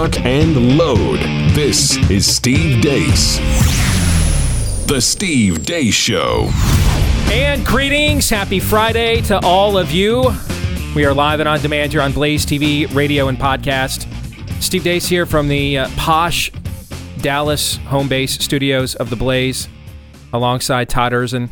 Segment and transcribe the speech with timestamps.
[0.00, 1.18] lock, and load.
[1.54, 3.36] This is Steve Deace.
[4.86, 6.48] The Steve Deace Show.
[7.30, 8.30] And greetings.
[8.30, 10.32] Happy Friday to all of you.
[10.94, 14.10] We are live and on demand here on Blaze TV, radio, and podcast.
[14.62, 16.50] Steve Deace here from the uh, posh
[17.18, 19.68] Dallas home base studios of the Blaze
[20.32, 21.50] alongside Todd Erzen.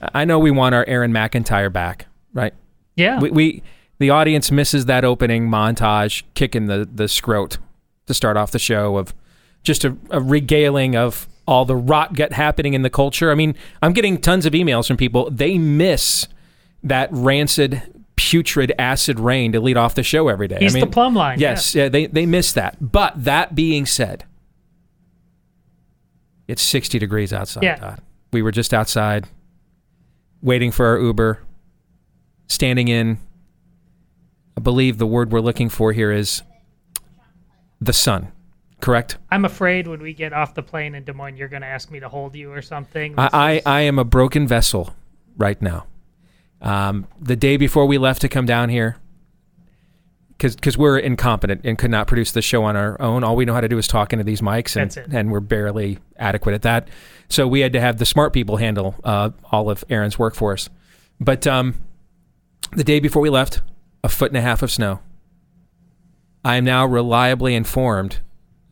[0.00, 2.54] I know we want our Aaron McIntyre back, right?
[2.96, 3.20] Yeah.
[3.20, 3.62] We, we
[4.02, 7.58] the audience misses that opening montage kicking the the scrote
[8.06, 9.14] to start off the show of
[9.62, 13.30] just a, a regaling of all the rot gut happening in the culture.
[13.30, 15.30] I mean, I'm getting tons of emails from people.
[15.30, 16.28] They miss
[16.82, 17.82] that rancid,
[18.16, 20.58] putrid acid rain to lead off the show every day.
[20.60, 21.38] He's I mean, the plumb line.
[21.38, 22.76] Yes, yeah, they they miss that.
[22.80, 24.24] But that being said,
[26.48, 27.62] it's 60 degrees outside.
[27.62, 27.76] Yeah.
[27.76, 28.02] Todd.
[28.32, 29.26] We were just outside,
[30.40, 31.40] waiting for our Uber,
[32.48, 33.18] standing in.
[34.56, 36.42] I believe the word we're looking for here is
[37.80, 38.32] the sun.
[38.80, 39.16] Correct.
[39.30, 41.90] I'm afraid when we get off the plane in Des Moines, you're going to ask
[41.90, 43.14] me to hold you or something.
[43.16, 44.94] I, I, I am a broken vessel
[45.36, 45.86] right now.
[46.60, 48.96] Um, the day before we left to come down here,
[50.38, 53.22] because we're incompetent and could not produce the show on our own.
[53.22, 55.98] All we know how to do is talk into these mics, and, and we're barely
[56.16, 56.88] adequate at that.
[57.28, 60.52] So we had to have the smart people handle uh, all of Aaron's work for
[60.52, 60.68] us.
[61.20, 61.76] But um,
[62.72, 63.60] the day before we left,
[64.04, 65.00] a foot and a half of snow.
[66.44, 68.20] I am now reliably informed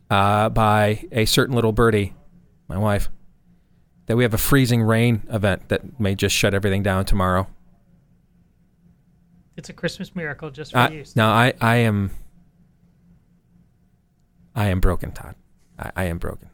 [0.09, 2.13] uh, by a certain little birdie,
[2.67, 3.09] my wife,
[4.07, 7.47] that we have a freezing rain event that may just shut everything down tomorrow.
[9.55, 11.05] it's a Christmas miracle just for I, you.
[11.15, 12.11] no, I, I am.
[14.53, 15.35] I am broken, Todd.
[15.79, 16.49] I, I am broken.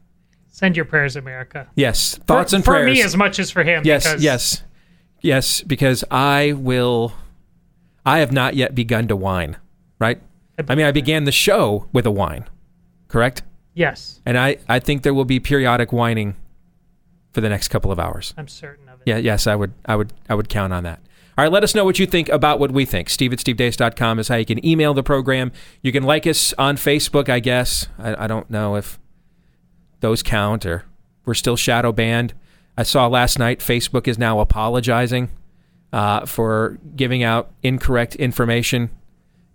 [0.46, 1.68] Send your prayers, America.
[1.74, 2.90] Yes, thoughts for, and for prayers.
[2.90, 3.82] For me as much as for him.
[3.84, 4.62] yes, because yes,
[5.20, 5.62] yes.
[5.62, 7.12] Because I will.
[8.04, 9.56] I have not yet begun to whine.
[9.98, 10.20] Right.
[10.68, 12.46] I mean, I began the show with a whine.
[13.08, 13.42] Correct.
[13.74, 16.34] Yes, And I, I think there will be periodic whining
[17.30, 18.34] for the next couple of hours.
[18.36, 19.04] I'm certain of it.
[19.06, 20.98] Yeah, yes, I would, I would, I would count on that.
[21.36, 23.08] All right, let us know what you think about what we think.
[23.08, 25.52] Steve at stevedeace.com is how you can email the program.
[25.80, 27.86] You can like us on Facebook, I guess.
[28.00, 28.98] I, I don't know if
[30.00, 30.84] those count or
[31.24, 32.34] we're still shadow banned.
[32.76, 35.30] I saw last night Facebook is now apologizing
[35.92, 38.90] uh, for giving out incorrect information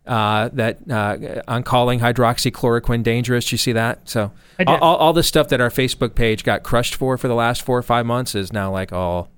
[0.06, 3.52] uh, that uh, on calling hydroxychloroquine dangerous.
[3.52, 4.08] You see that?
[4.10, 4.32] So
[4.68, 7.78] all, all the stuff that our Facebook page got crushed for for the last four
[7.78, 9.30] or five months is now like all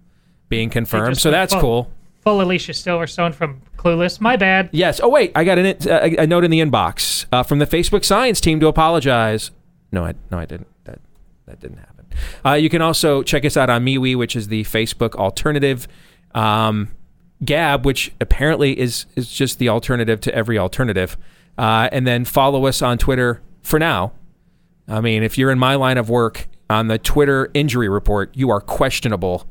[0.49, 1.17] being confirmed.
[1.17, 1.91] So that's full- cool.
[2.23, 4.19] Full Alicia Silverstone from Clueless.
[4.19, 4.69] My bad.
[4.71, 4.99] Yes.
[5.03, 7.67] Oh wait, I got an, uh, a, a note in the inbox uh, from the
[7.67, 9.51] Facebook science team to apologize.
[9.91, 10.65] No, I no, I didn't.
[10.85, 10.99] That
[11.45, 12.07] that didn't happen.
[12.43, 15.87] Uh, you can also check us out on MeWe, which is the Facebook alternative.
[16.35, 16.89] Um,
[17.43, 21.17] Gab, which apparently is is just the alternative to every alternative.
[21.57, 24.11] Uh, and then follow us on Twitter for now.
[24.87, 28.49] I mean, if you're in my line of work on the Twitter injury report, you
[28.51, 29.47] are questionable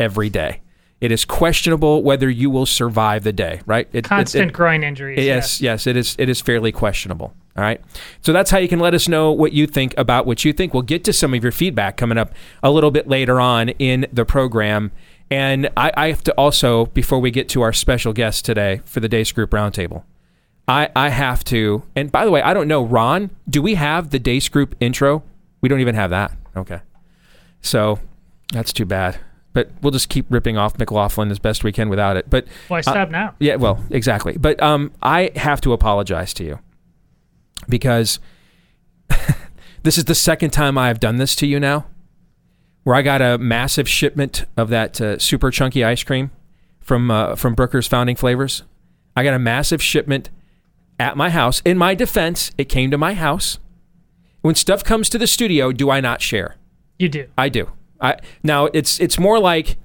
[0.00, 0.62] every day.
[1.00, 3.88] It is questionable whether you will survive the day, right?
[3.92, 5.24] It, it- Constant it- groin injuries.
[5.24, 6.16] Yes, yes, it is.
[6.18, 7.34] It is fairly questionable.
[7.56, 7.80] All right,
[8.20, 10.72] so that's how you can let us know what you think about what you think.
[10.74, 12.32] We'll get to some of your feedback coming up
[12.62, 14.92] a little bit later on in the program,
[15.30, 19.00] and I, I have to also before we get to our special guest today for
[19.00, 20.04] the Deace Group Roundtable,
[20.66, 21.82] I I have to.
[21.96, 25.22] And by the way, I don't know, Ron, do we have the Deace Group intro?
[25.60, 26.32] We don't even have that.
[26.56, 26.80] Okay,
[27.60, 27.98] so
[28.52, 29.18] that's too bad.
[29.54, 32.30] But we'll just keep ripping off McLaughlin as best we can without it.
[32.30, 33.34] But Why stop now?
[33.40, 34.36] yeah, well, exactly.
[34.36, 36.60] But um, I have to apologize to you
[37.68, 38.20] because
[39.82, 41.86] this is the second time I have done this to you now,
[42.88, 46.30] where I got a massive shipment of that uh, super chunky ice cream
[46.80, 48.62] from uh, from Brooker's Founding Flavors.
[49.14, 50.30] I got a massive shipment
[50.98, 51.60] at my house.
[51.66, 53.58] In my defense, it came to my house.
[54.40, 56.56] When stuff comes to the studio, do I not share?
[56.98, 57.26] You do.
[57.36, 57.70] I do.
[58.00, 59.76] I now it's it's more like,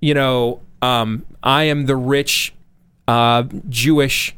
[0.00, 2.54] you know, um, I am the rich
[3.06, 4.34] uh, Jewish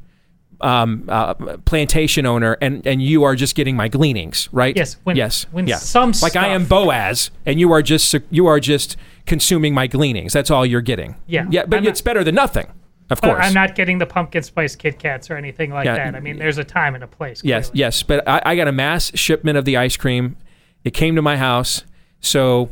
[0.60, 1.34] um, uh,
[1.64, 4.76] plantation owner, and and you are just getting my gleanings, right?
[4.76, 5.46] Yes, when- yes.
[5.50, 5.76] when yeah.
[5.76, 8.96] some like I am Boaz, and you are just you are just
[9.26, 10.32] consuming my gleanings.
[10.32, 11.16] That's all you're getting.
[11.26, 11.46] Yeah.
[11.50, 12.66] Yeah, but I'm it's better than nothing,
[13.10, 13.38] of course.
[13.44, 15.96] I'm not getting the pumpkin spice Kit Kats or anything like Yeah.
[15.96, 16.14] that.
[16.14, 17.42] I mean, there's a time and a place.
[17.44, 17.78] Yes, clearly.
[17.80, 20.36] yes, but I, I got a mass shipment of the ice cream.
[20.84, 21.84] It came to my house,
[22.20, 22.70] so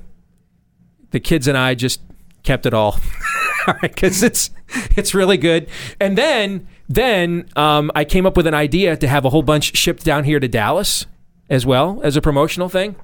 [1.10, 2.00] the kids and I just
[2.42, 2.92] kept it all,
[3.66, 4.50] all right, because it's
[4.96, 5.68] it's really good.
[6.00, 9.76] And then then um, I came up with an idea to have a whole bunch
[9.76, 11.06] shipped down here to Dallas
[11.50, 12.96] as well as a promotional thing.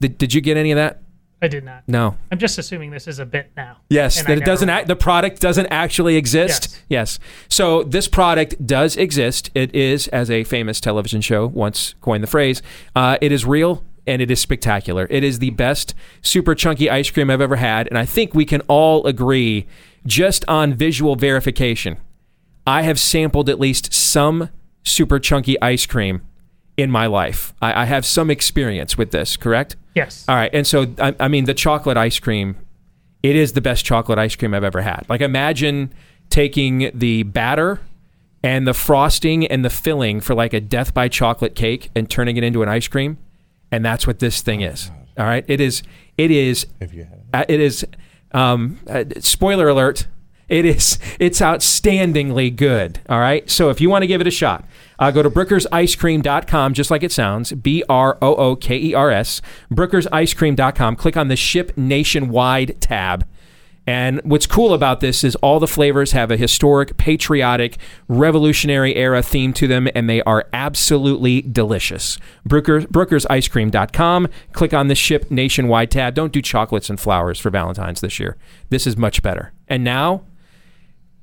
[0.00, 1.02] Did, did you get any of that?
[1.42, 1.84] I did not.
[1.86, 2.16] No.
[2.30, 3.78] I'm just assuming this is a bit now.
[3.88, 4.68] Yes, that I it doesn't.
[4.68, 6.78] Act, the product doesn't actually exist.
[6.88, 7.18] Yes.
[7.48, 9.50] So this product does exist.
[9.54, 12.60] It is, as a famous television show once coined the phrase,
[12.94, 15.06] uh, it is real and it is spectacular.
[15.08, 18.44] It is the best super chunky ice cream I've ever had, and I think we
[18.44, 19.66] can all agree,
[20.04, 21.96] just on visual verification,
[22.70, 24.48] I have sampled at least some
[24.84, 26.22] super chunky ice cream
[26.76, 27.52] in my life.
[27.60, 29.36] I, I have some experience with this.
[29.36, 29.76] Correct?
[29.94, 30.24] Yes.
[30.28, 32.56] All right, and so I, I mean the chocolate ice cream,
[33.22, 35.04] it is the best chocolate ice cream I've ever had.
[35.08, 35.92] Like imagine
[36.30, 37.80] taking the batter
[38.42, 42.36] and the frosting and the filling for like a death by chocolate cake and turning
[42.36, 43.18] it into an ice cream,
[43.72, 44.90] and that's what this thing is.
[45.18, 45.82] All right, it is.
[46.16, 46.66] It is.
[46.80, 47.24] Have you had it?
[47.34, 47.84] uh, It is.
[48.32, 50.06] Um, uh, spoiler alert.
[50.50, 50.98] It is.
[51.20, 53.00] It's outstandingly good.
[53.08, 53.48] All right.
[53.48, 54.66] So if you want to give it a shot,
[54.98, 57.52] uh, go to brookersicecream.com, just like it sounds.
[57.52, 59.40] B R O O K E R S.
[59.72, 60.96] Brookersicecream.com.
[60.96, 63.26] Click on the Ship Nationwide tab.
[63.86, 69.22] And what's cool about this is all the flavors have a historic, patriotic, revolutionary era
[69.22, 72.18] theme to them, and they are absolutely delicious.
[72.44, 74.28] Brooker, brookersicecream.com.
[74.52, 76.14] Click on the Ship Nationwide tab.
[76.14, 78.36] Don't do chocolates and flowers for Valentine's this year.
[78.68, 79.52] This is much better.
[79.66, 80.22] And now,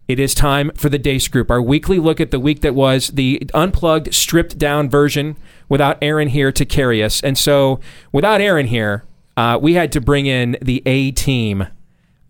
[0.07, 3.09] it is time for the Deace Group, our weekly look at the week that was,
[3.09, 5.37] the unplugged, stripped down version
[5.67, 7.21] without Aaron here to carry us.
[7.21, 7.79] And so,
[8.11, 9.03] without Aaron here,
[9.35, 11.67] uh, we had to bring in the A team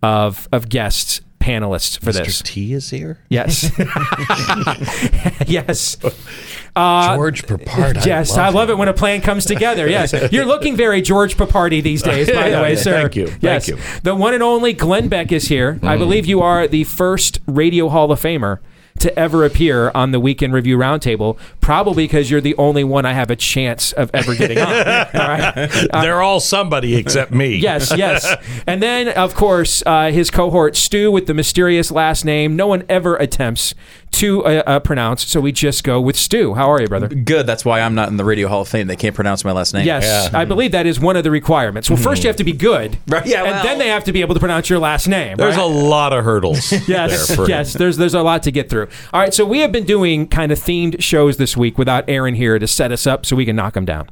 [0.02, 2.24] of of guests, panelists for Mr.
[2.24, 2.42] this.
[2.42, 3.18] T is here.
[3.28, 3.70] Yes.
[5.46, 5.96] yes.
[5.96, 7.96] George Peppard.
[7.98, 9.88] Uh, Yes, I love, it when a plan comes together.
[9.98, 12.92] Yes, you're looking very George Papardi these days, by the Yeah, way, yeah, sir.
[13.02, 13.76] thank you, thank Yes, you.
[13.76, 14.02] Mm.
[14.02, 15.78] the one and only Glenn Beck is here.
[15.82, 18.58] I believe you are the first Radio Hall of Famer
[19.00, 21.38] to ever appear on the Weekend Review Roundtable.
[21.60, 24.66] Probably because you're the only one I have a chance of ever getting on.
[24.68, 25.88] All right.
[25.92, 27.56] They're all somebody except me.
[27.56, 28.36] Yes, yes.
[28.66, 32.56] And then, of course, uh, his cohort Stu with the mysterious last name.
[32.56, 33.74] No one ever attempts
[34.10, 36.54] to uh, uh, pronounce, so we just go with Stu.
[36.54, 37.08] How are you, brother?
[37.08, 37.46] Good.
[37.46, 38.86] That's why I'm not in the Radio Hall of Fame.
[38.86, 39.86] They can't pronounce my last name.
[39.86, 41.90] Yes, I believe that is one of the requirements.
[41.90, 44.12] Well, first you have to be good, Right, yeah, and well- then they have to
[44.12, 45.36] be able to pronounce your last name.
[45.36, 45.62] There's right?
[45.62, 46.72] a lot of hurdles.
[46.88, 47.74] Yes, there for yes.
[47.74, 48.87] There's there's a lot to get through.
[49.12, 52.34] All right, so we have been doing kind of themed shows this week without Aaron
[52.34, 54.08] here to set us up so we can knock them down,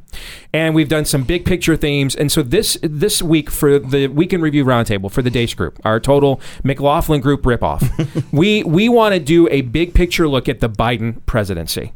[0.53, 2.15] and we've done some big picture themes.
[2.15, 6.01] And so this this week for the weekend review roundtable for the Deace Group, our
[6.01, 10.69] total McLaughlin Group ripoff, we we want to do a big picture look at the
[10.69, 11.93] Biden presidency,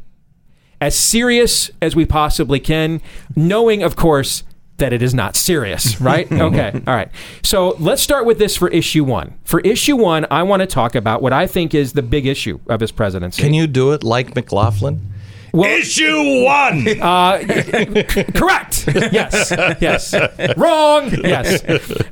[0.81, 3.01] as serious as we possibly can,
[3.37, 4.45] knowing of course
[4.81, 6.31] that it is not serious, right?
[6.31, 6.73] okay.
[6.87, 7.09] All right.
[7.43, 9.39] So let's start with this for issue one.
[9.45, 12.61] For issue one, I want to talk about what I think is the big issue
[12.69, 13.43] of his presidency.
[13.43, 15.01] Can you do it like McLaughlin?
[15.53, 16.87] Well- Issue one.
[17.01, 17.39] Uh,
[18.35, 18.85] correct.
[18.95, 19.53] Yes.
[19.81, 20.15] Yes.
[20.57, 21.11] Wrong.
[21.25, 21.63] Yes.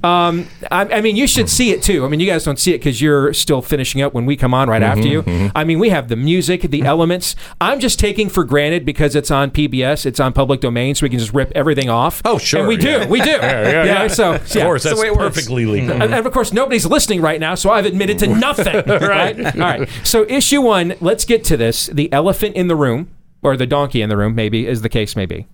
[0.02, 2.04] Um, I, I mean, you should see it too.
[2.04, 4.54] I mean, you guys don't see it because you're still finishing up when we come
[4.54, 5.22] on right mm-hmm, after you.
[5.22, 5.56] Mm-hmm.
[5.56, 6.86] I mean, we have the music, the mm-hmm.
[6.86, 7.36] elements.
[7.60, 11.10] I'm just taking for granted because it's on PBS, it's on public domain, so we
[11.10, 12.22] can just rip everything off.
[12.24, 13.06] Oh, sure, And we do.
[13.08, 13.30] We do.
[13.30, 14.06] yeah, yeah.
[14.08, 15.36] So, of course, That's that's the way it works.
[15.36, 15.92] perfectly legal.
[16.02, 18.82] And, and of course, nobody's listening right now, so I've admitted to nothing.
[18.86, 19.38] right.
[19.54, 19.88] All right.
[20.04, 21.86] So, issue one, let's get to this.
[21.86, 23.10] The elephant in the room,
[23.42, 25.46] or the donkey in the room, maybe, as the case may be.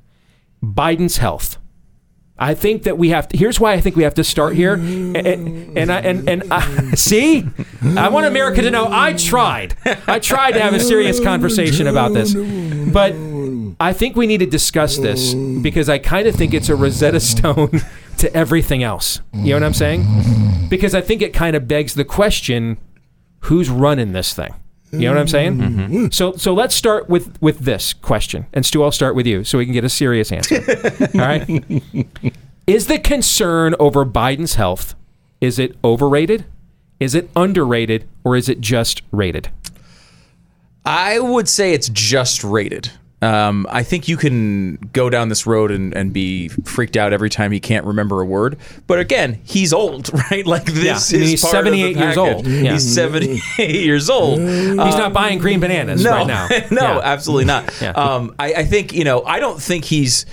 [0.62, 1.58] Biden's health.
[2.36, 3.36] I think that we have to.
[3.36, 4.74] Here's why I think we have to start here.
[4.74, 7.46] And and, and I and, and I, see,
[7.96, 9.76] I want America to know I tried.
[10.08, 12.34] I tried to have a serious conversation about this,
[12.92, 13.14] but
[13.78, 17.20] I think we need to discuss this because I kind of think it's a Rosetta
[17.20, 17.82] Stone
[18.18, 19.20] to everything else.
[19.32, 20.68] You know what I'm saying?
[20.68, 22.78] Because I think it kind of begs the question:
[23.40, 24.54] Who's running this thing?
[25.00, 25.58] You know what I'm saying?
[25.58, 25.80] Mm-hmm.
[25.80, 26.06] Mm-hmm.
[26.10, 29.58] So so let's start with with this question, and Stu, I'll start with you so
[29.58, 30.56] we can get a serious answer.
[31.14, 32.06] All right.
[32.66, 34.94] Is the concern over Biden's health
[35.40, 36.46] is it overrated?
[36.98, 39.50] Is it underrated or is it just rated?
[40.86, 42.90] I would say it's just rated.
[43.24, 47.30] Um, I think you can go down this road and, and be freaked out every
[47.30, 48.58] time he can't remember a word.
[48.86, 50.46] But again, he's old, right?
[50.46, 52.46] Like this Yeah, is he's part of the 78 years old.
[52.46, 52.72] Yeah.
[52.72, 53.40] He's 78
[53.84, 54.40] years old.
[54.40, 56.48] He's not buying green bananas no, right now.
[56.70, 57.00] no, Yeah.
[57.02, 57.82] absolutely not.
[57.96, 59.22] Um, I, I think you know.
[59.24, 60.26] I don't think he's.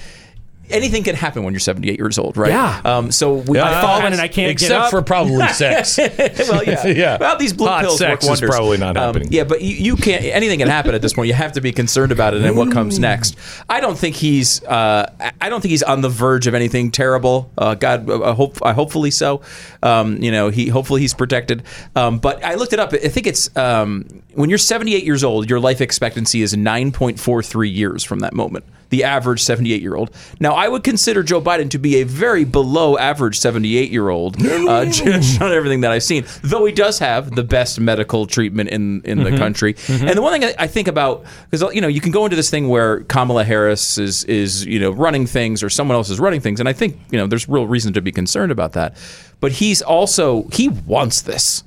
[0.71, 2.49] Anything can happen when you're 78 years old, right?
[2.51, 2.81] Yeah.
[2.83, 4.89] Um, so we, I've fallen and I can't Except get up.
[4.91, 5.97] for probably sex.
[6.49, 6.87] well, yeah.
[6.87, 7.17] Yeah.
[7.19, 9.27] Well, these blue Hot pills sex work is probably not Um, happening.
[9.31, 10.23] yeah, but you, you can't.
[10.23, 11.27] Anything can happen at this point.
[11.27, 13.37] You have to be concerned about it and what comes next.
[13.69, 14.63] I don't think he's.
[14.63, 17.51] Uh, I- don't think he's on the verge of anything terrible.
[17.57, 18.57] Uh, God, I hope.
[18.65, 19.41] I hopefully so.
[19.83, 21.63] Um, you know, he hopefully he's protected.
[21.95, 22.93] Um, but I looked it up.
[22.93, 28.03] I think it's um, when you're 78 years old, your life expectancy is 9.43 years
[28.03, 28.63] from that moment.
[28.91, 30.11] The average 78 year old.
[30.39, 34.35] Now, I would consider Joe Biden to be a very below average 78 year old,
[34.45, 36.25] uh, judged on everything that I've seen.
[36.43, 39.75] Though he does have the best medical treatment in in the country.
[39.87, 42.35] And the one thing I, I think about because you know you can go into
[42.35, 46.19] this thing where Kamala Harris is is you know running things or someone else is
[46.19, 48.95] running things, and I think you know there's real reason to be concerned about that.
[49.39, 51.63] But he's also he wants this.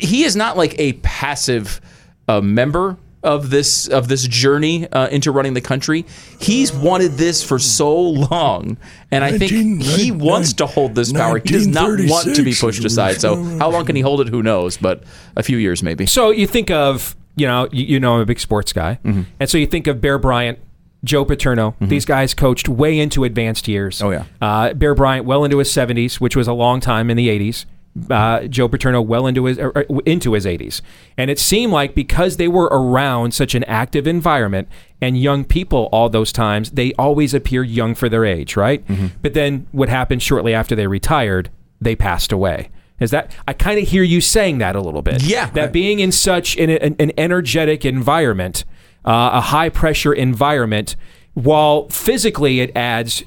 [0.00, 1.80] He is not like a passive
[2.28, 6.06] uh, member of this of this journey uh, into running the country.
[6.40, 8.78] He's wanted this for so long,
[9.10, 11.38] and I think he wants to hold this power.
[11.38, 13.20] He does not want to be pushed aside.
[13.20, 14.28] So how long can he hold it?
[14.28, 14.76] Who knows?
[14.76, 15.02] But
[15.36, 16.06] a few years maybe.
[16.06, 18.98] So you think of, you know, you, you know I'm a big sports guy.
[19.04, 19.22] Mm-hmm.
[19.38, 20.58] And so you think of Bear Bryant,
[21.04, 21.74] Joe Paterno.
[21.80, 24.02] These guys coached way into advanced years.
[24.02, 24.24] Oh, yeah.
[24.40, 27.64] Uh, Bear Bryant well into his 70s, which was a long time in the 80s.
[28.08, 30.80] Uh, Joe Paterno well into his er, er, into his 80s,
[31.18, 34.68] and it seemed like because they were around such an active environment
[35.00, 38.86] and young people all those times, they always appeared young for their age, right?
[38.86, 39.08] Mm-hmm.
[39.22, 41.50] But then what happened shortly after they retired?
[41.80, 42.70] They passed away.
[43.00, 45.22] Is that I kind of hear you saying that a little bit?
[45.22, 45.50] Yeah.
[45.50, 48.64] that being in such an, an, an energetic environment,
[49.04, 50.96] uh, a high pressure environment,
[51.42, 53.22] while physically it adds,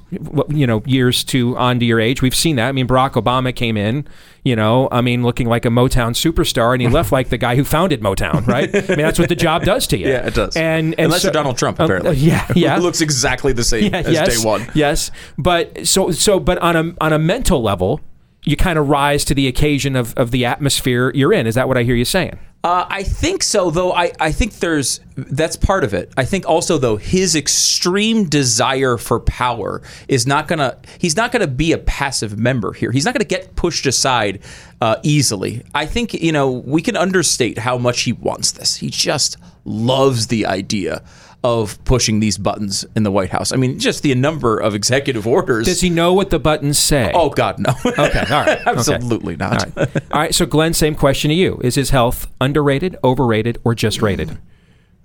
[0.49, 2.21] you know, years to onto your age.
[2.21, 2.67] We've seen that.
[2.69, 4.07] I mean, Barack Obama came in,
[4.43, 7.55] you know, I mean, looking like a Motown superstar, and he left like the guy
[7.55, 8.69] who founded Motown, right?
[8.73, 10.07] I mean, that's what the job does to you.
[10.07, 10.55] Yeah, it does.
[10.55, 12.15] And, and unless so- you're Donald Trump, Uh, apparently.
[12.17, 12.75] yeah, yeah.
[12.77, 14.67] Who looks exactly the same Yeah, as yes, day one.
[14.75, 18.01] Yes, but so so but on a on a mental level,
[18.43, 21.47] you kind of rise to the occasion of of the atmosphere you're in.
[21.47, 22.37] Is that what I hear you saying?
[22.63, 23.91] Uh, I think so, though.
[23.91, 26.13] I, I think there's that's part of it.
[26.15, 30.77] I think also though his extreme desire for power is not gonna.
[30.97, 32.91] He's not gonna be a passive member here.
[32.91, 34.39] He's not gonna get pushed aside
[34.79, 35.63] uh, easily.
[35.75, 38.77] I think you know we can understate how much he wants this.
[38.77, 41.03] He just loves the idea
[41.43, 43.51] of pushing these buttons in the White House.
[43.51, 45.65] I mean, just the number of executive orders.
[45.65, 47.11] Does he know what the buttons say?
[47.13, 47.73] oh God, no.
[47.85, 48.21] okay, all right,
[48.59, 48.63] okay.
[48.65, 49.65] absolutely not.
[49.65, 49.95] All right.
[50.11, 50.35] all right.
[50.35, 54.37] So, Glenn, same question to you: Is his health underrated, overrated, or just rated?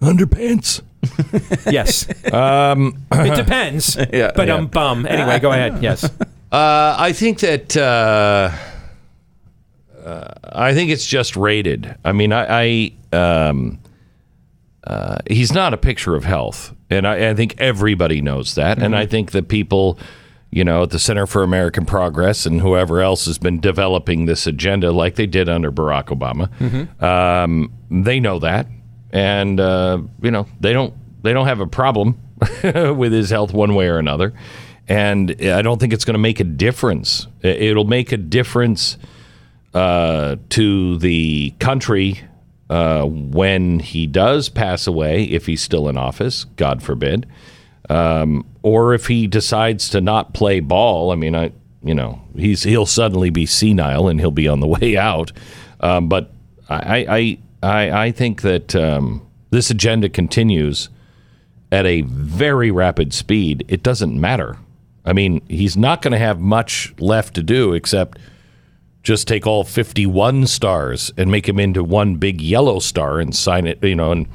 [0.01, 0.83] Underpants.
[1.71, 2.09] Yes.
[2.33, 3.97] um, it depends.
[3.97, 4.55] Yeah, but yeah.
[4.55, 5.07] um, bum.
[5.07, 5.83] Anyway, go ahead.
[5.83, 6.05] Yes.
[6.05, 8.51] Uh, I think that uh,
[10.05, 11.95] uh, I think it's just rated.
[12.05, 13.79] I mean, I, I um,
[14.89, 18.79] uh, he's not a picture of health, and I, I think everybody knows that.
[18.83, 19.99] And I think that people,
[20.51, 24.47] you know, at the Center for American Progress and whoever else has been developing this
[24.47, 26.49] agenda, like they did under Barack Obama,
[27.03, 28.67] um, they know that,
[29.13, 32.19] and uh, you know, they don't they don't have a problem
[32.63, 34.33] with his health one way or another.
[34.91, 37.27] And I don't think it's going to make a difference.
[37.43, 38.97] It- It'll make a difference
[39.75, 42.21] uh, to the country
[42.71, 47.27] uh, when he does pass away, if he's still in office, God forbid,
[47.89, 51.11] um, or if he decides to not play ball.
[51.11, 54.67] I mean, I you know he's he'll suddenly be senile and he'll be on the
[54.81, 55.33] way out.
[55.81, 56.33] Um, but
[56.69, 60.89] I I I, I think that um, this agenda continues
[61.73, 63.65] at a very rapid speed.
[63.69, 64.57] It doesn't matter.
[65.05, 68.19] I mean, he's not going to have much left to do except
[69.03, 73.67] just take all 51 stars and make them into one big yellow star and sign
[73.67, 74.29] it, you know, and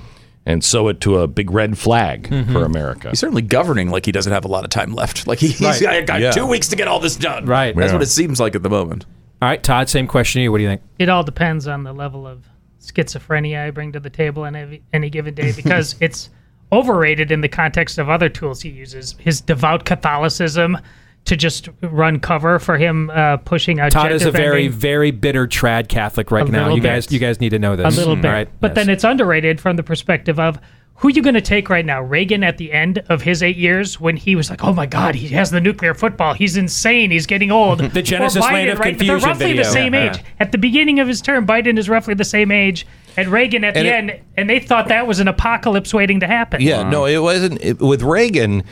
[0.46, 2.58] and sew it to a big red flag for mm-hmm.
[2.58, 3.10] America.
[3.10, 5.25] He's certainly governing like he doesn't have a lot of time left.
[5.25, 6.32] Like he, he's got, got Yeah.
[6.32, 7.46] two weeks to get all this done.
[7.46, 7.75] Right.
[7.75, 7.93] That's Yeah.
[7.96, 9.05] what it seems like at the moment.
[9.41, 9.89] All right, Todd.
[9.89, 10.51] Same question to you.
[10.51, 10.82] What do you think?
[11.00, 12.46] It all depends on the level of
[12.82, 16.29] schizophrenia I bring to the table on any, any given day because it's
[16.72, 19.15] overrated in the context of other tools he uses.
[19.20, 20.77] His devout Catholicism
[21.25, 25.12] to just run cover for him uh, pushing out Todd is a very, defending very
[25.12, 26.63] bitter trad Catholic right A now.
[26.63, 27.96] little You guys, you guys need to know this.
[27.96, 28.25] a little bit.
[28.25, 28.50] All right.
[28.60, 28.75] But Yes.
[28.75, 30.60] then it's underrated from the perspective of
[30.98, 32.01] who you going to take right now?
[32.01, 35.15] Reagan at the end of his eight years when he was like, "Oh my God,
[35.15, 36.34] he has the nuclear football.
[36.34, 37.10] He's insane.
[37.12, 39.63] He's getting old." the Genesis Land of Confusion They're roughly video.
[39.63, 40.18] the same Yeah, age.
[40.18, 40.24] yeah.
[40.39, 42.86] At the beginning of his term, Biden is roughly the same age,
[43.18, 46.20] and Reagan at And the it- end, and they thought that was an apocalypse waiting
[46.22, 46.62] to happen.
[46.62, 47.62] Yeah, no, it wasn't.
[47.62, 48.63] It, with Reagan,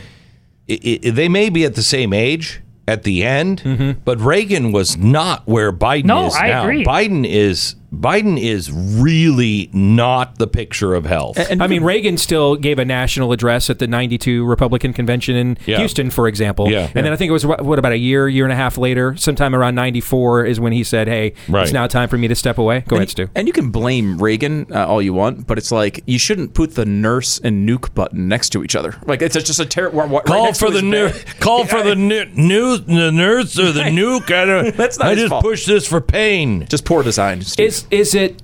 [0.71, 3.99] i i they may be at the same age at the end, mm-hmm.
[4.03, 6.63] but Reagan was not where Biden No, is I now.
[6.63, 6.83] agree.
[6.83, 11.37] Biden is Biden is really not the picture of health.
[11.61, 15.77] I mean, Reagan still gave a national address at the 92 Republican convention in Yeah.
[15.79, 16.69] Houston, for example.
[16.71, 16.89] Yeah.
[16.95, 18.77] And then I think it was, what, what, about a year, year and a half
[18.77, 21.63] later, sometime around 94 is when he said, hey, Right.
[21.63, 22.85] it's now time for me to step away.
[22.87, 23.29] Go ahead, Stu.
[23.35, 26.75] And you can blame Reagan uh, all you want, but it's like you shouldn't put
[26.75, 28.95] the nurse and nuke button next to each other.
[29.05, 30.19] Like it's just a terrible.
[30.25, 34.31] Call for the new, call for the new, new the nurse or the nuke.
[34.33, 34.75] I don't.
[34.77, 35.43] That's not I just fault.
[35.43, 36.65] push this for pain.
[36.67, 37.41] Just poor design.
[37.41, 37.80] Steve.
[37.89, 38.41] Is, is it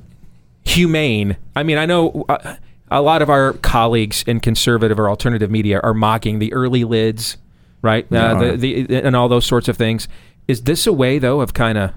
[0.63, 1.37] humane?
[1.55, 2.55] I mean, I know uh,
[2.89, 7.37] a lot of our colleagues in conservative or alternative media are mocking the early lids
[7.81, 8.11] right?
[8.11, 10.07] Uh, the, the, and all those sorts of things.
[10.47, 11.93] Is this a way, though, of kind of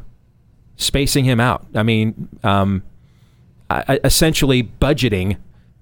[0.76, 1.66] spacing him out?
[1.75, 2.82] I mean, um,
[4.04, 5.38] essentially budgeting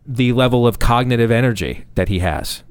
[0.06, 2.62] the level of cognitive energy that he has.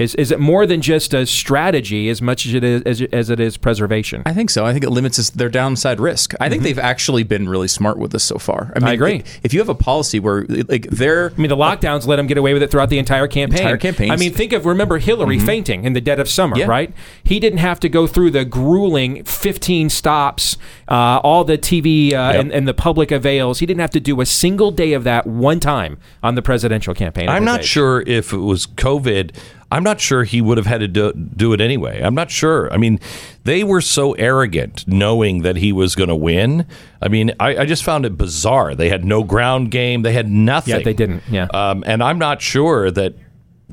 [0.00, 3.30] Is, is it more than just a strategy as much as it is as, as
[3.30, 4.22] it is preservation?
[4.24, 4.64] I think so.
[4.64, 6.32] I think it limits their downside risk.
[6.40, 8.72] I think they've actually been really smart with this so far.
[8.74, 9.22] I, mean, agree.
[9.42, 12.38] If you have a policy where like they're I mean, the lockdowns let them get
[12.38, 13.58] away with it throughout the entire campaign.
[13.58, 14.12] Entire campaigns.
[14.12, 16.66] I mean, think of remember Hillary fainting in the dead of summer, Yeah.
[16.66, 16.92] right?
[17.22, 20.56] He didn't have to go through the grueling 15 stops,
[20.88, 23.58] uh, all the TV uh, and, and the public avails.
[23.58, 26.94] He didn't have to do a single day of that one time on the presidential
[26.94, 27.28] campaign.
[27.28, 27.66] I'm not age.
[27.66, 29.34] sure if it was COVID.
[29.72, 32.00] I'm not sure he would have had to do, do it anyway.
[32.02, 32.72] I'm not sure.
[32.72, 32.98] I mean,
[33.44, 36.66] they were so arrogant knowing that he was going to win.
[37.00, 38.74] I mean, I, I just found it bizarre.
[38.74, 40.02] They had no ground game.
[40.02, 40.74] They had nothing.
[40.74, 41.22] Yeah, they didn't.
[41.30, 41.46] Yeah.
[41.54, 43.14] Um, and I'm not sure that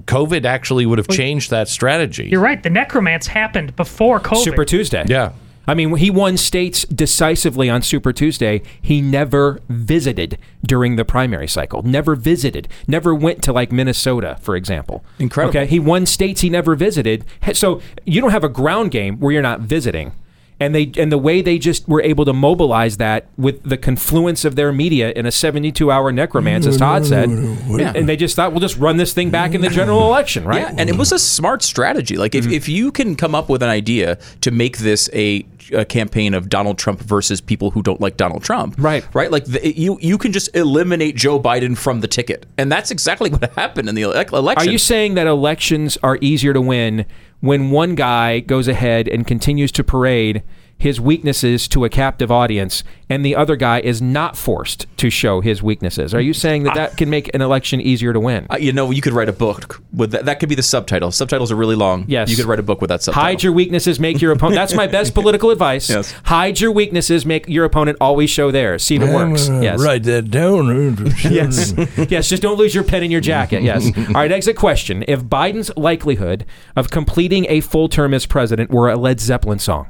[0.04, 2.28] COVID actually would have changed that strategy.
[2.30, 2.62] You're right.
[2.62, 4.44] The necromance happened before COVID.
[4.44, 5.04] Super Tuesday.
[5.08, 5.32] Yeah.
[5.68, 8.62] I mean, he won states decisively on Super Tuesday.
[8.82, 11.84] He never visited during the primary cycle.
[11.84, 12.70] Never visited.
[12.88, 15.04] Never went to like Minnesota, for example.
[15.20, 15.50] Incredible.
[15.60, 17.26] Okay, he won states he never visited.
[17.54, 20.14] So you don't have a ground game where you're not visiting.
[20.60, 24.44] And they and the way they just were able to mobilize that with the confluence
[24.44, 28.36] of their media in a 72 hour necromance, as Todd said, and, and they just
[28.36, 30.62] thought we'll just run this thing back in the general election, right?
[30.62, 32.18] Yeah, and it was a smart strategy.
[32.18, 32.54] Like if, mm-hmm.
[32.54, 36.34] if you can come up with an idea to make this a, a uh, campaign
[36.34, 39.06] of Donald Trump versus people who don't like Donald Trump, Right.
[39.14, 42.92] Right, like the, you you can just eliminate Joe Biden from the ticket, and that's
[42.92, 44.46] exactly what happened in the election.
[44.58, 47.06] Are you saying that elections are easier to win
[47.40, 50.44] when one guy goes ahead and continues to parade
[50.78, 55.42] his weaknesses to a captive audience and the other guy is not forced to show
[55.42, 56.14] his weaknesses?
[56.14, 58.46] Are you saying that that can make an election easier to win?
[58.50, 60.26] Uh, you know, you could write a book with that.
[60.26, 61.12] That could be the subtitle.
[61.12, 62.06] Subtitles are really long.
[62.08, 62.30] Yes.
[62.30, 63.24] you could write a book with that subtitle.
[63.24, 64.56] Hide your weaknesses, make your opponent.
[64.56, 65.90] That's my best political advice.
[65.90, 66.12] Yes.
[66.26, 68.84] Hide your weaknesses, make your opponent always show theirs.
[68.84, 69.48] See if it works.
[69.50, 69.82] Yes.
[69.82, 70.68] Write that down.
[71.28, 71.74] Yes.
[72.10, 73.62] yes, just don't lose your pen in your jacket.
[73.62, 73.92] Yes.
[74.10, 75.04] All right, exit question.
[75.08, 79.88] If Biden's likelihood of completing a full term as president were a Led Zeppelin song,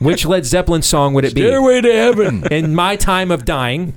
[0.00, 1.42] which Led Zeppelin song would it be?
[1.42, 2.44] Stairway to heaven.
[2.50, 3.96] In my time of dying,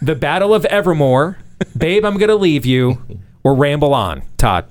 [0.00, 1.38] The Battle of Evermore,
[1.76, 3.02] Babe, I'm going to leave you,
[3.42, 4.22] or Ramble On.
[4.38, 4.66] Todd,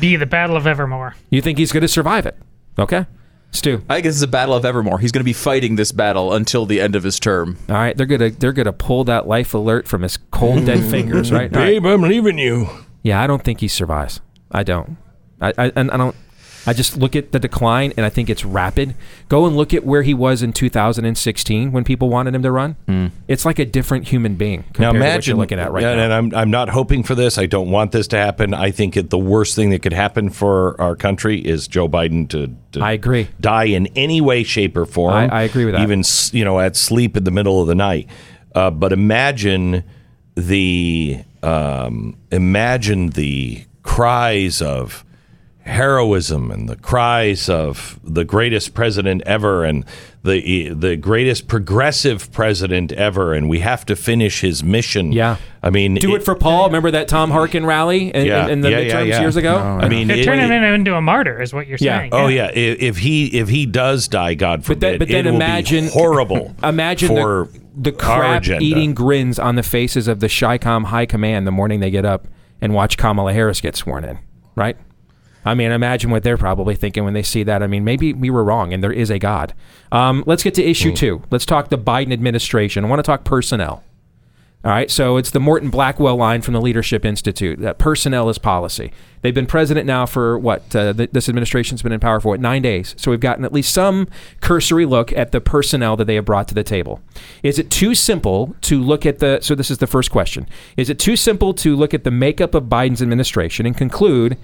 [0.00, 1.14] Be the Battle of Evermore.
[1.30, 2.36] you think he's going to survive it?
[2.78, 3.06] Okay.
[3.52, 3.84] Stu.
[3.88, 4.98] I think this is a battle of Evermore.
[4.98, 7.56] He's going to be fighting this battle until the end of his term.
[7.68, 11.30] All right, they're gonna they're gonna pull that life alert from his cold dead fingers,
[11.30, 11.54] right?
[11.54, 11.80] All right.
[11.80, 12.68] Babe, I'm leaving you.
[13.04, 14.20] Yeah, I don't think he survives.
[14.50, 14.96] I don't.
[15.40, 16.16] I, I and I don't.
[16.66, 18.94] I just look at the decline, and I think it's rapid.
[19.28, 23.12] Go and look at where he was in 2016 when people wanted him to run.
[23.28, 25.82] It's like a different human being compared Now to what imagine you're looking at right
[25.82, 26.02] yeah, now.
[26.04, 27.36] and I'm I'm not hoping for this.
[27.38, 28.54] I don't want this to happen.
[28.54, 32.28] I think it, the worst thing that could happen for our country is Joe Biden
[32.30, 33.28] to, to I agree.
[33.40, 35.14] die in any way, shape, or form.
[35.14, 35.82] I- I agree with that.
[35.82, 38.08] Even you know at sleep in the middle of the night.
[38.54, 39.82] Uh, but imagine
[40.36, 45.04] the um, imagine the cries of
[45.64, 49.84] heroism and the cries of the greatest president ever and
[50.22, 55.10] the the greatest progressive president ever and we have to finish his mission.
[55.12, 55.36] Yeah.
[55.62, 56.66] I mean Do it for Paul.
[56.66, 59.20] Remember that Tom Harkin rally in, Yeah, in, in the yeah, yeah, midterms yeah.
[59.22, 59.56] years ago?
[59.56, 61.98] I mean it- turning it- him into a martyr, is what you're Yeah.
[62.00, 62.10] saying.
[62.12, 65.26] Oh yeah, if, if he if he does die, God But then, forbid, but then
[65.26, 66.54] it will imagine be horrible.
[66.62, 71.46] Imagine for the, the crap eating grins on the faces of the Chi-Com high command
[71.46, 72.28] the morning they get up
[72.60, 74.18] and watch Kamala Harris get sworn in.
[74.56, 74.76] Right?
[75.44, 77.62] I mean, imagine what they're probably thinking when they see that.
[77.62, 79.52] I mean, maybe we were wrong, and there is a God.
[79.92, 80.94] Um, let's get to issue Hmm.
[80.96, 81.22] two.
[81.30, 82.84] Let's talk the Biden administration.
[82.84, 83.82] I want to talk personnel.
[84.64, 88.38] All right, so it's the Morton Blackwell line from the Leadership Institute that personnel is
[88.38, 88.92] policy.
[89.20, 90.74] They've been president now for what?
[90.74, 92.40] Uh, th- this administration's been in power for what?
[92.40, 92.94] Nine days.
[92.96, 94.08] So we've gotten at least some
[94.40, 97.02] cursory look at the personnel that they have brought to the table.
[97.42, 99.40] Is it too simple to look at the?
[99.42, 100.48] So this is the first question.
[100.78, 104.38] Is it too simple to look at the makeup of Biden's administration and conclude?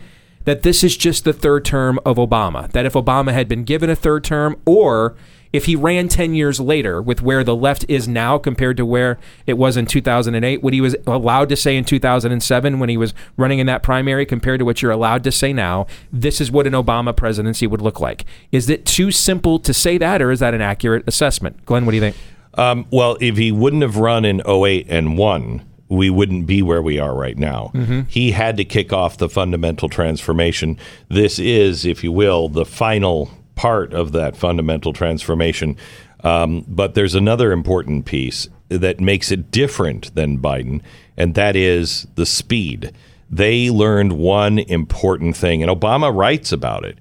[0.45, 2.71] That this is just the third term of Obama.
[2.73, 5.17] That if Obama had been given a third term, or
[5.53, 9.19] if he ran 10 years later with where the left is now compared to where
[9.47, 13.15] it was in 2008, what he was allowed to say in 2007 when he was
[13.37, 16.67] running in that primary compared to what you're allowed to say now, this is what
[16.67, 18.25] an Obama presidency would look like.
[18.53, 21.65] Is it too simple to say that, or is that an accurate assessment?
[21.67, 22.17] Glenn, what do you think?
[22.55, 26.81] Um, well, if he wouldn't have run in 08 and won, we wouldn't be where
[26.81, 27.71] we are right now.
[28.09, 30.79] He had to kick off the fundamental transformation.
[31.09, 35.77] This is, if you will, the final part of that fundamental transformation.
[36.25, 40.81] Um, but there's another important piece that makes it different than Biden,
[41.17, 42.93] and that is the speed.
[43.29, 46.99] They learned one important thing, and Obama writes about it.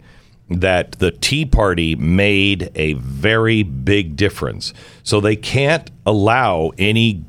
[0.51, 4.73] that the Tea Party made a very big difference.
[5.03, 7.23] So they can't allow any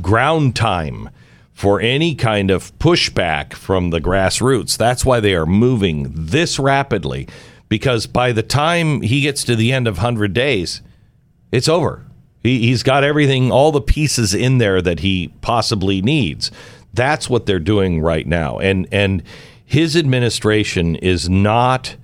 [0.00, 1.10] ground time
[1.52, 4.76] for any kind of pushback from the grassroots.
[4.76, 7.28] That's why they are moving this rapidly
[7.68, 10.82] because by the time he gets to the end of 100 days,
[11.52, 12.04] it's over.
[12.42, 16.50] He, he's got everything, all the pieces in there that he possibly needs.
[16.92, 18.58] That's what they're doing right now.
[18.58, 19.22] And and
[19.64, 21.96] his administration is not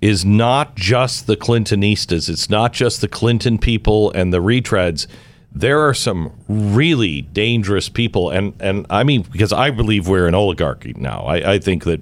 [0.00, 2.28] is not just the Clintonistas.
[2.28, 5.06] It's not just the Clinton people and the retreads.
[5.52, 10.34] There are some really dangerous people, and and I mean because I believe we're an
[10.34, 11.22] oligarchy now.
[11.22, 12.00] I, I think that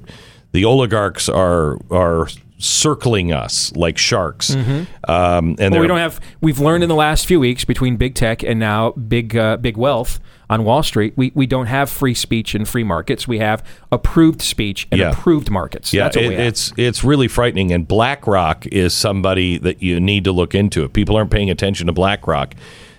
[0.53, 2.29] the oligarchs are are
[2.59, 6.21] circling us like sharks, um, and Well, we don't have.
[6.41, 9.77] We've learned in the last few weeks between big tech and now big uh, big
[9.77, 13.27] wealth on Wall Street, we, we don't have free speech and free markets.
[13.27, 15.11] We have approved speech and Yeah.
[15.11, 15.93] approved markets.
[15.93, 16.47] Yeah, That's what it- we have.
[16.47, 17.73] it's it's really frightening.
[17.73, 20.85] And BlackRock is somebody that you need to look into.
[20.85, 22.55] If people aren't paying attention to BlackRock,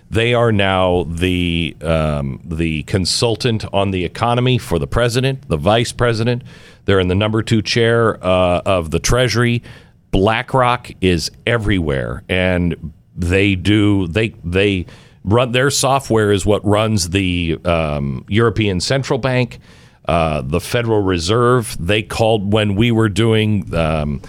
[0.09, 5.91] they are now the um, the consultant on the economy for the president, the vice
[5.91, 6.43] president.
[6.85, 9.63] They're in the number two chair uh, of the Treasury.
[10.11, 14.85] BlackRock is everywhere, and they do they they
[15.23, 19.59] run their software is what runs the um, European Central Bank
[20.07, 21.75] uh, the Federal Reserve.
[21.79, 24.21] They called when we were doing, um,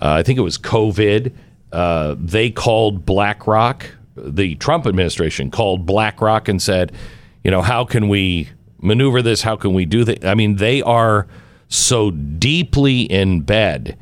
[0.00, 1.32] uh, I think it was COVID.
[1.72, 3.86] Uh, they called BlackRock.
[4.16, 6.92] The Trump administration called BlackRock and said,
[7.44, 8.48] you know, how can we
[8.80, 9.42] maneuver this?
[9.42, 10.24] How can we do that?
[10.24, 11.26] I mean, they are
[11.68, 13.96] so deeply in bed,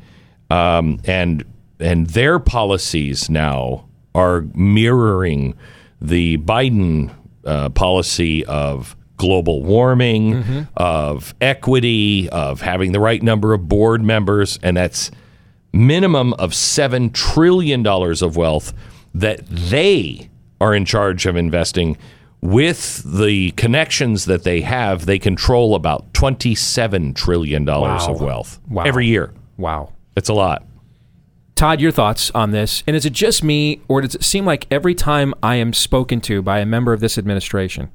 [0.49, 1.43] um, and
[1.79, 5.55] and their policies now are mirroring
[6.01, 7.13] the Biden
[7.45, 14.59] uh, policy of global warming, of equity, of having the right number of board members,
[14.63, 15.11] and that's
[15.73, 18.73] minimum of seven trillion dollars of wealth
[19.15, 20.29] that they
[20.61, 21.97] are in charge of investing.
[22.41, 28.13] With the connections that they have, they control about twenty-seven trillion dollars Wow.
[28.13, 28.83] of wealth Wow.
[28.83, 29.33] every year.
[29.57, 29.93] wow.
[30.15, 30.63] It's a lot.
[31.55, 32.83] Todd, your thoughts on this?
[32.85, 36.21] And is it just me, or does it seem like every time I am spoken
[36.21, 37.89] to by a member of this administration,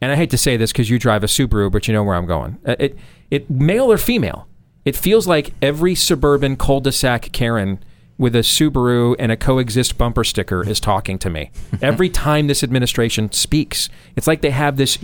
[0.00, 2.16] and I hate to say this because you drive a Subaru, but you know where
[2.16, 2.58] I'm going.
[2.66, 2.98] Uh, It,
[3.30, 4.48] it, male or female,
[4.84, 7.78] it feels like every suburban cul-de-sac Karen
[8.18, 11.50] with a Subaru and a coexist bumper sticker is talking to me.
[11.82, 14.98] Every time this administration speaks, it's like they have this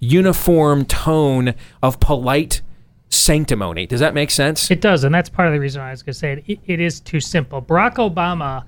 [0.00, 2.60] uniform tone of polite
[3.08, 3.86] sanctimony.
[3.86, 4.70] Does that make sense?
[4.70, 6.44] It does, and that's part of the reason why I was going to say it.
[6.46, 6.60] it.
[6.66, 7.62] It is too simple.
[7.62, 8.64] Barack Obama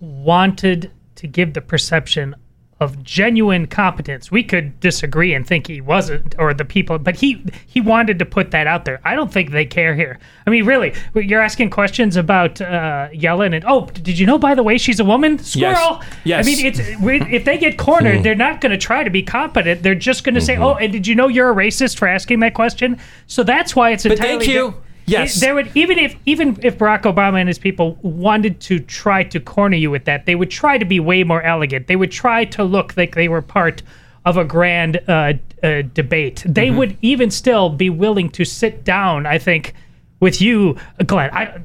[0.00, 2.34] wanted to give the perception
[2.80, 4.30] of genuine competence.
[4.30, 8.24] We could disagree and think he wasn't, or the people, but he he wanted to
[8.24, 9.00] put that out there.
[9.04, 10.18] I don't think they care here.
[10.46, 14.38] I mean, really, you're asking questions about uh, Yellen, and oh, did you know?
[14.38, 15.38] By the way, she's a woman.
[15.38, 16.00] Squirrel.
[16.24, 16.44] Yes.
[16.44, 19.82] I mean, it's if they get cornered, they're not going to try to be competent.
[19.82, 22.40] They're just going to say, "Oh, and did you know you're a racist for asking
[22.40, 24.38] that question?" So that's why it's But entirely.
[24.46, 24.70] thank you.
[24.70, 25.36] di- Yes.
[25.36, 29.22] It- there would even if even if Barack Obama and his people wanted to try
[29.24, 31.86] to corner you with that, they would try to be way more elegant.
[31.86, 33.82] They would try to look like they were part
[34.24, 35.32] of a grand uh,
[35.62, 36.42] uh, debate.
[36.46, 36.76] They Mm-hmm.
[36.76, 39.26] would even still be willing to sit down.
[39.26, 39.72] I think
[40.20, 41.30] with you, Glenn.
[41.32, 41.60] I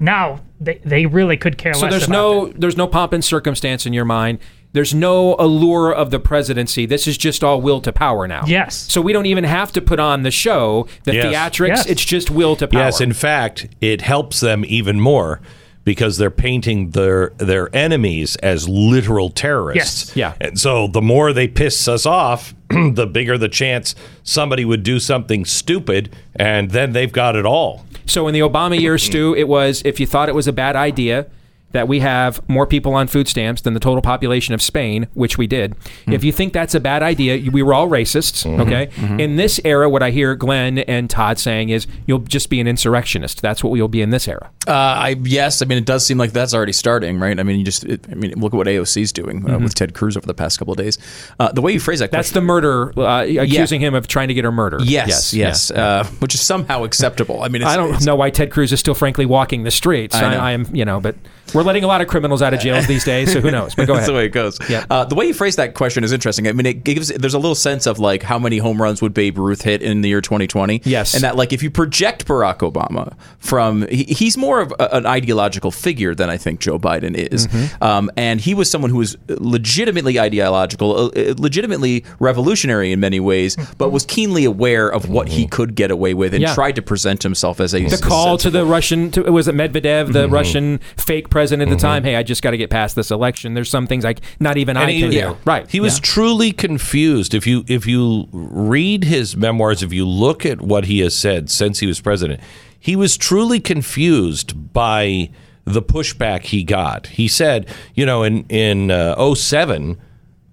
[0.00, 1.90] now they, they really could care So less.
[1.92, 4.38] there's about no there's no pomp and circumstance in your mind.
[4.72, 6.86] There's no allure of the presidency.
[6.86, 8.44] This is just all will to power now.
[8.46, 8.74] Yes.
[8.90, 11.26] So we don't even have to put on the show, the Yes.
[11.26, 11.68] theatrics.
[11.68, 11.86] Yes.
[11.86, 12.84] It's just will to power.
[12.84, 15.40] Yes, in fact, it helps them even more
[15.84, 20.16] because they're painting their their enemies as literal terrorists.
[20.16, 20.16] Yes.
[20.40, 20.46] Yeah.
[20.46, 24.98] And so the more they piss us off, the bigger the chance somebody would do
[25.00, 27.84] something stupid and then they've got it all.
[28.06, 30.76] So in the Obama years, Stu, it was if you thought it was a bad
[30.76, 31.26] idea
[31.72, 35.38] that we have more people on food stamps than the total population of Spain, which
[35.38, 35.74] we did.
[36.06, 38.46] If you think that's a bad idea, you- we were all racists.
[38.60, 38.88] Okay.
[39.22, 42.66] In this era, what I hear Glenn and Todd saying is you'll just be an
[42.68, 43.42] insurrectionist.
[43.42, 44.50] That's what you'll be in this era.
[44.66, 47.38] Uh, I yes, I mean it does seem like that's already starting, right?
[47.38, 49.94] I mean, you just, it, I mean, look at what AOC's doing uh, with Ted
[49.94, 50.98] Cruz over the past couple of days.
[51.40, 54.34] Uh, the way you phrase that, That's the murder, uh, accusing him of trying to
[54.34, 54.82] get her murdered.
[54.82, 55.82] yes, yes, yeah.
[55.84, 57.42] uh, which is somehow acceptable.
[57.42, 60.14] I mean, it's, I don't know why Ted Cruz is still frankly walking the streets.
[60.14, 60.42] I I.
[60.42, 61.16] I am, you know, but
[61.54, 63.74] we're letting a lot of criminals out of jails these days, so who knows?
[63.74, 64.00] But go ahead.
[64.02, 64.58] That's the way it goes.
[64.68, 64.84] Yeah.
[64.90, 66.48] Uh, the way you phrase that question is interesting.
[66.48, 69.14] I mean, it gives there's a little sense of like how many home runs would
[69.14, 70.82] Babe Ruth hit in the year 2020.
[70.84, 71.14] Yes.
[71.14, 75.06] and that like if you project Barack Obama from he, he's more of a, an
[75.06, 77.82] ideological figure than I think Joe Biden is, Mm-hmm.
[77.84, 83.20] um, and he was someone who was legitimately ideological, uh, uh, legitimately revolutionary in many
[83.20, 86.54] ways, but was keenly aware of what he could get away with and Yeah.
[86.54, 90.12] tried to present himself as a the call to the Russian to, was it Medvedev,
[90.12, 92.04] the Russian fake president at the time.
[92.04, 93.54] Hey, I just got to get past this election.
[93.54, 95.30] There's some things like not even I he- can yeah.
[95.30, 95.38] do.
[95.44, 95.68] Right.
[95.68, 97.34] He was truly confused.
[97.34, 101.50] If you if you read his memoirs, if you look at what he has said
[101.50, 102.40] since he was president,
[102.78, 105.30] he was truly confused by
[105.64, 107.06] the pushback he got.
[107.06, 109.98] He said, you know, in in uh, 07,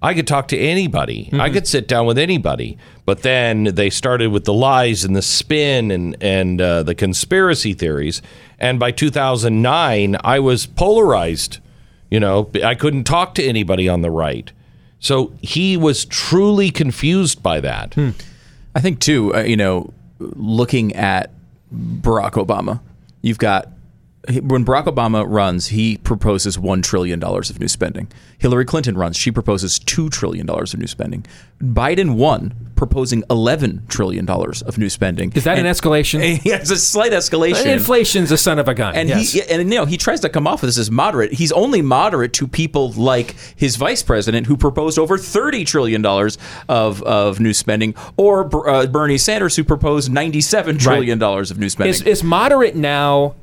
[0.02, 1.30] I could talk to anybody.
[1.34, 2.78] I could sit down with anybody.
[3.06, 7.74] But then they started with the lies and the spin and and uh, the conspiracy
[7.74, 8.22] theories.
[8.60, 11.60] And by 2009, I was polarized.
[12.10, 14.52] You know, I couldn't talk to anybody on the right.
[15.00, 17.96] So he was truly confused by that.
[18.76, 21.32] I think too, uh, you know, looking at
[21.74, 22.80] Barack Obama,
[23.22, 23.70] you've got
[24.28, 28.12] when Barack Obama runs, he proposes one trillion dollars of new spending.
[28.38, 31.26] Hillary Clinton runs, she proposes two trillion dollars of new spending.
[31.62, 35.32] Biden won, proposing eleven trillion dollars of new spending.
[35.34, 36.20] Is that an escalation?
[36.50, 37.66] Yeah, it's a slight escalation.
[37.66, 38.96] Inflation's a son of a gun.
[38.96, 39.34] And yes.
[39.34, 41.34] he and you know he tries to come off of this as moderate.
[41.34, 46.38] He's only moderate to people like his vice president, who proposed over thirty trillion dollars
[46.68, 51.60] of of new spending, or uh, Bernie Sanders, who proposed ninety seven trillion dollars of
[51.60, 51.94] new spending.
[51.94, 53.36] is, is moderate now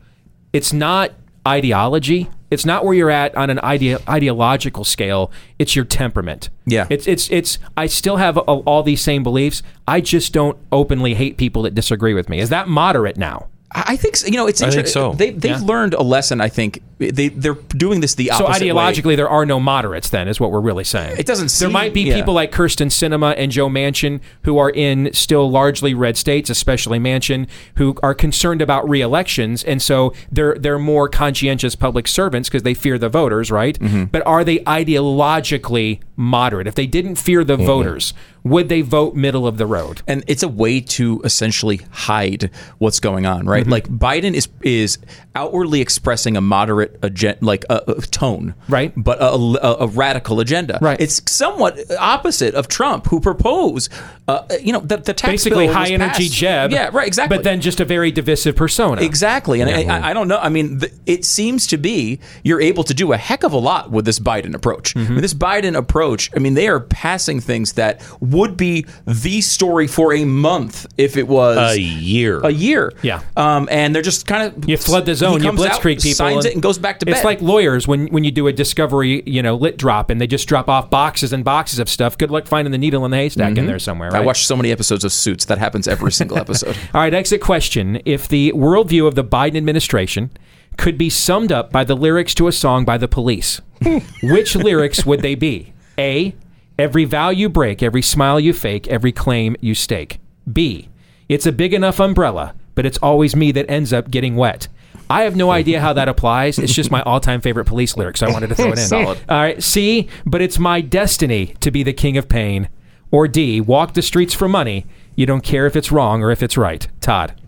[0.56, 1.12] it's not
[1.46, 2.30] ideology.
[2.50, 5.30] It's not where you're at on an idea, ideological scale.
[5.58, 6.48] It's your temperament.
[6.64, 6.86] Yeah.
[6.88, 9.62] it's it's it's i still have a, all these same beliefs.
[9.86, 12.40] I just don't openly hate people that disagree with me.
[12.40, 13.48] Is that moderate now
[13.86, 14.62] I think you know it's.
[14.62, 15.12] I think so.
[15.12, 15.66] They they've Yeah.
[15.66, 16.40] learned a lesson.
[16.40, 18.62] I think they they're doing this the so opposite.
[18.64, 18.70] way.
[18.70, 21.92] ideologically there are no moderates then is what we're really saying It doesn't there might
[21.92, 22.14] be yeah.
[22.14, 26.98] people like kyrsten sinema and joe manchin who are in still largely red states especially
[26.98, 32.62] manchin who are concerned about re-elections and so they're they're more conscientious public servants because
[32.62, 34.04] they fear the voters right Mm-hmm.
[34.04, 37.66] but are they ideologically moderate if they didn't fear the Mm-hmm.
[37.66, 42.48] voters would they vote middle of the road and it's a way to essentially hide
[42.78, 43.72] what's going on, Mm-hmm.
[43.72, 44.98] Like Biden is is
[45.34, 48.92] outwardly expressing a moderate agenda, like a, a tone, Right.
[48.96, 50.98] But a, a, a radical agenda, Right.
[51.00, 53.92] It's somewhat opposite of Trump, who proposed,
[54.28, 56.34] uh, you know, the, the tax basically bill high energy passed.
[56.34, 57.36] jeb yeah, right, exactly.
[57.36, 60.38] but then just a very divisive persona Exactly, and I, I, I don't know.
[60.38, 63.58] I mean, the, it seems to be you're able to do a heck of a
[63.58, 64.94] lot with this Biden approach.
[64.94, 65.14] Mm-hmm.
[65.14, 69.86] With this Biden approach, I mean, they are passing things that would be the story
[69.86, 72.40] for a month if it was A year.
[72.40, 72.92] a year.
[73.02, 73.20] Yeah.
[73.36, 75.42] um, and they're just kind of You flood the zone.
[75.42, 76.14] You comes out, blitzkrieg people.
[76.14, 77.12] signs it, and goes back to bed.
[77.16, 80.26] It's like lawyers when when you do a discovery, you know, lit drop, and they
[80.26, 82.16] just drop off boxes and boxes of stuff.
[82.18, 84.08] Good luck finding the needle in the haystack in there somewhere.
[84.08, 84.16] Mm-hmm.
[84.16, 84.26] I Right?
[84.26, 85.44] watched so many episodes of Suits.
[85.46, 86.76] That happens every single episode.
[86.94, 90.30] All right, exit question: If the worldview of the Biden administration
[90.76, 93.60] could be summed up by the lyrics to a song by the Police,
[94.22, 95.72] which lyrics would they be?
[95.98, 96.34] A.
[96.78, 100.20] Every vow you break, every smile you fake, every claim you stake.
[100.52, 100.90] B.
[101.28, 104.68] It's a big enough umbrella, but it's always me that ends up getting wet.
[105.10, 106.58] I have no idea how that applies.
[106.58, 108.86] It's just my all-time favorite police lyric, so I wanted to throw it in.
[108.86, 109.18] Solid.
[109.28, 109.62] All right.
[109.62, 110.08] C.
[110.24, 112.68] But it's my destiny to be the king of pain.
[113.10, 113.60] Or D.
[113.60, 114.84] Walk the streets for money.
[115.14, 116.86] You don't care if it's wrong or if it's right.
[117.00, 117.40] Todd.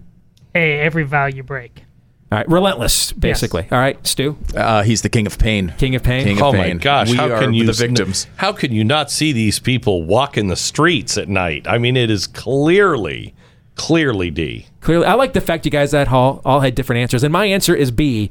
[0.55, 1.85] Hey, every vow you break.
[2.31, 2.49] All right.
[2.49, 3.67] Relentless, basically.
[3.73, 4.05] All right.
[4.07, 4.37] Stu.
[4.55, 5.75] Uh, he's the king of pain.
[5.79, 6.25] King of pain.
[6.25, 7.11] King of Oh my gosh!
[7.11, 8.27] we how are can you the victims?
[8.37, 11.67] How can you not see these people walking the streets at night?
[11.67, 13.35] I mean, it is clearly,
[13.77, 14.67] clearly D.
[14.81, 17.47] Clearly, I like the fact you guys that all all had different answers, and my
[17.47, 18.31] answer is B,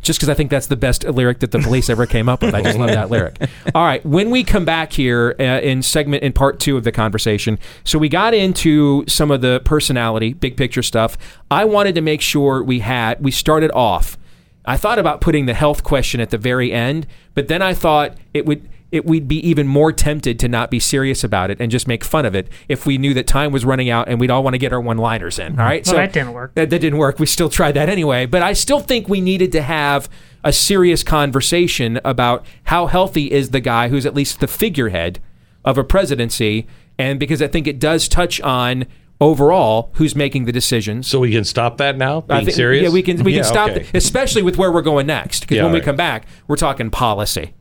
[0.00, 2.54] just because I think that's the best lyric that the police ever came up with.
[2.54, 3.40] I just love that lyric.
[3.74, 6.92] All right, when we come back here uh, in segment in part two of the
[6.92, 11.16] conversation, so we got into some of the personality, big picture stuff.
[11.50, 14.18] I wanted to make sure we had we started off.
[14.64, 18.16] I thought about putting the health question at the very end, but then I thought
[18.32, 21.70] it would it we'd be even more tempted to not be serious about it and
[21.72, 24.30] just make fun of it if we knew that time was running out and we'd
[24.30, 25.52] all want to get our one-liners in.
[25.52, 25.60] Mm-hmm.
[25.60, 26.54] All right, Well, that didn't work.
[26.54, 27.18] That, that didn't work.
[27.18, 30.08] We still tried that anyway, but I still think we needed to have
[30.44, 35.18] a serious conversation about how healthy is the guy who's at least the figurehead
[35.64, 36.66] of a presidency,
[36.98, 38.84] and because I think it does touch on
[39.20, 41.06] overall who's making the decisions.
[41.06, 42.24] So we can stop that now.
[42.28, 42.82] I Being think- serious?
[42.82, 43.80] Yeah, we can we Yeah, can stop, okay.
[43.82, 45.40] it, especially with where we're going next.
[45.42, 45.84] Because Yeah, when we right.
[45.84, 47.54] come back, we're talking policy,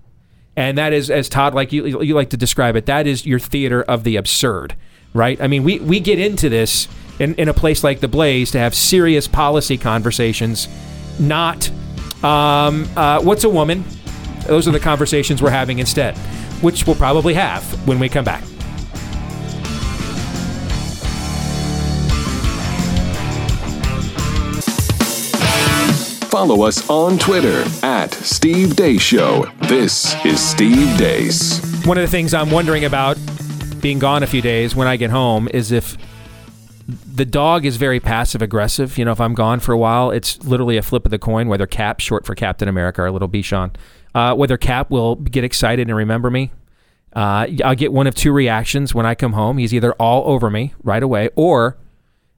[0.55, 3.39] and that is, as Todd like you you like to describe it, that is your
[3.39, 4.75] theater of the absurd,
[5.13, 5.41] right?
[5.41, 6.87] I mean, we we get into this
[7.19, 10.67] in, in a place like the Blaze to have serious policy conversations,
[11.19, 11.69] not
[12.23, 13.83] Um, uh, what's a woman?
[14.45, 16.15] Those are the conversations we're having instead,
[16.61, 18.43] which we'll probably have when we come back.
[26.31, 29.51] Follow us on Twitter at Steve Deace Show.
[29.63, 31.59] This is Steve Deace.
[31.85, 33.17] One of the things I'm wondering about
[33.81, 35.97] being gone a few days when I get home is if
[36.87, 38.97] the dog is very passive aggressive.
[38.97, 41.49] You know, if I'm gone for a while, it's literally a flip of the coin
[41.49, 43.75] whether Cap, short for Captain America, our little Bichon,
[44.15, 46.49] uh, whether Cap will get excited and remember me.
[47.11, 49.57] Uh, I'll get one of two reactions when I come home.
[49.57, 51.75] He's either all over me right away, or,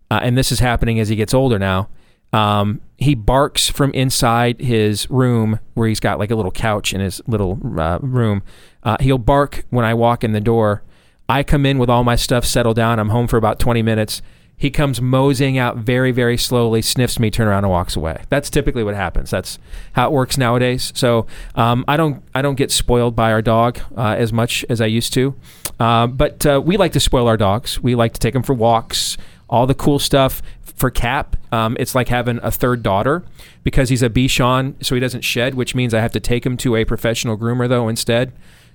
[0.09, 1.89] uh, and this is happening as he gets older now,
[2.33, 6.99] um, he barks from inside his room where he's got like a little couch in
[6.99, 8.43] his little uh, room.
[8.81, 10.83] Uh, he'll bark when I walk in the door.
[11.29, 12.99] I come in with all my stuff settled down.
[12.99, 14.21] I'm home for about 20 minutes.
[14.55, 18.23] He comes moseying out very, very slowly, sniffs me, turns around, and walks away.
[18.29, 19.29] That's typically what happens.
[19.29, 19.59] That's
[19.93, 20.93] how it works nowadays.
[20.95, 24.79] So um, I don't, I don't get spoiled by our dog uh, as much as
[24.79, 25.35] I used to.
[25.79, 27.81] Uh, but uh, we like to spoil our dogs.
[27.81, 29.17] We like to take them for walks,
[29.49, 30.41] all the cool stuff.
[30.75, 33.23] For Cap, um, it's like having a third daughter
[33.63, 36.57] because he's a Bichon, so he doesn't shed, which means I have to take him
[36.57, 38.33] to a professional groomer though instead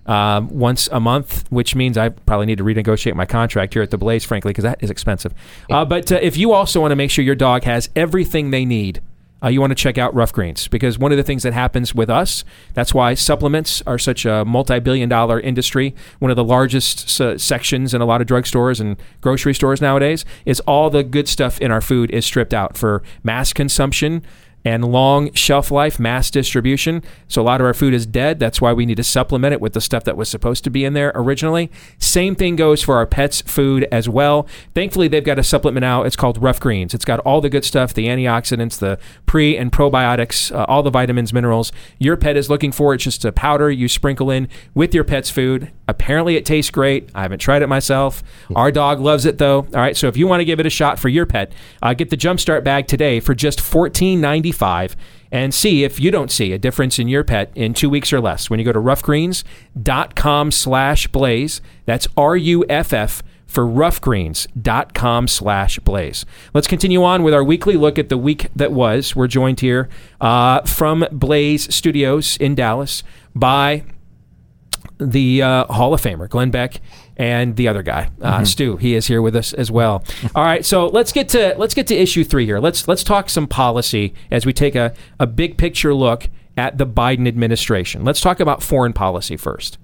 [0.09, 3.91] um, once a month, which means I probably need to renegotiate my contract here at
[3.91, 5.35] the Blaze, frankly, because that is expensive.
[5.71, 8.65] Uh, but uh, if you also want to make sure your dog has everything they
[8.65, 9.03] need,
[9.43, 11.95] uh, you want to check out Ruff Greens because one of the things that happens
[11.95, 16.45] with us, that's why supplements are such a multi billion dollar industry, one of the
[16.45, 21.05] largest uh, sections in a lot of drugstores and grocery stores nowadays, is all the
[21.05, 24.23] good stuff in our food is stripped out for mass consumption
[24.65, 27.03] and long shelf life, mass distribution.
[27.29, 28.39] So a lot of our food is dead.
[28.39, 30.85] That's why we need to supplement it with the stuff that was supposed to be
[30.85, 31.71] in there originally.
[31.99, 34.47] Same thing goes for our pets' food as well.
[34.75, 36.03] Thankfully, they've got a supplement now.
[36.03, 36.95] It's called Ruff Greens.
[36.95, 40.91] It's got all the good stuff, the antioxidants, the pre and probiotics, uh, all the
[40.91, 42.95] vitamins, minerals your pet is looking for.
[42.95, 45.71] It's just a powder you sprinkle in with your pet's food.
[45.87, 47.11] Apparently, it tastes great.
[47.15, 48.23] I haven't tried it myself.
[48.55, 49.59] Our dog loves it though.
[49.59, 51.95] All right, so if you want to give it a shot for your pet, uh,
[51.95, 53.61] get the Jumpstart bag today for just
[54.53, 54.95] $14.95
[55.31, 58.21] and see if you don't see a difference in your pet in two weeks or
[58.21, 61.61] less when you go to ruffgreens.com slash blaze.
[61.85, 66.27] That's R-U-F-F for ruffgreens.com slash blaze.
[66.55, 69.17] Let's continue on with our weekly look at the week that was.
[69.17, 69.89] We're joined here
[70.21, 73.03] uh, from Blaze Studios in Dallas
[73.35, 73.85] by
[74.99, 76.81] the uh, Hall of Famer, Glenn Beck,
[77.19, 78.77] and the other guy, uh, Stu.
[78.77, 80.05] He is here with us as well.
[80.35, 82.61] All right, so let's get to let's get to issue three here.
[82.61, 86.87] Let's let's talk some policy as we take a, a big picture look at the
[86.87, 88.05] Biden administration.
[88.05, 89.79] Let's talk about foreign policy first.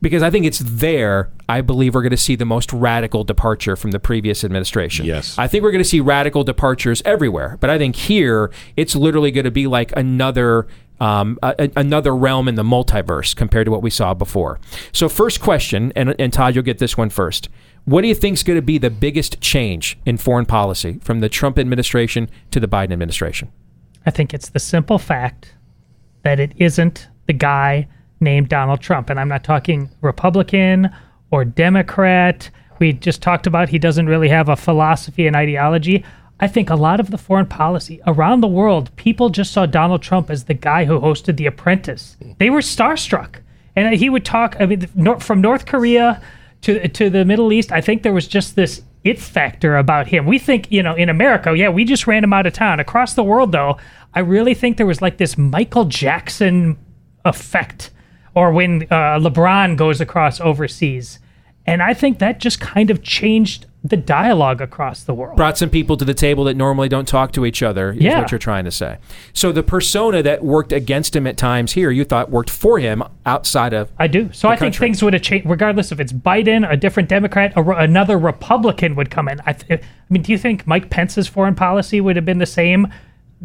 [0.00, 3.76] Because I think it's there, I believe we're going to see the most radical departure
[3.76, 5.06] from the previous administration.
[5.06, 5.38] Yes.
[5.38, 9.30] I think we're going to see radical departures everywhere, but I think here it's literally
[9.30, 10.66] going to be like another
[11.00, 14.60] um, a, another realm in the multiverse compared to what we saw before.
[14.92, 17.48] So, first question, and, and Todd, you'll get this one first.
[17.84, 21.20] What do you think is going to be the biggest change in foreign policy from
[21.20, 23.50] the Trump administration to the Biden administration?
[24.06, 25.54] I think it's the simple fact
[26.22, 27.88] that it isn't the guy
[28.20, 29.10] named Donald Trump.
[29.10, 30.88] And I'm not talking Republican
[31.30, 32.50] or Democrat.
[32.78, 36.04] We just talked about he doesn't really have a philosophy and ideology.
[36.42, 40.02] I think a lot of the foreign policy around the world, people just saw Donald
[40.02, 42.16] Trump as the guy who hosted The Apprentice.
[42.38, 43.36] They were starstruck.
[43.76, 46.20] And he would talk, I mean, from North Korea
[46.62, 50.26] to, to the Middle East, I think there was just this it factor about him.
[50.26, 52.80] We think, you know, in America, yeah, we just ran him out of town.
[52.80, 53.76] Across the world, though,
[54.12, 56.76] I really think there was like this Michael Jackson
[57.24, 57.90] effect,
[58.34, 61.20] or when uh, LeBron goes across overseas.
[61.66, 65.36] And I think that just kind of changed the dialogue across the world.
[65.36, 68.20] Brought some people to the table that normally don't talk to each other, is Yeah.
[68.20, 68.98] what you're trying to say.
[69.32, 73.02] So, the persona that worked against him at times here, you thought worked for him
[73.26, 73.90] outside of.
[73.98, 74.28] I do.
[74.32, 77.72] So I think things would have changed, regardless if it's Biden, a different Democrat, or
[77.72, 79.40] another Republican would come in.
[79.46, 82.46] I, th- I mean, do you think Mike Pence's foreign policy would have been the
[82.46, 82.86] same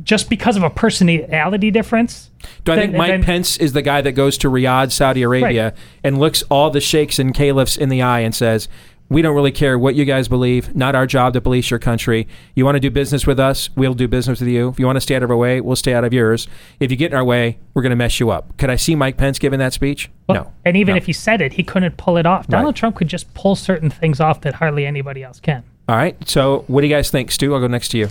[0.03, 2.29] just because of a personality difference?
[2.63, 5.23] Do I Then- think Mike then- Pence is the guy that goes to Riyadh, Saudi
[5.23, 5.73] Arabia, Right.
[6.03, 8.67] and looks all the sheikhs and caliphs in the eye and says,
[9.09, 10.75] "We don't really care what you guys believe.
[10.75, 12.27] Not our job to police your country.
[12.55, 13.69] You want to do business with us?
[13.75, 14.67] We'll do business with you.
[14.69, 16.47] If you want to stay out of our way, we'll stay out of yours.
[16.79, 18.95] If you get in our way, we're going to mess you up." Could I see
[18.95, 20.09] Mike Pence giving that speech?
[20.29, 20.51] no.
[20.65, 20.97] And even No.
[20.97, 22.47] if he said it, he couldn't pull it off.
[22.47, 25.63] Donald Trump could just pull certain things off that hardly anybody else can.
[25.87, 26.17] All right.
[26.27, 27.53] So, what do you guys think, Stu?
[27.53, 28.09] I'll go next to you.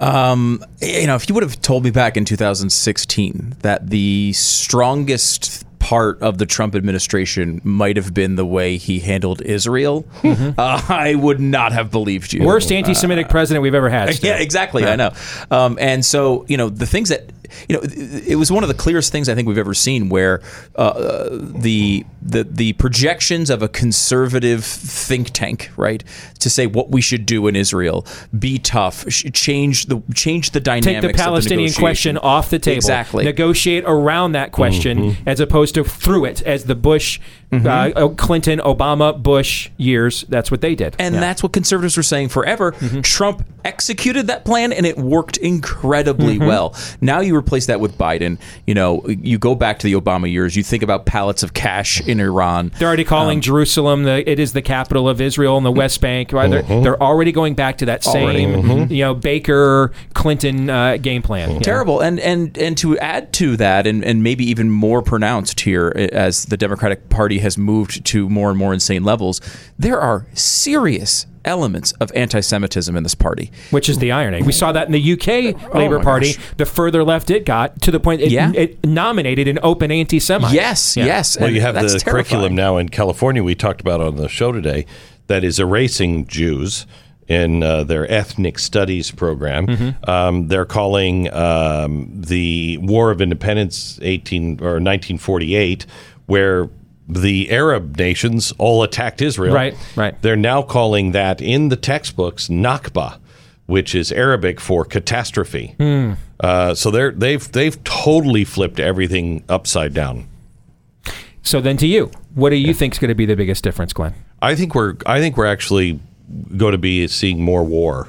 [0.00, 5.64] Um, you know, if you would have told me back in 2016 that the strongest
[5.88, 11.14] part of the Trump administration might have been the way he handled Israel, uh, I
[11.14, 12.44] would not have believed you.
[12.44, 14.14] Worst anti-Semitic president we've ever had.
[14.14, 14.26] Stu.
[14.26, 14.84] Yeah, exactly.
[14.84, 15.12] I know.
[15.50, 17.30] Um, and so, you know, the things that
[17.68, 20.40] you know, it was one of the clearest things I think we've ever seen where
[20.76, 26.02] uh, the the the projections of a conservative think tank, right,
[26.40, 28.06] to say what we should do in Israel,
[28.38, 31.02] be tough, change the change the Take dynamics.
[31.02, 32.76] the of the Palestinian question off the table.
[32.76, 33.24] Exactly.
[33.24, 37.20] Negotiate around that question as opposed to through it, as the Bush,
[37.50, 37.66] Mm-hmm.
[37.66, 40.24] uh, oh, Clinton, Obama, Bush years.
[40.28, 40.96] That's what they did.
[40.98, 42.72] And that's what conservatives were saying forever.
[42.72, 43.00] Mm-hmm.
[43.00, 46.46] Trump executed that plan and it worked incredibly mm-hmm.
[46.46, 46.76] well.
[47.00, 48.38] Now you replace that with Biden.
[48.66, 52.00] You know, you go back to the Obama years, you think about pallets of cash
[52.06, 52.72] in Iran.
[52.78, 56.00] They're already calling um, Jerusalem the it is the capital of Israel and the West
[56.00, 56.32] Bank.
[56.32, 56.50] Right?
[56.50, 61.48] They're, they're already going back to that same you know Baker Clinton uh, game plan.
[61.48, 61.60] you know?
[61.60, 62.00] Terrible.
[62.00, 66.46] And and and to add to that, and, and maybe even more pronounced here as
[66.46, 69.40] the Democratic Party has moved to more and more insane levels,
[69.78, 73.50] there are serious elements of anti-Semitism in this party.
[73.70, 74.42] Which is the irony.
[74.42, 76.34] We saw that in the UK Labour my Party.
[76.34, 76.44] gosh.
[76.58, 78.52] The further left it got, to the point it, Yeah.
[78.54, 80.52] it nominated an open anti-Semite.
[80.52, 81.06] Yes, Yeah.
[81.06, 81.38] yes.
[81.38, 82.00] Well, and you have the terrifying.
[82.04, 84.84] curriculum now in California we talked about on the show today
[85.28, 86.86] that is erasing Jews
[87.28, 89.66] in uh, their ethnic studies program.
[89.66, 90.10] Mm-hmm.
[90.10, 95.84] Um, they're calling um, the War of Independence 18 or 1948,
[96.26, 96.68] where
[97.08, 99.54] the Arab nations all attacked Israel.
[99.54, 100.20] Right, right.
[100.20, 103.18] They're now calling that in the textbooks Nakba,
[103.66, 105.74] which is Arabic for catastrophe.
[105.78, 106.12] Hmm.
[106.40, 110.28] Uh, so they're they've they've totally flipped everything upside down.
[111.42, 113.92] So then to you, what do you think is going to be the biggest difference,
[113.92, 114.14] Glenn?
[114.42, 116.00] I think we're I think we're actually
[116.56, 118.08] going to be seeing more war.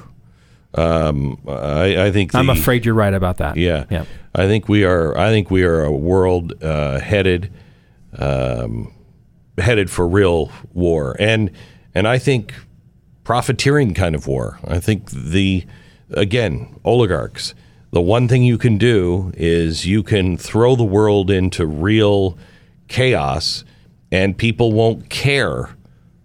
[0.74, 3.56] Um, I, I think the, I'm afraid you're right about that.
[3.56, 4.04] Yeah, Yeah.
[4.34, 5.16] I think we are.
[5.18, 7.52] I think we are a world uh, headed
[8.18, 8.92] um,
[9.58, 11.50] headed for real war, and
[11.94, 12.54] and I think
[13.24, 14.58] profiteering kind of war.
[14.66, 15.64] I think the
[16.10, 17.54] again oligarchs.
[17.92, 22.38] The one thing you can do is you can throw the world into real
[22.86, 23.64] chaos,
[24.12, 25.70] and people won't care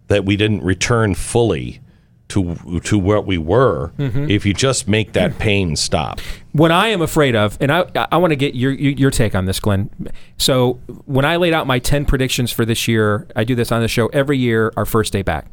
[0.08, 1.82] that we didn't return fully
[2.30, 3.92] to to what we were
[4.30, 6.20] if you just make that pain stop.
[6.56, 9.36] What I am afraid of, and I, I want to get your, your your take
[9.36, 9.90] on this, Glenn.
[10.38, 13.82] So when I laid out my ten predictions for this year, I do this on
[13.82, 15.48] the show every year, our first day back,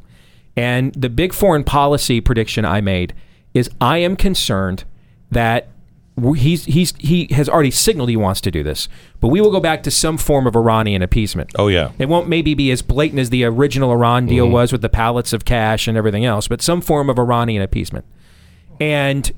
[0.55, 3.14] and the big foreign policy prediction I made
[3.53, 4.84] is I am concerned
[5.32, 5.70] that
[6.36, 8.88] he's he's he has already signaled he wants to do this,
[9.18, 11.50] but we will go back to some form of Iranian appeasement.
[11.59, 11.90] Oh yeah.
[11.98, 14.55] It won't maybe be as blatant as the original Iran deal mm-hmm.
[14.55, 18.05] was with the pallets of cash and everything else, but some form of Iranian appeasement.
[18.78, 19.32] And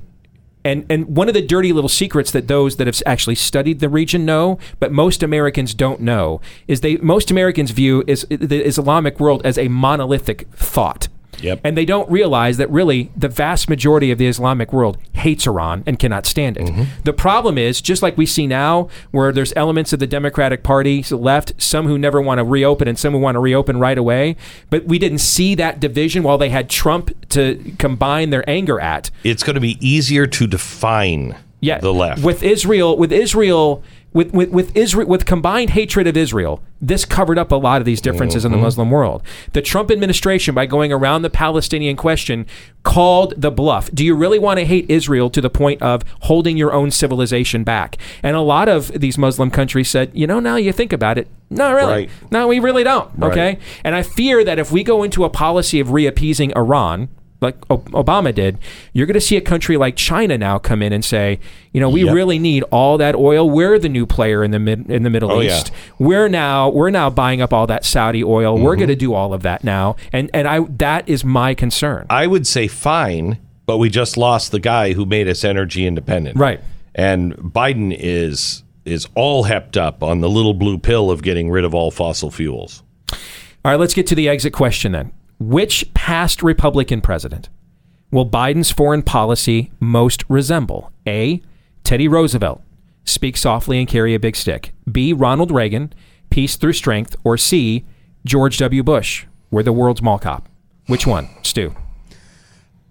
[0.65, 3.87] and and one of the dirty little secrets that those that have actually studied the
[3.87, 9.19] region know, but most Americans don't know, is they most Americans view is the Islamic
[9.19, 11.07] world as a monolithic thought.
[11.41, 11.61] Yep.
[11.63, 15.83] And they don't realize that really the vast majority of the Islamic world hates Iran
[15.85, 16.65] and cannot stand it.
[16.67, 16.83] Mm-hmm.
[17.03, 21.03] The problem is, just like we see now, where there's elements of the Democratic Party
[21.11, 24.35] left, some who never want to reopen and some who want to reopen right away,
[24.69, 29.11] but we didn't see that division while they had Trump to combine their anger at
[29.23, 32.23] It's going to be easier to define yeah, the left.
[32.23, 33.83] with Israel, with Israel,
[34.15, 36.63] with with with Israel, with combined hatred of Israel.
[36.81, 38.59] This covered up a lot of these differences in Mm-hmm.
[38.61, 39.21] the Muslim world.
[39.53, 42.45] The Trump administration, by going around the Palestinian question,
[42.83, 43.91] called the bluff.
[43.93, 47.63] Do you really want to hate Israel to the point of holding your own civilization
[47.63, 47.97] back?
[48.23, 51.27] And a lot of these Muslim countries said, you know, now you think about it,
[51.49, 52.09] no, really, Right.
[52.31, 53.09] no, we really don't.
[53.17, 53.31] Right.
[53.31, 57.09] Okay, and I fear that if we go into a policy of reappeasing Iran,
[57.41, 58.57] like Obama did,
[58.93, 61.39] you're going to see a country like China now come in and say,
[61.73, 62.13] you know, we Yep.
[62.15, 63.49] really need all that oil.
[63.49, 65.57] We're the new player in the mid- in the Middle Oh, yeah.
[65.57, 65.71] East.
[65.99, 68.55] We're now we're now buying up all that Saudi oil.
[68.55, 68.63] Mm-hmm.
[68.63, 72.05] We're going to do all of that now, and and I that is my concern.
[72.09, 76.37] I would say fine, but we just lost the guy who made us energy independent.
[76.37, 76.61] Right.
[76.95, 81.65] And Biden is is all hepped up on the little blue pill of getting rid
[81.65, 82.81] of all fossil fuels.
[83.11, 85.11] All right, let's get to the exit question then.
[85.39, 87.49] Which past Republican president
[88.09, 90.91] will Biden's foreign policy most resemble?
[91.07, 91.41] A.
[91.83, 92.61] Teddy Roosevelt,
[93.03, 94.73] speak softly and carry a big stick.
[94.89, 95.11] B.
[95.13, 95.93] Ronald Reagan,
[96.29, 97.15] peace through strength.
[97.23, 97.85] Or C.
[98.25, 98.81] George W.
[98.81, 100.47] Bush, we're the world's mall cop.
[100.87, 101.75] Which one, Stu?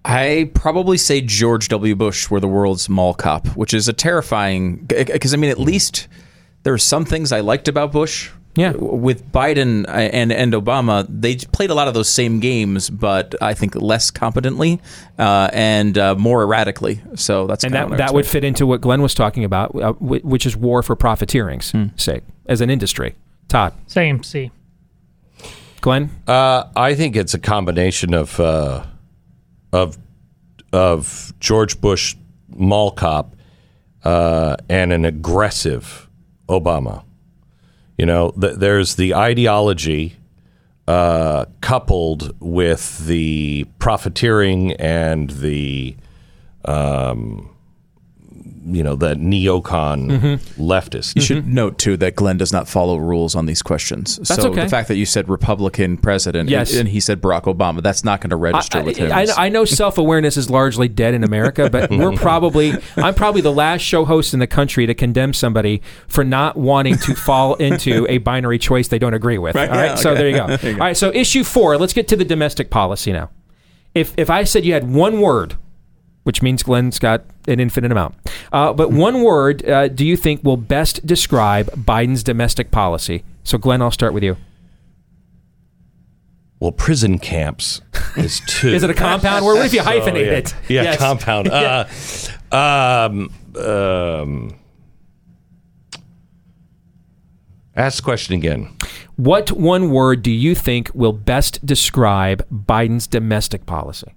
[0.04, 1.96] I probably say George W.
[1.96, 4.84] Bush were the world's mall cop, which is a terrifying.
[4.84, 6.08] Because I mean, at least
[6.62, 8.30] there are some things I liked about Bush.
[8.56, 8.72] Yeah.
[8.76, 13.54] With Biden and and Obama, they played a lot of those same games, but I
[13.54, 14.80] think less competently
[15.18, 17.00] uh, and uh, more erratically.
[17.16, 20.46] So that's And that, that would fit into what Glenn was talking about, uh, which
[20.46, 23.16] is war for profiteering's sake as an industry.
[23.48, 24.22] Todd, Same.
[24.22, 24.50] C.
[25.80, 28.84] Glenn, Uh, I think it's a combination of uh,
[29.72, 29.98] of
[30.72, 32.16] of George Bush
[32.48, 33.36] mall cop
[34.04, 36.08] uh, and an aggressive
[36.48, 37.04] Obama.
[37.96, 40.16] You know, th- there's the ideology
[40.86, 45.96] uh, coupled with the profiteering and the,
[46.64, 47.53] um,
[48.66, 50.62] you know, the neocon Mm-hmm.
[50.62, 51.14] leftist.
[51.16, 54.16] You should note too that Glenn does not follow rules on these questions.
[54.16, 54.62] That's so okay.
[54.62, 56.70] the fact that you said Republican president Yes.
[56.72, 59.12] and, and he said Barack Obama, that's not going to register with him.
[59.12, 63.40] I, I know self awareness is largely dead in America, but we're probably I'm probably
[63.40, 67.54] the last show host in the country to condemn somebody for not wanting to fall
[67.56, 69.54] into a binary choice they don't agree with.
[69.54, 70.18] Right, All right, yeah, so okay.
[70.18, 70.72] there you go.
[70.74, 71.76] All right, so issue four.
[71.76, 73.30] Let's get to the domestic policy now.
[73.94, 75.56] If if I said you had one word,
[76.24, 78.14] which means Glenn's got an infinite amount,
[78.52, 83.24] uh, but one word, uh, do you think will best describe Biden's domestic policy?
[83.44, 84.36] So Glenn, I'll start with you.
[86.60, 87.82] Well, prison camps
[88.16, 88.68] is two.
[88.68, 89.56] Is it a compound word?
[89.56, 90.32] What if you So, hyphenate yeah.
[90.32, 90.54] it?
[90.68, 90.98] Yeah, Yes.
[90.98, 91.48] compound.
[92.52, 93.30] Uh, um,
[93.62, 94.54] um,
[97.76, 98.68] ask the question again.
[99.16, 104.12] What one word do you think will best describe Biden's domestic policy?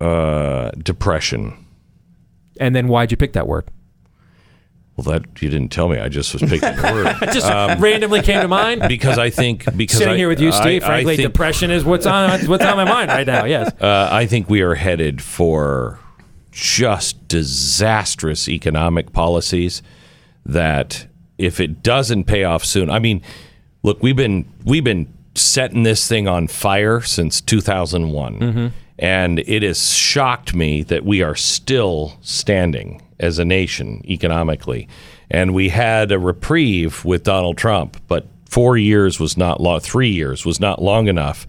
[0.00, 1.66] Uh, depression.
[2.60, 3.68] And then why'd you pick that word?
[4.96, 5.98] Well, that you didn't tell me.
[5.98, 7.06] I just was picking the word.
[7.22, 7.46] It just
[7.80, 8.82] randomly came to mind.
[8.88, 10.82] because I think because Sitting I, here with you, Steve.
[10.82, 13.44] I- I frankly, think, depression is what's on what's on my mind right now.
[13.44, 13.72] Yes.
[13.80, 16.00] uh, I think we are headed for
[16.50, 19.82] just disastrous economic policies
[20.44, 21.06] that
[21.38, 23.22] if it doesn't pay off soon, I mean,
[23.84, 28.72] look, we've been we've been setting this thing on fire since 2001.
[28.98, 34.88] And it has shocked me that we are still standing as a nation economically.
[35.30, 40.08] And we had a reprieve with Donald Trump, but four years was not long, three
[40.10, 41.46] years was not long enough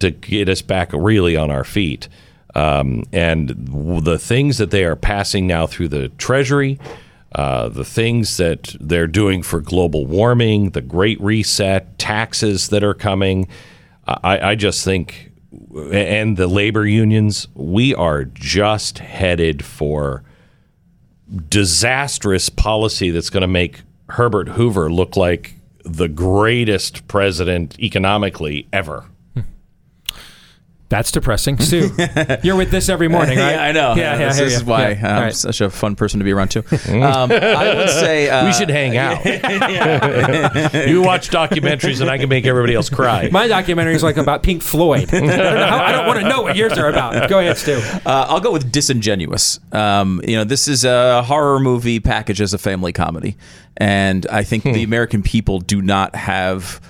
[0.00, 2.08] to get us back really on our feet.
[2.54, 3.48] Um, and
[4.04, 6.78] the things that they are passing now through the Treasury,
[7.34, 12.94] uh, the things that they're doing for global warming, the Great Reset, taxes that are
[12.94, 13.48] coming,
[14.06, 15.31] I, I just think,
[15.92, 20.22] and the labor unions, we are just headed for
[21.48, 29.04] disastrous policy that's going to make Herbert Hoover look like the greatest president economically ever.
[30.92, 31.56] That's depressing.
[31.58, 31.88] Stu,
[32.42, 33.52] you're with this every morning, right?
[33.52, 33.94] Yeah, I know.
[33.96, 35.08] Yeah, yeah, I this is why Yeah.
[35.08, 35.34] I'm All right.
[35.34, 36.62] such a fun person to be around too.
[36.92, 39.24] Um, I would say uh, we should hang out.
[40.86, 43.30] you watch documentaries, and I can make everybody else cry.
[43.32, 45.08] My documentary is like about Pink Floyd.
[45.14, 47.28] I don't, I don't want to know what yours are about.
[47.30, 47.80] Go ahead, Stu.
[48.04, 49.60] Uh, I'll go with disingenuous.
[49.72, 53.36] Um, you know, this is a horror movie packaged as a family comedy,
[53.78, 54.72] and I think Hmm.
[54.72, 56.80] the American people do not have.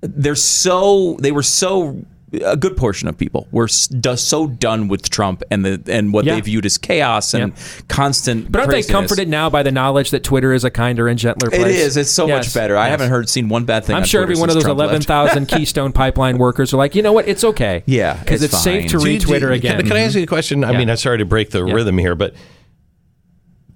[0.00, 2.04] They're so they were so.
[2.44, 6.24] A good portion of people were s- so done with Trump and the and what
[6.24, 6.36] Yeah.
[6.36, 7.62] they viewed as chaos and Yeah.
[7.88, 8.52] constant.
[8.52, 11.50] But aren't they comforted now by the knowledge that Twitter is a kinder and gentler
[11.50, 11.60] place?
[11.62, 11.96] It is.
[11.96, 12.46] It's so Yes.
[12.46, 12.76] much better.
[12.76, 13.96] I haven't heard seen one bad thing.
[13.96, 16.94] I'm on sure Twitter every one of those Trump 11,000 Keystone Pipeline workers are like,
[16.94, 17.26] you know what?
[17.26, 17.82] It's okay.
[17.86, 19.06] Yeah, because it's it's, safe to fine.
[19.06, 19.76] read Do- do- Twitter again.
[19.78, 20.62] Can, can I ask you a question?
[20.62, 20.78] I Yeah.
[20.78, 22.34] mean, I'm sorry to break the rhythm here, but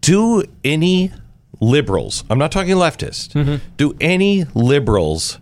[0.01, 1.11] do any
[1.61, 3.57] liberals, I'm not talking leftist, Mm-hmm.
[3.77, 5.39] do any liberals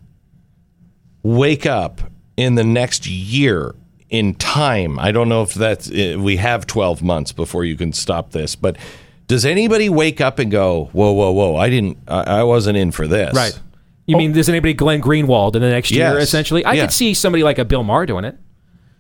[1.23, 2.03] wake up
[2.37, 3.75] in the next year
[4.11, 4.99] in time?
[4.99, 8.57] I don't know if that's, uh, we have 12 months before you can stop this,
[8.57, 8.77] but
[9.27, 13.07] does anybody wake up and go, whoa, whoa, whoa, I didn't, I, wasn't in for
[13.07, 13.35] this?
[13.35, 13.59] Right.
[14.07, 16.15] You mean does anybody Glenn Greenwald in the next year?
[16.15, 16.25] Yes.
[16.25, 16.83] Essentially, I Yeah.
[16.83, 18.37] could see somebody like a Bill Maher doing it.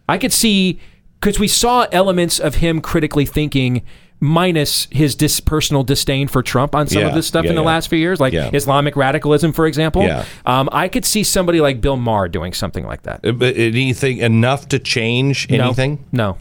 [0.08, 0.78] I could see
[1.20, 3.82] because we saw elements of him critically thinking,
[4.22, 7.56] minus his dis- personal disdain for Trump on some Yeah, of this stuff yeah, in
[7.56, 7.66] the yeah.
[7.66, 8.48] last few years, like Yeah.
[8.52, 10.02] Islamic radicalism, for example.
[10.04, 10.24] Yeah.
[10.46, 13.20] Um, I could see somebody like Bill Maher doing something like that.
[13.26, 15.64] Uh, But anything enough to change No.
[15.64, 16.04] anything?
[16.12, 16.36] No,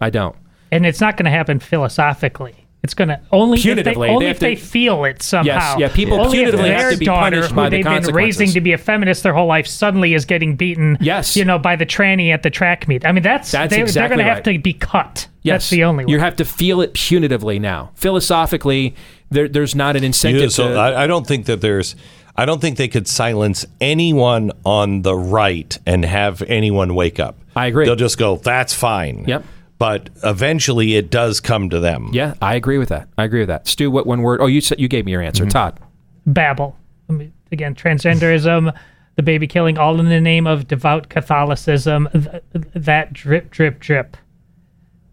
[0.00, 0.34] I don't.
[0.72, 2.65] and it's not going to happen philosophically.
[2.86, 5.22] It's going to only if they, Punitively, they only have if they to- feel it
[5.22, 5.76] somehow.
[5.76, 7.84] Yes, yeah, people only if punitively have their to be daughter, punished who by they've
[7.84, 10.96] been raising to be a feminist their whole life, suddenly is getting beaten.
[11.00, 11.36] Yes.
[11.36, 13.04] you know, by the tranny at the track meet.
[13.04, 15.26] I mean, that's, That's they, exactly they're going to have to be cut.
[15.42, 16.12] Yes, That's the only way.
[16.12, 17.90] You have to feel it punitively now.
[17.94, 18.94] Philosophically,
[19.30, 20.42] there, there's not an incentive.
[20.42, 21.96] Yeah, so to, I, I don't think that there's.
[22.38, 27.36] I don't think they could silence anyone on the right and have anyone wake up.
[27.54, 27.86] I agree.
[27.86, 29.44] They'll just go, "That's fine." Yep.
[29.78, 32.08] But eventually, it does come to them.
[32.12, 33.08] yeah, I agree with that.
[33.18, 33.66] I agree with that.
[33.68, 34.40] Stu, what one word?
[34.40, 35.44] Oh, you said you gave me your answer.
[35.44, 35.50] Mm-hmm.
[35.50, 35.80] Todd.
[36.26, 36.76] babble.
[37.08, 38.74] I mean, again, transgenderism,
[39.16, 42.08] the baby killing, all in the name of devout Catholicism.
[42.12, 42.42] Th-
[42.74, 44.16] that drip, drip, drip.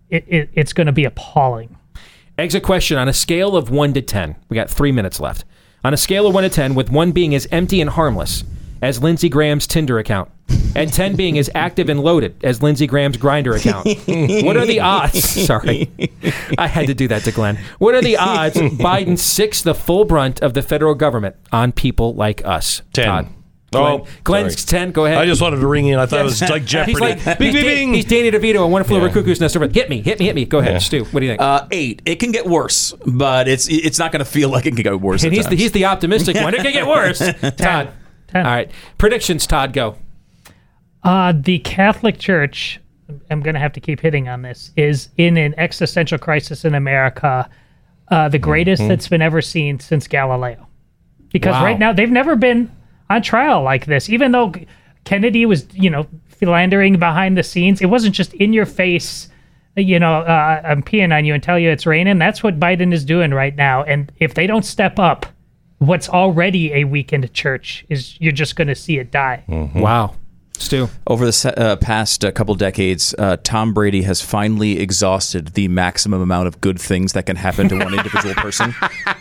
[0.09, 1.76] It, it, it's going to be appalling.
[2.38, 4.36] Exit question on a scale of one to ten.
[4.49, 5.43] We got three minutes left.
[5.84, 8.43] On a scale of one to ten, with one being as empty and harmless
[8.84, 10.30] as Lindsey Graham's Tinder account,
[10.76, 13.86] and 10 being as active and loaded as Lindsey Graham's Grindr account.
[14.46, 15.24] what are the odds?
[15.46, 15.90] Sorry.
[16.58, 17.58] I had to do that to Glenn.
[17.80, 22.14] What are the odds Biden sics the full brunt of the federal government on people
[22.14, 22.82] like us?
[22.94, 23.06] 10.
[23.06, 23.28] Todd.
[23.76, 24.82] Oh, Glenn, Glenn's sorry.
[24.86, 24.92] 10.
[24.92, 25.18] Go ahead.
[25.18, 25.98] I just wanted to ring in.
[25.98, 26.92] I thought it was like Jeopardy.
[26.92, 27.94] He's like, bing, he's, bing, Da- bing.
[27.96, 29.14] he's Danny DeVito and One Flew Over Yeah.
[29.14, 29.56] Cuckoo's Nest.
[29.56, 29.68] Over.
[29.68, 30.46] Hit me, hit me, hit me.
[30.46, 30.78] Go ahead, Yeah.
[30.80, 31.06] Stu.
[31.06, 31.42] What do you think?
[31.42, 32.02] Uh, eight.
[32.06, 35.00] It can get worse, but it's it's not going to feel like it can get
[35.02, 35.24] worse.
[35.24, 36.54] and at he's the, he's the optimistic one.
[36.54, 37.18] It can get worse.
[37.58, 37.94] Todd.
[38.34, 38.46] Ten.
[38.46, 38.72] All right.
[38.98, 39.96] Predictions, Todd, go.
[41.04, 42.80] Uh, the Catholic Church,
[43.30, 46.76] I'm going to have to keep hitting on this, is in an existential crisis in
[46.76, 47.50] America,
[48.10, 48.90] uh, the greatest Mm-hmm.
[48.90, 50.68] that's been ever seen since Galileo.
[51.32, 51.64] Because Wow.
[51.66, 52.72] right now, they've never been
[53.10, 54.10] on trial like this.
[54.10, 54.54] Even though
[55.04, 59.30] Kennedy was, you know, philandering behind the scenes, it wasn't just in your face,
[59.76, 62.18] you know, uh, I'm peeing on you and tell you it's raining.
[62.20, 63.84] That's what Biden is doing right now.
[63.84, 65.26] And if they don't step up,
[65.86, 69.44] what's already a weakened church is you're just going to see it die.
[69.48, 70.16] Wow.
[70.58, 70.90] Stu.
[71.08, 76.22] Over the uh, past uh, couple decades, uh, Tom Brady has finally exhausted the maximum
[76.22, 78.74] amount of good things that can happen to one individual person.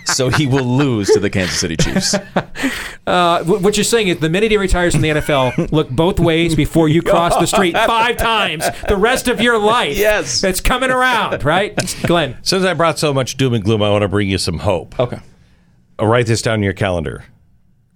[0.04, 2.14] So he will lose to the Kansas City Chiefs.
[3.04, 6.54] Uh, what you're saying is the minute he retires from the NFL, look both ways
[6.54, 9.98] before you cross the street five times the rest of your life.
[9.98, 10.44] Yes.
[10.44, 11.76] It's coming around, right?
[12.04, 12.38] Glenn.
[12.42, 14.98] Since I brought so much doom and gloom, I want to bring you some hope.
[15.00, 15.18] Okay.
[16.02, 17.24] I'll write this down in your calendar.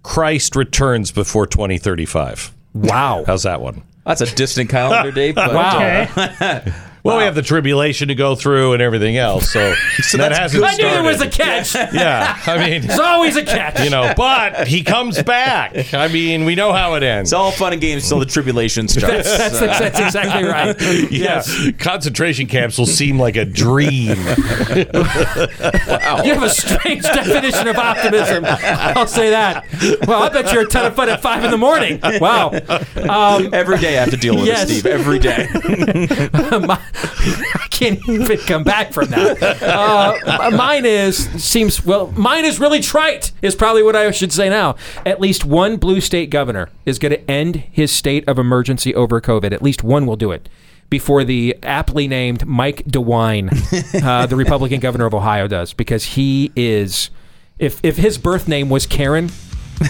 [0.01, 2.53] Christ returns before 2035.
[2.73, 3.25] Wow.
[3.27, 3.83] How's that one?
[4.05, 5.35] That's a distant calendar date.
[5.35, 5.77] But, Wow.
[5.77, 6.29] Uh,
[6.61, 6.73] okay.
[7.07, 9.59] Well, we have the tribulation to go through and everything else, so,
[10.17, 10.95] that hasn't I knew started.
[10.95, 11.73] there was a catch.
[11.73, 13.79] There's yeah, I mean, there's always a catch.
[13.83, 15.93] you know, but he comes back.
[15.93, 17.29] I mean, we know how it ends.
[17.29, 19.37] It's all fun and games until the tribulation starts.
[19.37, 21.11] That's, that's exactly right.
[21.11, 21.41] yeah,
[21.79, 24.17] concentration camps will seem like a dream.
[24.17, 26.21] wow.
[26.23, 28.43] You have a strange definition of optimism.
[28.45, 29.65] I'll say that.
[30.07, 31.99] Well, I bet you're a ton of fun at five in the morning.
[32.19, 32.51] Wow.
[33.09, 34.69] Um, Every day I have to deal with Yes.
[34.69, 34.85] it, Steve.
[34.87, 35.47] Every day.
[36.67, 39.61] my- I can't even come back from that.
[39.61, 42.07] Uh, mine is seems well.
[42.11, 43.31] Mine is really trite.
[43.41, 44.75] Is probably what I should say now.
[45.05, 49.21] At least one blue state governor is going to end his state of emergency over
[49.21, 49.51] COVID.
[49.51, 50.49] At least one will do it
[50.89, 56.51] before the aptly named Mike DeWine, uh, the Republican governor of Ohio, does because he
[56.55, 57.09] is.
[57.59, 59.29] If if his birth name was Karen.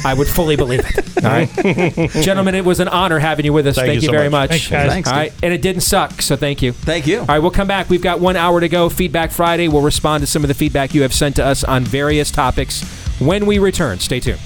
[0.04, 1.24] I would fully believe it.
[1.24, 3.76] All right, gentlemen, it was an honor having you with us.
[3.76, 4.50] Thank Thank, you you, so very much.
[4.50, 4.68] much.
[4.68, 4.90] Thanks, guys.
[4.92, 6.74] Thanks, All right, and it didn't suck, so thank you.
[6.74, 7.20] Thank you.
[7.20, 7.90] All right, we'll come back.
[7.90, 8.90] We've got one hour to go.
[8.90, 9.68] Feedback Friday.
[9.68, 12.84] We'll respond to some of the feedback you have sent to us on various topics
[13.20, 14.00] when we return.
[14.00, 14.40] Stay tuned.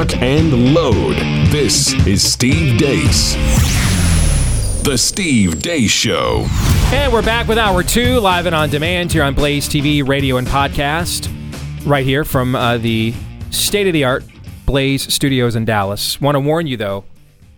[0.00, 1.16] Lock and load.
[1.50, 3.34] This is Steve Deace.
[4.82, 6.46] The Steve Deace Show.
[6.90, 10.38] And we're back with hour two, live and on demand here on Blaze TV, radio,
[10.38, 11.28] and podcast,
[11.84, 13.12] right here from uh, the
[13.50, 14.24] state of the art
[14.64, 16.18] Blaze Studios in Dallas.
[16.18, 17.04] Want to warn you though,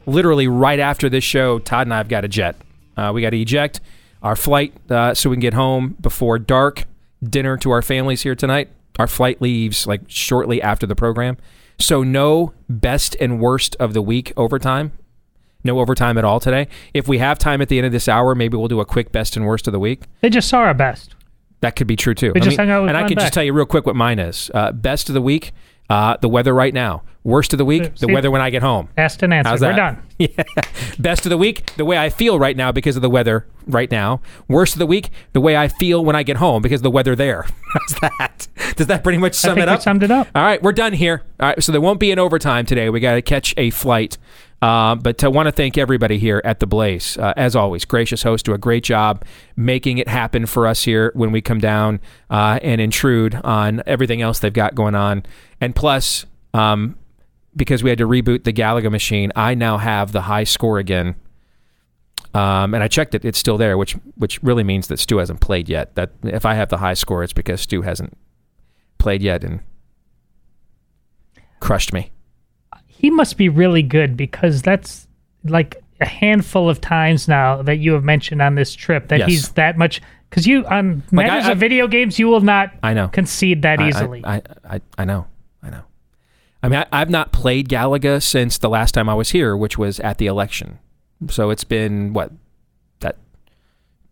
[0.06, 2.56] literally right after this show, Todd and I have got a jet.
[2.96, 3.80] Uh, we got to eject
[4.20, 6.86] our flight uh, so we can get home before dark.
[7.22, 8.68] Dinner to our families here tonight.
[8.98, 11.36] Our flight leaves like shortly after the program.
[11.82, 14.92] So no best and worst of the week overtime.
[15.64, 16.68] No overtime at all today.
[16.94, 19.10] If we have time at the end of this hour, maybe we'll do a quick
[19.10, 20.02] best and worst of the week.
[20.20, 21.14] They just saw our best.
[21.60, 22.32] That could be true too.
[22.34, 24.18] We just hung out with and I can just tell you real quick what mine
[24.18, 24.50] is.
[24.54, 25.52] Uh, best of the week,
[25.92, 27.02] uh, the weather right now.
[27.24, 28.88] Worst of the week, the See- weather when I get home.
[28.96, 29.60] Asked and answered.
[29.60, 30.02] We're done.
[30.18, 30.44] Yeah.
[31.00, 33.90] Best of the week, the way I feel right now because of the weather right
[33.90, 34.20] now.
[34.46, 36.92] Worst of the week, the way I feel when I get home because of the
[36.92, 37.42] weather there.
[37.72, 38.46] How's that?
[38.76, 39.82] Does that pretty much I sum think it up?
[39.82, 40.28] summed it up.
[40.34, 41.22] All right, we're done here.
[41.40, 42.88] All right, so there won't be an overtime today.
[42.88, 44.16] We got to catch a flight.
[44.62, 47.18] Uh, but I want to thank everybody here at the Blaze.
[47.18, 49.24] Uh, as always, gracious host do a great job
[49.56, 52.00] making it happen for us here when we come down
[52.30, 55.24] uh, and intrude on everything else they've got going on.
[55.60, 56.96] And plus, um,
[57.56, 61.16] because we had to reboot the Galaga machine, I now have the high score again.
[62.32, 65.40] Um, and I checked it; it's still there, which which really means that Stu hasn't
[65.40, 65.96] played yet.
[65.96, 68.16] That if I have the high score, it's because Stu hasn't
[68.96, 69.60] played yet and
[71.60, 72.10] crushed me.
[73.02, 75.08] He must be really good because that's
[75.44, 79.28] like a handful of times now that you have mentioned on this trip that Yes.
[79.28, 80.00] he's that much.
[80.30, 83.08] Because you on Like, matters I- of video games, you will not I know.
[83.08, 84.24] concede that I- I- easily.
[84.24, 85.26] I, I, I know.
[85.64, 85.82] I know.
[86.62, 89.76] I mean, I, I've not played Galaga since the last time I was here, which
[89.76, 90.78] was at the election.
[91.28, 92.30] So it's been, what,
[93.00, 93.16] that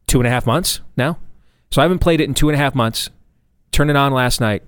[0.08, 1.18] two and a half months now?
[1.70, 3.08] So I haven't played it in two and a half months.
[3.70, 4.64] Turned it on last night.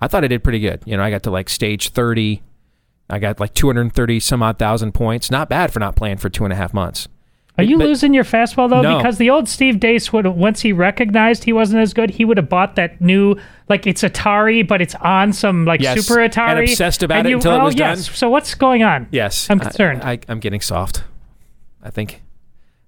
[0.00, 0.80] I thought I did pretty good.
[0.86, 2.42] You know, I got to like stage 30.
[3.08, 5.30] I got like 230 some odd thousand points.
[5.30, 7.08] Not bad for not playing for two and a half months.
[7.58, 8.82] Are you But- losing your fastball though?
[8.82, 8.98] No.
[8.98, 12.36] Because the old Steve Deace would once he recognized he wasn't as good, he would
[12.36, 13.36] have bought that new
[13.68, 16.50] like it's Atari, but it's on some like Yes, Super Atari.
[16.50, 17.96] and obsessed about it you, until it oh, was done.
[17.96, 18.16] yes.
[18.16, 19.08] So what's going on?
[19.10, 19.48] Yes.
[19.48, 20.02] I'm I- concerned.
[20.02, 21.04] I, I'm getting soft.
[21.82, 22.22] I think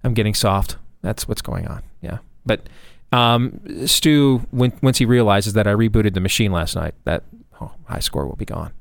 [0.04, 0.76] I'm getting soft.
[1.00, 1.82] That's what's going on.
[2.02, 2.18] Yeah.
[2.44, 2.68] But
[3.12, 7.22] um, Stu, when, once he realizes that I rebooted the machine last night, that
[7.60, 8.72] oh, high score will be gone.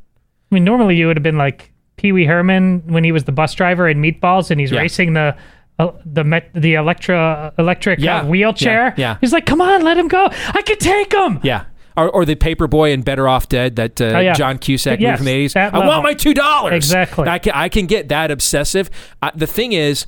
[0.51, 3.31] I mean, normally you would have been like Pee Wee Herman when he was the
[3.31, 4.79] bus driver in Meatballs, and he's Yeah.
[4.81, 5.35] racing the.
[5.79, 8.21] Uh, the met, the electra electric Yeah.
[8.21, 8.95] uh, wheelchair.
[8.97, 9.17] Yeah, yeah.
[9.21, 10.27] He's like, "Come on, let him go.
[10.31, 11.65] I can take him." Yeah.
[11.95, 14.33] Or, or the paper boy and Better Off Dead that uh, Oh, yeah.
[14.33, 15.73] John Cusack Yes, movie from the 80s.
[15.83, 16.71] I want my $2.
[16.71, 17.27] Exactly.
[17.27, 18.89] I can, I can get that obsessive.
[19.21, 20.07] Uh, the thing is,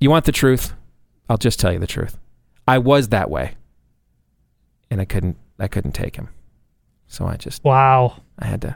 [0.00, 0.72] you want the truth?
[1.28, 2.18] I'll just tell you the truth.
[2.66, 3.54] I was that way.
[4.90, 6.30] And I couldn't I couldn't take him.
[7.06, 8.22] So I just Wow.
[8.40, 8.74] I had to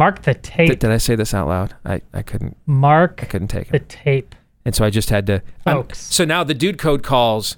[0.00, 0.68] Mark the tape.
[0.70, 1.74] Did, did I say this out loud?
[1.84, 4.34] I, I couldn't Mark I couldn't take the him, tape.
[4.64, 5.42] and so I just had to.
[5.66, 7.56] I'm- so now the dude code calls.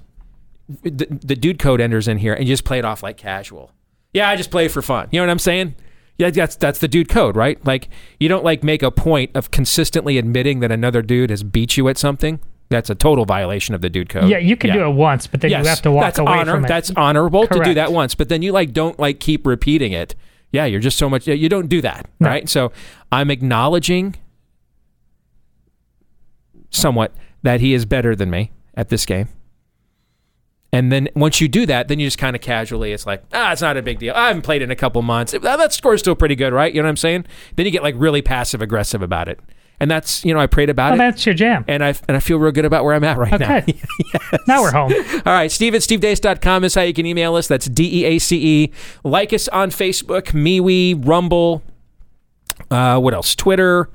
[0.81, 3.71] The, the dude code enters in here and you just play it off like casual.
[4.13, 5.07] Yeah, I just play it for fun.
[5.11, 5.75] You know what I'm saying?
[6.17, 7.63] Yeah, that's that's the dude code, right?
[7.65, 7.89] Like
[8.19, 11.87] you don't like make a point of consistently admitting that another dude has beat you
[11.89, 12.39] at something.
[12.69, 14.29] That's a total violation of the dude code.
[14.29, 16.31] Yeah, you can do it once, but then Yes, you have to walk that's away
[16.33, 16.53] honor.
[16.53, 16.67] from it.
[16.69, 20.15] That's honorable to do that once, but then you like don't like keep repeating it.
[20.53, 21.27] Yeah, you're just so much.
[21.27, 22.29] You don't do that, No.
[22.29, 22.47] right?
[22.47, 22.71] So
[23.11, 24.15] I'm acknowledging
[26.69, 29.27] somewhat that he is better than me at this game.
[30.71, 33.51] And then once you do that, then you just kind of casually, it's like, ah,
[33.51, 34.13] it's not a big deal.
[34.15, 35.31] I haven't played in a couple months.
[35.33, 36.73] That, that score's still pretty good, right?
[36.73, 37.25] You know what I'm saying?
[37.55, 39.39] Then you get like really passive aggressive about it.
[39.79, 41.11] And that's, you know, I prayed about well, it.
[41.11, 41.65] that's your jam.
[41.67, 43.57] And I, and I feel real good about where I'm at right now.
[43.57, 43.79] Okay.
[44.47, 44.91] Now we're home.
[45.25, 47.47] All right, Steve at stevedeace.com is how you can email us.
[47.47, 48.71] That's D E A C E.
[49.03, 51.61] Like us on Facebook, MeWe, Rumble,
[52.69, 53.35] uh, what else?
[53.35, 53.89] Twitter.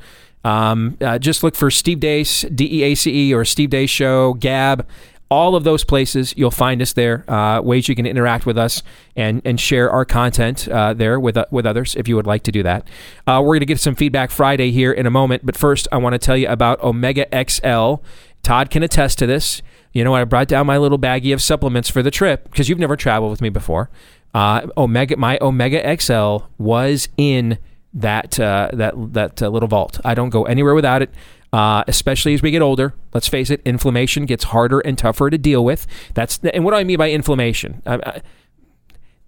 [0.45, 3.91] Um, uh, just look for Steve Deace, D E A C E, or Steve Deace
[3.91, 4.87] Show, Gab.
[5.31, 7.31] All of those places, you'll find us there.
[7.31, 8.83] Uh, ways you can interact with us
[9.15, 12.43] and and share our content uh, there with uh, with others if you would like
[12.45, 12.89] to do that.
[13.27, 15.99] Uh, we're going to get some feedback Friday here in a moment, but first I
[15.99, 17.97] want to tell you about Omega XL.
[18.43, 19.61] Todd can attest to this.
[19.93, 22.79] You know, I brought down my little baggie of supplements for the trip because you've
[22.79, 23.91] never traveled with me before.
[24.33, 27.59] Uh, Omega, my Omega XL was in
[27.95, 30.01] that uh, that that little vault.
[30.05, 31.11] I don't go anywhere without it.
[31.51, 35.39] Uh, especially as we get older, let's face it, inflammation gets harder and tougher to
[35.39, 35.87] deal with.
[36.13, 37.83] That's and what do I mean by inflammation?
[37.87, 38.23] I, I,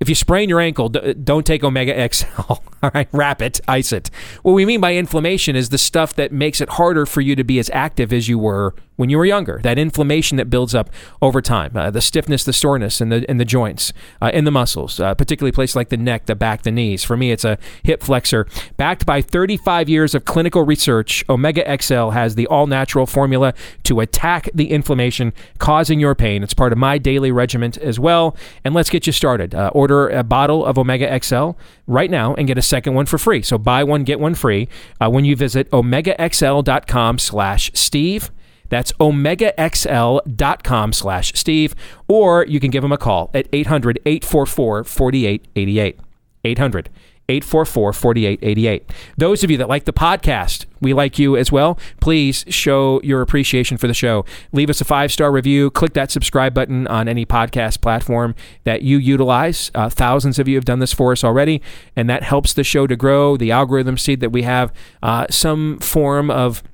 [0.00, 2.40] if you sprain your ankle, don't take Omega XL.
[2.82, 4.10] All right, wrap it, ice it.
[4.42, 7.44] What we mean by inflammation is the stuff that makes it harder for you to
[7.44, 9.58] be as active as you were when you were younger.
[9.62, 10.90] That inflammation that builds up
[11.22, 14.50] over time, uh, the stiffness, the soreness in the in the joints, uh, in the
[14.50, 17.02] muscles, uh, particularly places like the neck, the back, the knees.
[17.02, 18.46] For me, it's a hip flexor.
[18.76, 24.00] Backed by 35 years of clinical research, Omega XL has the all natural formula to
[24.00, 26.42] attack the inflammation causing your pain.
[26.42, 28.36] It's part of my daily regimen as well.
[28.64, 29.54] And let's get you started.
[29.54, 31.52] Uh, order a bottle of Omega XL
[31.86, 33.40] right now and get a second one for free.
[33.40, 34.68] So buy one, get one free
[35.00, 38.30] uh, when you visit omegaxl.com slash Steve.
[38.70, 41.74] That's omegaxl.com slash Steve.
[42.08, 46.00] Or you can give them a call at 800 844 4888.
[46.42, 46.88] 800
[47.30, 48.90] 844 4888.
[49.16, 51.78] Those of you that like the podcast, we like you as well.
[52.00, 54.24] Please show your appreciation for the show.
[54.52, 55.70] Leave us a five star review.
[55.70, 59.70] Click that subscribe button on any podcast platform that you utilize.
[59.74, 61.62] Uh, thousands of you have done this for us already,
[61.94, 63.36] and that helps the show to grow.
[63.36, 66.64] The algorithms see that we have uh, some form of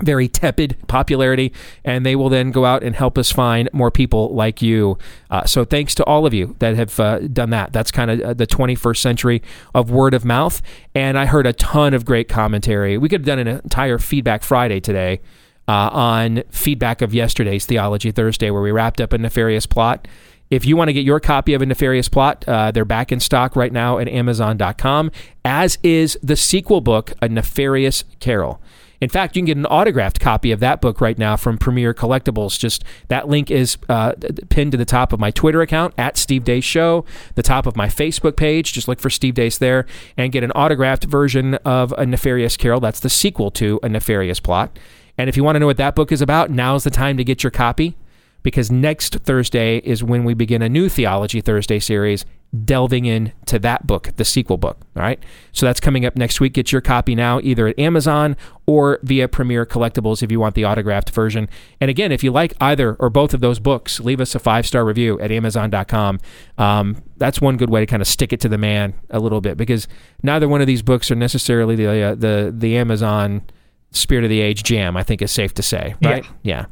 [0.00, 1.52] very tepid popularity,
[1.84, 4.98] and they will then go out and help us find more people like you.
[5.30, 7.72] Uh, so thanks to all of you that have uh, done that.
[7.72, 9.42] That's kind of uh, the 21st century
[9.74, 10.62] of word of mouth.
[10.94, 12.96] And I heard a ton of great commentary.
[12.98, 15.20] We could have done an entire Feedback Friday today
[15.66, 20.08] uh, on feedback of yesterday's Theology Thursday, where we wrapped up a nefarious plot.
[20.50, 23.20] If you want to get your copy of A Nefarious Plot, uh, they're back in
[23.20, 25.10] stock right now at Amazon.com,
[25.44, 28.58] as is the sequel book, A Nefarious Carol.
[29.00, 31.94] In fact, you can get an autographed copy of that book right now from Premier
[31.94, 32.58] Collectibles.
[32.58, 34.12] Just that link is uh,
[34.48, 37.76] pinned to the top of my Twitter account at Steve Deace Show, the top of
[37.76, 38.72] my Facebook page.
[38.72, 39.86] Just look for Steve Deace there
[40.16, 42.80] and get an autographed version of A Nefarious Carol.
[42.80, 44.76] That's the sequel to A Nefarious Plot.
[45.16, 47.24] And if you want to know what that book is about, now's the time to
[47.24, 47.96] get your copy
[48.42, 52.24] because next Thursday is when we begin a new Theology Thursday series
[52.64, 54.78] delving into that book, the sequel book.
[54.96, 55.22] All right.
[55.52, 56.54] So that's coming up next week.
[56.54, 58.36] Get your copy now, either at Amazon
[58.66, 61.48] or via Premier Collectibles if you want the autographed version.
[61.80, 64.66] And again, if you like either or both of those books, leave us a five
[64.66, 66.20] star review at Amazon.com.
[66.56, 69.42] Um, that's one good way to kind of stick it to the man a little
[69.42, 69.86] bit because
[70.22, 73.42] neither one of these books are necessarily the uh, the the Amazon
[73.90, 74.96] spirit of the age jam.
[74.96, 76.24] I think is safe to say, right?
[76.42, 76.66] yeah.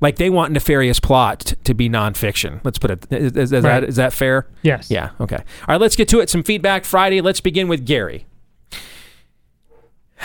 [0.00, 2.60] Like they want nefarious plot to be nonfiction.
[2.64, 3.06] Let's put it.
[3.10, 3.80] Is, is, is Right.
[3.80, 4.46] that is that fair?
[4.62, 4.90] Yes.
[4.90, 5.10] Yeah.
[5.20, 5.36] Okay.
[5.36, 5.80] All right.
[5.80, 6.28] Let's get to it.
[6.30, 7.20] Some feedback Friday.
[7.20, 8.26] Let's begin with Gary.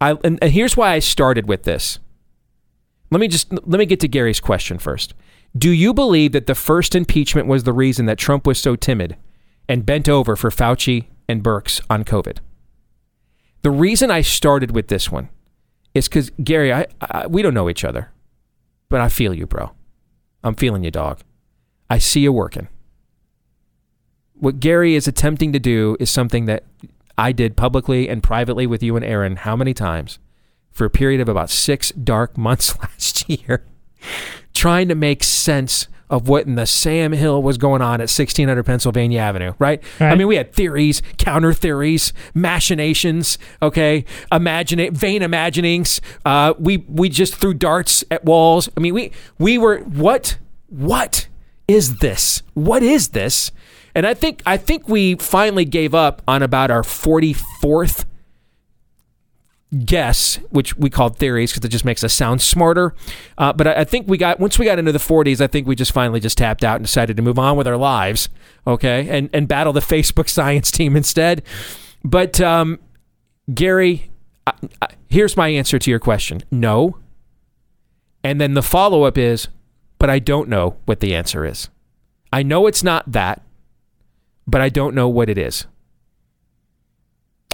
[0.00, 1.98] I and, and here's why I started with this.
[3.10, 5.14] Let me just let me get to Gary's question first.
[5.56, 9.16] Do you believe that the first impeachment was the reason that Trump was so timid
[9.68, 12.38] and bent over for Fauci and Birx on COVID?
[13.62, 15.28] The reason I started with this one
[15.94, 18.10] is because Gary, I, I we don't know each other,
[18.88, 19.72] but I feel you, bro.
[20.42, 21.20] I'm feeling you, dog.
[21.90, 22.68] I see you working.
[24.34, 26.64] What Gary is attempting to do is something that
[27.16, 30.18] I did publicly and privately with you and Aaron how many times
[30.70, 33.64] for a period of about six dark months last year,
[34.52, 38.64] trying to make sense of what in the Sam Hill was going on at 1600
[38.64, 39.82] Pennsylvania Avenue, right?
[40.12, 46.00] I mean, we had theories, counter theories, machinations, okay, imagine vain imaginings.
[46.24, 48.68] Uh, we we just threw darts at walls.
[48.76, 50.38] I mean, we we were what
[50.68, 51.28] what
[51.68, 52.42] is this?
[52.54, 53.50] What is this?
[53.94, 58.04] And I think I think we finally gave up on about our 44th
[59.84, 62.94] guess, which we called theories because it just makes us sound smarter.
[63.36, 65.66] Uh, but I, I think we got once we got into the 40s, I think
[65.66, 68.28] we just finally just tapped out and decided to move on with our lives,
[68.66, 71.42] okay, and and battle the Facebook science team instead.
[72.04, 72.78] But um,
[73.52, 74.10] Gary,
[74.46, 74.52] I,
[74.82, 76.98] I, here's my answer to your question: No.
[78.24, 79.46] And then the follow up is,
[80.00, 81.68] but I don't know what the answer is.
[82.32, 83.42] I know it's not that,
[84.48, 85.66] but I don't know what it is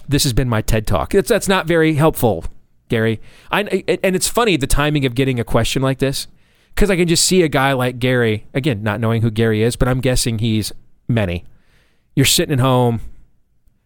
[0.09, 1.11] this has been my TED talk.
[1.11, 2.45] That's that's not very helpful,
[2.89, 3.21] Gary.
[3.51, 3.63] I
[4.03, 6.27] and it's funny the timing of getting a question like this
[6.75, 9.77] because I can just see a guy like Gary again, not knowing who Gary is,
[9.77, 10.73] but I'm guessing he's
[11.09, 11.45] many.
[12.15, 13.01] You're sitting at home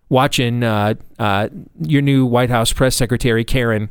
[0.09, 1.49] watching uh, uh,
[1.81, 3.91] your new White House press secretary Karen.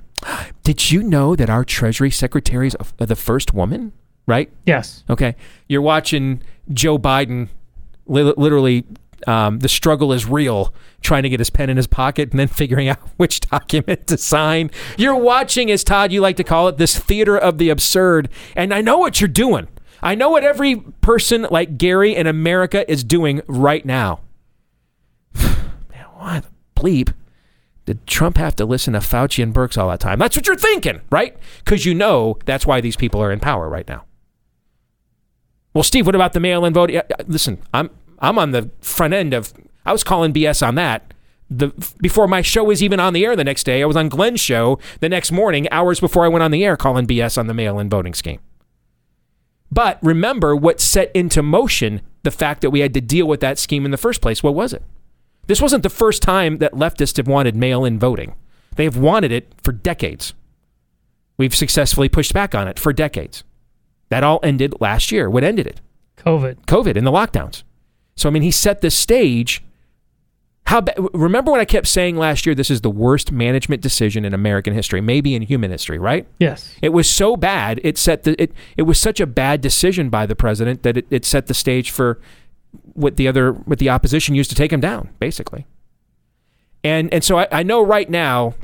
[0.63, 3.91] Did you know that our Treasury Secretary is the first woman?
[4.27, 4.51] Right?
[4.65, 5.03] Yes.
[5.09, 5.35] Okay.
[5.67, 6.41] You're watching
[6.73, 7.49] Joe Biden
[8.07, 8.85] li- literally
[9.27, 12.47] um, the struggle is real trying to get his pen in his pocket and then
[12.49, 14.71] figuring out which document to sign.
[14.97, 18.29] You're watching, as Todd, you like to call it, this theater of the absurd.
[18.55, 19.67] And I know what you're doing.
[20.01, 24.21] I know what every person like Gary in America is doing right now.
[25.35, 26.49] Man, why the
[26.79, 27.13] bleep?
[27.85, 30.17] Did Trump have to listen to Fauci and Birx all that time?
[30.17, 31.37] That's what you're thinking, right?
[31.63, 34.05] Because you know that's why these people are in power right now.
[35.73, 36.89] Well, Steve, what about the mail-in vote?
[36.89, 37.89] Yeah, Listen, I'm
[38.19, 39.53] I'm on the front end of.
[39.85, 41.13] I was calling BS on that.
[41.49, 41.67] The
[42.01, 44.39] before my show was even on the air the next day, I was on Glenn's
[44.39, 47.53] show the next morning, hours before I went on the air, calling BS on the
[47.53, 48.39] mail-in voting scheme.
[49.71, 53.59] But remember what set into motion the fact that we had to deal with that
[53.59, 54.41] scheme in the first place.
[54.41, 54.83] What was it?
[55.47, 58.35] This wasn't the first time that leftists have wanted mail-in voting.
[58.75, 60.33] They have wanted it for decades.
[61.37, 63.43] We've successfully pushed back on it for decades.
[64.09, 65.29] That all ended last year.
[65.29, 65.81] What ended it?
[66.17, 66.65] COVID.
[66.65, 67.63] COVID and the lockdowns.
[68.17, 69.63] So I mean, he set the stage.
[70.67, 74.25] How ba- remember when I kept saying last year this is the worst management decision
[74.25, 76.25] in American history, maybe in human history, right?
[76.39, 76.73] Yes.
[76.81, 77.79] It was so bad.
[77.83, 78.51] It set the it.
[78.77, 81.91] It was such a bad decision by the president that it, it set the stage
[81.91, 82.19] for
[82.93, 85.65] what the other what the opposition used to take him down, basically.
[86.83, 88.55] And and so I, I know right now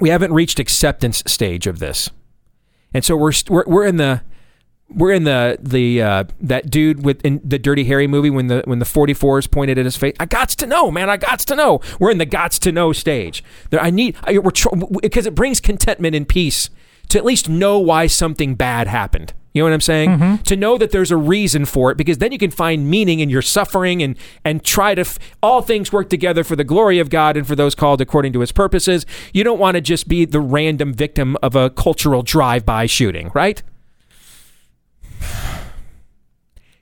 [0.00, 2.10] we haven't reached acceptance stage of this,
[2.92, 4.22] and so we're we're, we're in the
[4.90, 8.62] we're in the the uh, that dude with in the Dirty Harry movie when the
[8.64, 10.14] when the 44s pointed at his face.
[10.18, 11.10] I gots to know, man.
[11.10, 11.80] I gots to know.
[11.98, 13.44] We're in the gots to know stage.
[13.70, 14.52] There, I need I, we're
[15.02, 16.70] because it brings contentment and peace
[17.08, 19.32] to at least know why something bad happened.
[19.54, 20.38] You know what I'm saying?
[20.44, 23.28] To know that there's a reason for it, because then you can find meaning in
[23.28, 27.10] your suffering and and try to f- all things work together for the glory of
[27.10, 29.04] God and for those called according to His purposes.
[29.32, 33.62] You don't want to just be the random victim of a cultural drive-by shooting, right?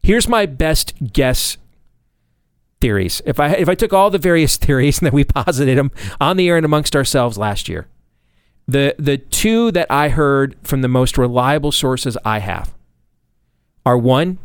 [0.07, 1.57] Here's my best guess
[2.81, 3.21] theories.
[3.27, 5.91] If I if I took all the various theories then we posited them
[6.21, 7.89] on the air and amongst ourselves last year,
[8.69, 12.73] the the two that I heard from the most reliable sources I have
[13.85, 14.39] are one,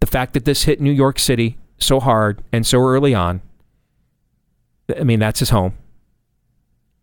[0.00, 3.42] the fact that this hit New York City so hard and so early on.
[4.98, 5.74] I mean, that's his home.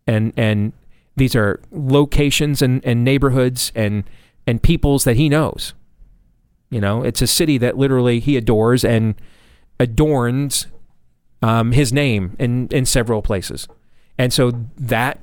[0.08, 0.72] And and
[1.14, 4.02] these are locations and, and neighborhoods and
[4.44, 5.72] and peoples that he knows.
[6.70, 9.14] You know, it's a city that literally he adores and
[9.78, 10.66] adorns
[11.42, 13.68] um, his name in, in several places.
[14.18, 15.20] And so that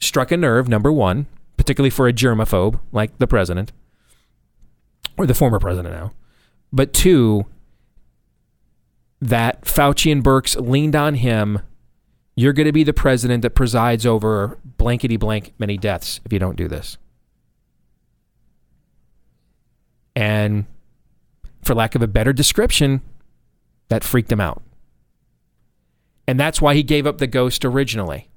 [0.00, 1.26] struck a nerve, number one,
[1.56, 3.72] particularly for a germaphobe like the president,
[5.16, 6.12] or the former president now.
[6.72, 7.46] But two,
[9.20, 11.60] that Fauci and Birx leaned on him.
[12.36, 16.38] You're going to be the president that presides over blankety blank many deaths if you
[16.38, 16.96] don't do this.
[20.16, 20.64] And
[21.70, 23.00] for lack of a better description,
[23.90, 24.60] that freaked him out.
[26.26, 28.28] And that's why he gave up the ghost originally.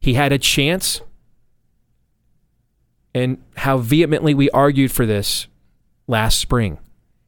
[0.00, 1.02] He had a chance,
[3.14, 5.48] and how vehemently we argued for this
[6.06, 6.78] last spring.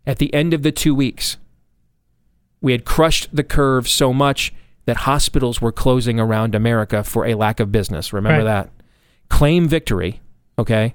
[0.06, 1.36] At the end of the two weeks,
[2.62, 4.54] we had crushed the curve so much
[4.86, 8.14] that hospitals were closing around America for a lack of business.
[8.14, 8.44] Remember Right.
[8.64, 8.70] that?
[9.28, 10.22] Claim victory,
[10.58, 10.94] okay?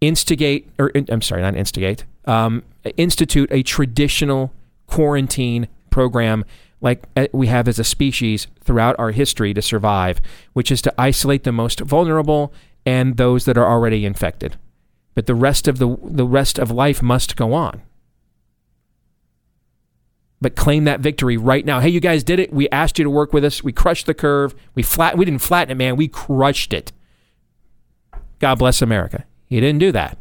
[0.00, 2.62] Instigate, or I'm sorry, not instigate, um,
[2.96, 4.52] institute a traditional
[4.86, 6.44] quarantine program
[6.80, 10.20] like uh, we have as a species throughout our history to survive,
[10.52, 12.52] which is to isolate the most vulnerable
[12.84, 14.56] and those that are already infected.
[15.14, 17.82] But the rest of the the rest of life must go on
[20.44, 21.80] but claim that victory right now.
[21.80, 22.52] Hey, you guys did it.
[22.52, 23.64] We asked you to work with us.
[23.64, 24.54] We crushed the curve.
[24.74, 25.16] We flat.
[25.16, 25.96] We didn't flatten it, man.
[25.96, 26.92] We crushed it.
[28.40, 29.24] God bless America.
[29.46, 30.18] He didn't do that.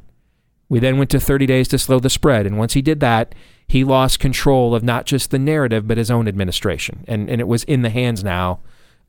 [0.74, 3.36] We then went to 30 days to slow the spread, and once he did that,
[3.68, 7.48] he lost control of not just the narrative but his own administration, and and it
[7.48, 8.60] was in the hands now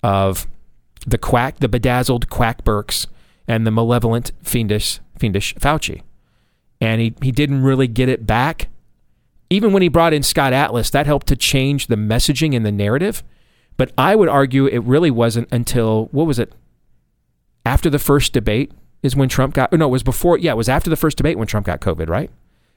[0.03, 0.47] of
[1.07, 3.07] the quack, the bedazzled quack Birx,
[3.49, 6.03] and the malevolent fiendish fiendish Fauci,
[6.83, 8.69] and he he didn't really get it back
[9.49, 12.73] even when he brought in Scott Atlas, that helped to change the messaging and the
[12.73, 13.23] narrative.
[13.79, 16.53] But I would argue it really wasn't until what was it?
[17.65, 18.71] After the first debate
[19.05, 19.73] is when Trump got.
[19.73, 20.39] No, it was before.
[20.39, 22.31] Yeah, it was after the first debate when Trump got COVID, right?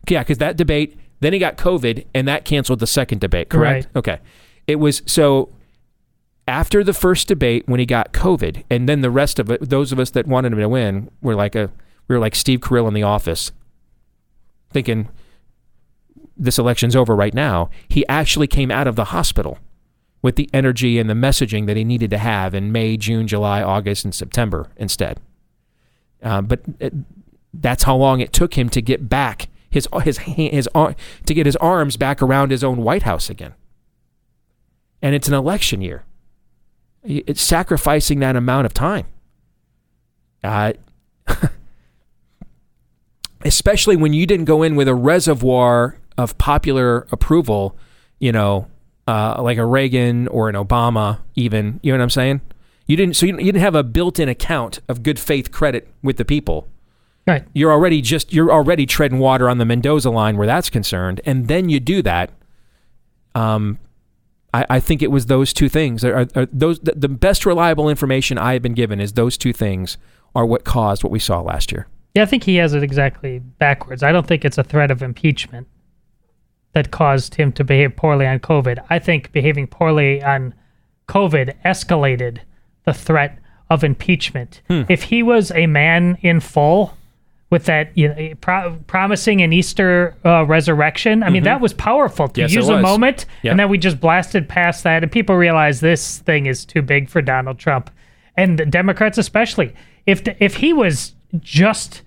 [0.08, 3.50] Yeah, because that debate, then he got COVID, and that canceled the second debate.
[3.50, 3.88] Correct?
[3.96, 4.20] Okay.
[4.68, 5.50] It was so
[6.48, 9.92] after the first debate when he got COVID, and then the rest of it, those
[9.92, 11.72] of us that wanted him to win were like a
[12.08, 13.52] we were like Steve Carell in the office,
[14.70, 15.10] thinking
[16.36, 19.58] this election's over right now, he actually came out of the hospital
[20.22, 23.64] with the energy and the messaging that he needed to have in May, June, July,
[23.64, 25.20] August, and September instead.
[26.22, 26.94] Uh, but it,
[27.54, 31.56] that's how long it took him to get back his his his to get his
[31.58, 33.54] arms back around his own White House again.
[35.02, 36.06] And it's an election year.
[37.04, 39.06] It's sacrificing that amount of time.
[40.44, 40.74] Uh,
[43.46, 47.78] especially when you didn't go in with a reservoir of popular approval,
[48.20, 48.68] you know,
[49.08, 51.80] uh, like a Reagan or an Obama, even.
[51.84, 52.42] You know what I'm saying?
[52.88, 53.16] You didn't.
[53.16, 56.68] So you, you didn't have a built-in account of good faith credit with the people.
[57.28, 57.44] Right.
[57.54, 61.50] You're already just you're already treading water on the Mendoza line where that's concerned, and
[61.50, 62.32] then you do that.
[63.36, 63.80] Um,
[64.54, 66.06] I, I think it was those two things.
[66.06, 69.52] Are, are those the, the best reliable information I have been given is those two
[69.52, 69.98] things
[70.34, 71.88] are what caused what we saw last year.
[72.16, 74.04] Yeah, I think he has it exactly backwards.
[74.04, 75.68] I don't think it's a threat of impeachment
[76.72, 78.84] that caused him to behave poorly on COVID.
[78.90, 80.54] I think behaving poorly on
[81.08, 82.40] COVID escalated
[82.88, 83.38] the threat
[83.70, 84.62] of impeachment.
[84.70, 86.94] If he was a man in full
[87.50, 92.30] with that you know, pro- promising an Easter uh, resurrection, I mean, that was powerful
[92.30, 93.26] to Yes, use a moment.
[93.44, 93.52] Yep.
[93.52, 97.10] And then we just blasted past that, and people realize this thing is too big
[97.10, 97.92] for Donald Trump.
[98.38, 99.76] And the Democrats, especially.
[100.06, 102.04] If, the, if he was just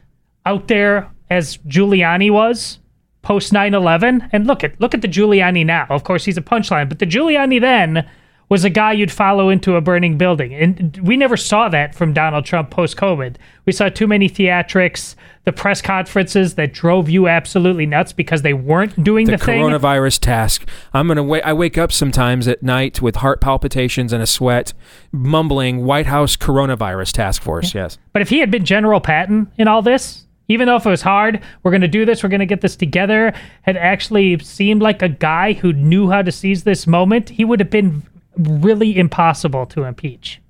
[0.47, 2.79] out there as Giuliani was
[3.21, 5.87] post 9/11 and look at look at the Giuliani now.
[5.91, 8.09] Of course he's a punchline, but the Giuliani then
[8.51, 10.53] was a guy you'd follow into a burning building.
[10.53, 13.37] And we never saw that from Donald Trump post COVID.
[13.65, 18.53] We saw too many theatrics, the press conferences that drove you absolutely nuts because they
[18.53, 19.63] weren't doing the, the thing.
[19.63, 20.69] coronavirus task.
[20.93, 21.43] I'm gonna wait.
[21.45, 24.75] I wake up sometimes at night with heart palpitations and a sweat,
[25.13, 27.73] mumbling White House coronavirus task force.
[27.73, 27.99] Yes.
[28.13, 31.03] But if he had been General Patton in all this, even though if it was
[31.03, 33.33] hard, we're going to do this, we're going to get this together,
[33.63, 37.61] had actually seemed like a guy who knew how to seize this moment, he would
[37.61, 38.03] have been
[38.49, 40.41] really impossible to impeach.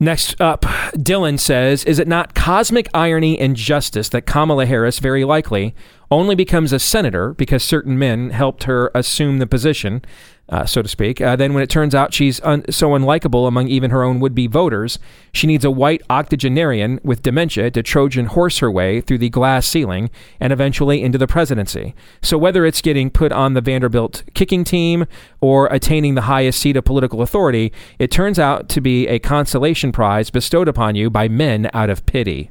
[0.00, 0.62] Next up,
[0.96, 5.74] Dylan says, Is it not cosmic irony and justice that Kamala Harris very likely
[6.14, 10.02] only becomes a senator because certain men helped her assume the position,
[10.48, 11.20] uh, so to speak?
[11.20, 14.34] Uh, then, when it turns out she's un- so unlikable among even her own would
[14.34, 14.98] be voters,
[15.32, 19.66] she needs a white octogenarian with dementia to Trojan horse her way through the glass
[19.66, 20.08] ceiling
[20.38, 21.94] and eventually into the presidency.
[22.22, 25.06] So, whether it's getting put on the Vanderbilt kicking team
[25.40, 29.90] or attaining the highest seat of political authority, it turns out to be a consolation
[29.90, 32.50] prize bestowed upon you by men out of pity.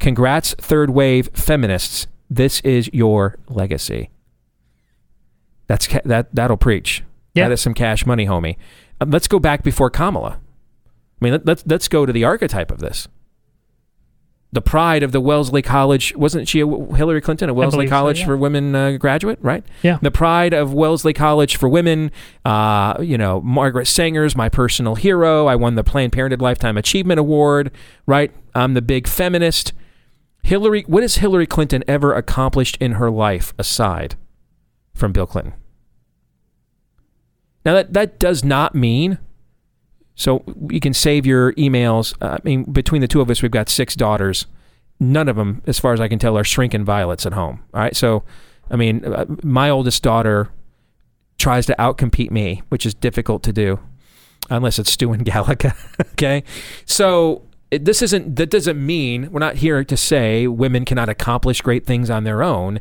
[0.00, 2.06] Congrats, third wave feminists.
[2.36, 4.10] This is your legacy.
[5.66, 7.02] That's ca- that that'll preach.
[7.34, 7.44] Yeah.
[7.48, 8.56] That is some cash money, homie.
[9.00, 10.40] Uh, let's go back before Kamala.
[10.40, 13.08] I mean, let, let's let's go to the archetype of this.
[14.54, 17.94] The pride of the Wellesley College wasn't she a Hillary Clinton a Wellesley believe so,
[17.94, 18.26] College yeah.
[18.26, 19.64] for women uh, graduate, right?
[19.82, 19.98] Yeah.
[20.02, 22.10] The pride of Wellesley College for women.
[22.44, 25.46] Uh, you know, Margaret Sanger's my personal hero.
[25.46, 27.70] I won the Planned Parenthood Lifetime Achievement Award,
[28.06, 28.30] right?
[28.54, 29.72] I'm the big feminist.
[30.42, 34.16] Hillary, what has Hillary Clinton ever accomplished in her life aside
[34.94, 35.54] from Bill Clinton?
[37.64, 39.18] Now that that does not mean
[40.14, 42.14] so you can save your emails.
[42.20, 44.46] Uh, I mean, between the two of us, we've got six daughters.
[45.00, 47.64] None of them, as far as I can tell, are shrinking violets at home.
[47.74, 48.22] All right, so
[48.70, 50.50] I mean, uh, my oldest daughter
[51.38, 53.80] tries to outcompete me, which is difficult to do,
[54.50, 55.74] unless it's Stu and Gallica.
[56.12, 56.44] okay,
[56.84, 57.42] so
[57.72, 58.36] it, this isn't.
[58.36, 62.42] That doesn't mean we're not here to say women cannot accomplish great things on their
[62.42, 62.80] own.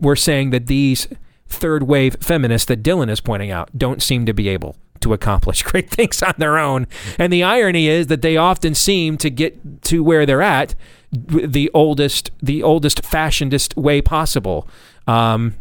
[0.00, 1.08] We're saying that these
[1.48, 5.62] third wave feminists that Dylan is pointing out don't seem to be able to accomplish
[5.64, 6.86] great things on their own.
[7.18, 10.76] And the irony is that they often seem to get to where they're at
[11.10, 14.68] the oldest, the oldest fashionedest way possible.
[15.08, 15.56] Um,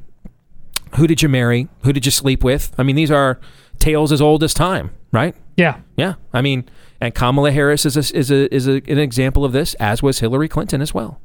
[0.97, 1.67] who did you marry?
[1.83, 2.73] Who did you sleep with?
[2.77, 3.39] I mean, these are
[3.79, 5.35] tales as old as time, right?
[5.55, 5.79] Yeah.
[5.95, 6.69] Yeah, I mean,
[6.99, 10.19] and Kamala Harris is a, is a, is a, an example of this, as was
[10.19, 11.21] Hillary Clinton as well.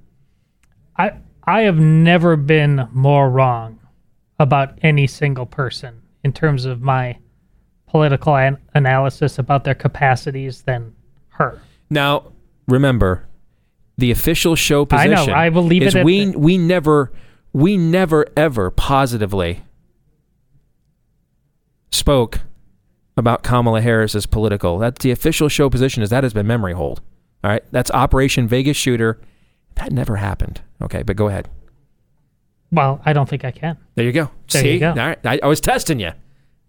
[0.97, 1.13] I
[1.45, 3.81] I have never been more wrong
[4.39, 7.19] about any single person in terms of my
[7.87, 10.95] political an- analysis about their capacities than
[11.29, 11.61] her.
[11.91, 12.33] Now,
[12.69, 13.27] remember,
[13.99, 15.13] the official show position.
[15.13, 15.33] I know.
[15.33, 17.13] I believe is it we we never
[17.53, 19.63] we never ever positively
[21.91, 22.41] spoke
[23.23, 24.79] about Kamala Harris as political.
[24.79, 26.03] That's the official show position.
[26.03, 27.01] Is that has been memory hold.
[27.45, 29.21] All right, that's Operation Vegas Shooter.
[29.77, 30.61] That never happened.
[30.81, 31.49] Okay, but go ahead.
[32.71, 33.77] Well, I don't think I can.
[33.95, 34.31] There you go.
[34.51, 34.91] There See, you go.
[34.91, 36.13] all right, I, I was testing you.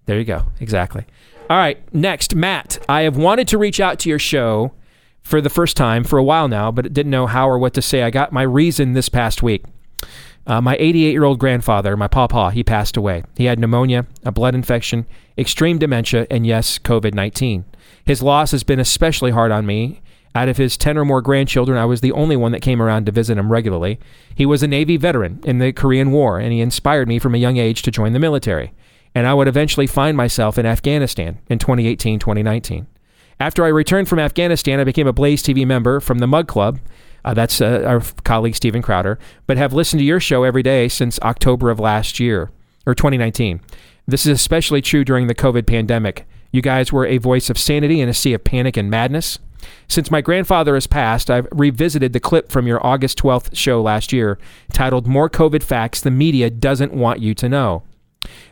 [0.06, 0.44] There you go.
[0.60, 1.06] Exactly.
[1.50, 1.78] All right.
[1.94, 2.78] Next, Matt.
[2.90, 4.74] I have wanted to reach out to your show
[5.22, 7.82] for the first time for a while now, but didn't know how or what to
[7.82, 8.04] say.
[8.04, 9.64] I got my reason this past week.
[10.46, 13.24] Uh, my 88 year old grandfather, my papa, he passed away.
[13.38, 15.06] He had pneumonia, a blood infection,
[15.38, 17.66] extreme dementia, and yes, COVID 19.
[18.06, 20.02] His loss has been especially hard on me.
[20.36, 23.06] Out of his 10 or more grandchildren, I was the only one that came around
[23.06, 24.00] to visit him regularly.
[24.34, 27.38] He was a Navy veteran in the Korean War, and he inspired me from a
[27.38, 28.74] young age to join the military.
[29.14, 32.88] And I would eventually find myself in Afghanistan in 2018 2019.
[33.40, 36.80] After I returned from Afghanistan, I became a Blaze TV member from the Mug Club.
[37.26, 39.18] Uh, that's uh, our colleague Steven Crowder,
[39.48, 42.52] but have listened to your show every day since October of last year
[42.86, 43.62] or 2019.
[44.08, 46.26] This is especially true during the COVID pandemic.
[46.52, 49.40] You guys were a voice of sanity in a sea of panic and madness.
[49.88, 54.12] Since my grandfather has passed, I've revisited the clip from your August 12th show last
[54.12, 54.38] year
[54.74, 57.84] titled More COVID Facts the Media Doesn't Want You to Know.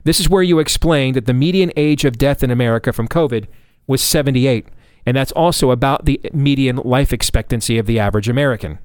[0.04, 3.48] This is where you explained that the median age of death in America from COVID
[3.88, 4.68] was 78,
[5.06, 8.80] and that's also about the median life expectancy of the average American.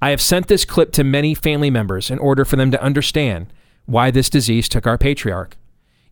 [0.00, 3.52] I have sent this clip to many family members in order for them to understand
[3.86, 5.56] why this disease took our patriarch.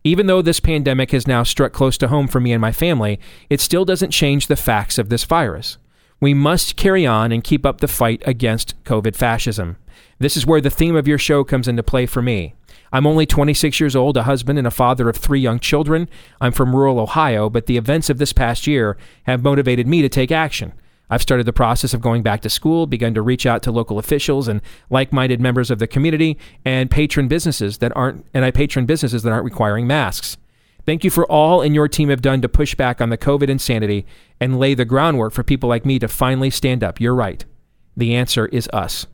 [0.03, 3.19] Even though this pandemic has now struck close to home for me and my family,
[3.49, 5.77] it still doesn't change the facts of this virus.
[6.19, 9.77] We must carry on and keep up the fight against COVID fascism.
[10.19, 12.55] This is where the theme of your show comes into play for me.
[12.91, 16.09] I'm only 26 years old, a husband, and a father of three young children.
[16.41, 20.09] I'm from rural Ohio, but the events of this past year have motivated me to
[20.09, 20.73] take action.
[21.09, 23.97] I've started the process of going back to school, begun to reach out to local
[23.97, 28.85] officials and like-minded members of the community, and patron businesses that aren't, and I patron
[28.85, 30.37] businesses that aren't requiring masks.
[30.85, 33.49] Thank you for all and your team have done to push back on the COVID
[33.49, 34.05] insanity
[34.39, 37.01] and lay the groundwork for people like me to finally stand up.
[37.01, 37.43] You're right.
[37.97, 39.05] The answer is us.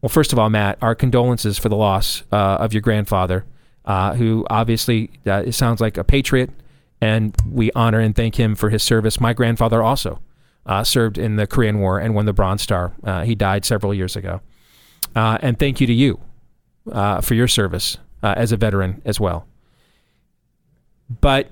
[0.00, 3.44] Well, first of all, Matt, our condolences for the loss uh, of your grandfather,
[3.84, 6.50] uh, who obviously uh, it sounds like a patriot,
[7.00, 9.20] and we honor and thank him for his service.
[9.20, 10.20] My grandfather also
[10.66, 12.92] uh, served in the Korean War and won the Bronze Star.
[13.02, 14.40] Uh, he died several years ago.
[15.16, 16.20] Uh, and thank you to you
[17.22, 19.46] for your service as a veteran as well.
[21.20, 21.50] But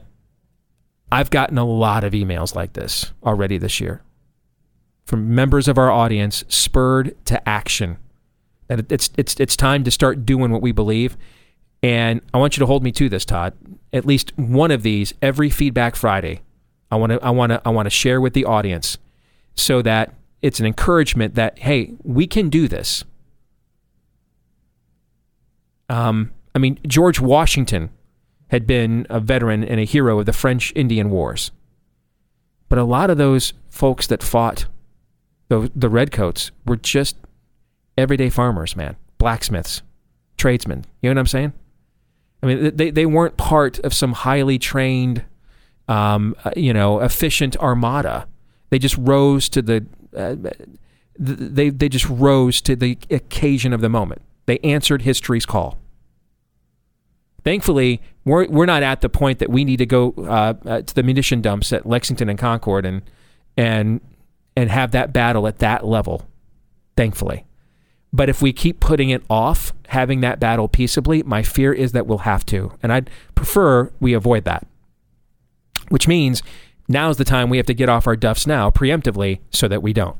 [1.10, 4.02] I've gotten a lot of emails like this already this year
[5.04, 7.96] from members of our audience spurred to action
[8.68, 11.16] that it's it's it's time to start doing what we believe.
[11.82, 13.54] And I want you to hold me to this, Todd.
[13.92, 16.40] At least one of these every feedback Friday.
[16.90, 18.98] I want to I want to I want to share with the audience
[19.54, 23.04] so that it's an encouragement that hey, we can do this.
[25.88, 27.90] Um, I mean, George Washington
[28.48, 31.50] had been a veteran and a hero of the French Indian Wars.
[32.68, 34.66] But a lot of those folks that fought
[35.48, 37.16] the, the redcoats were just
[37.96, 38.96] everyday farmers, man.
[39.18, 39.82] blacksmiths,
[40.36, 40.84] tradesmen.
[41.02, 41.52] You know what I'm saying?
[42.42, 45.24] I mean, they, they weren't part of some highly trained,
[45.88, 48.28] um, uh, you know, efficient armada.
[48.70, 50.36] They just rose to the, uh,
[51.18, 54.22] they, they just rose to the occasion of the moment.
[54.46, 55.78] They answered history's call.
[57.42, 60.94] Thankfully, we're, we're not at the point that we need to go uh, uh, to
[60.94, 63.02] the munition dumps at Lexington and Concord and,
[63.56, 64.00] and,
[64.56, 66.28] and have that battle at that level.
[66.96, 67.44] Thankfully.
[68.16, 72.06] But if we keep putting it off, having that battle peaceably, my fear is that
[72.06, 72.72] we'll have to.
[72.82, 74.66] And I'd prefer we avoid that.
[75.90, 76.42] Which means
[76.88, 79.92] now's the time we have to get off our duffs now, preemptively, so that we
[79.92, 80.16] don't.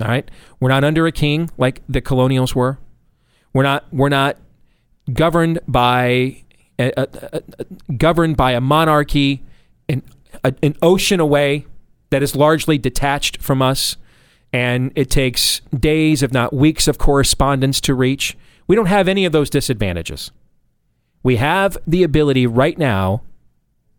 [0.00, 0.30] All right?
[0.60, 2.78] We're not under a king like the colonials were.
[3.52, 4.36] We're not we're not
[5.12, 6.44] governed by
[7.96, 9.42] governed by a monarchy
[9.88, 10.02] an,
[10.44, 11.66] an ocean away
[12.10, 13.96] that is largely detached from us
[14.54, 18.36] and it takes days if not weeks of correspondence to reach.
[18.68, 20.30] We don't have any of those disadvantages.
[21.24, 23.22] We have the ability right now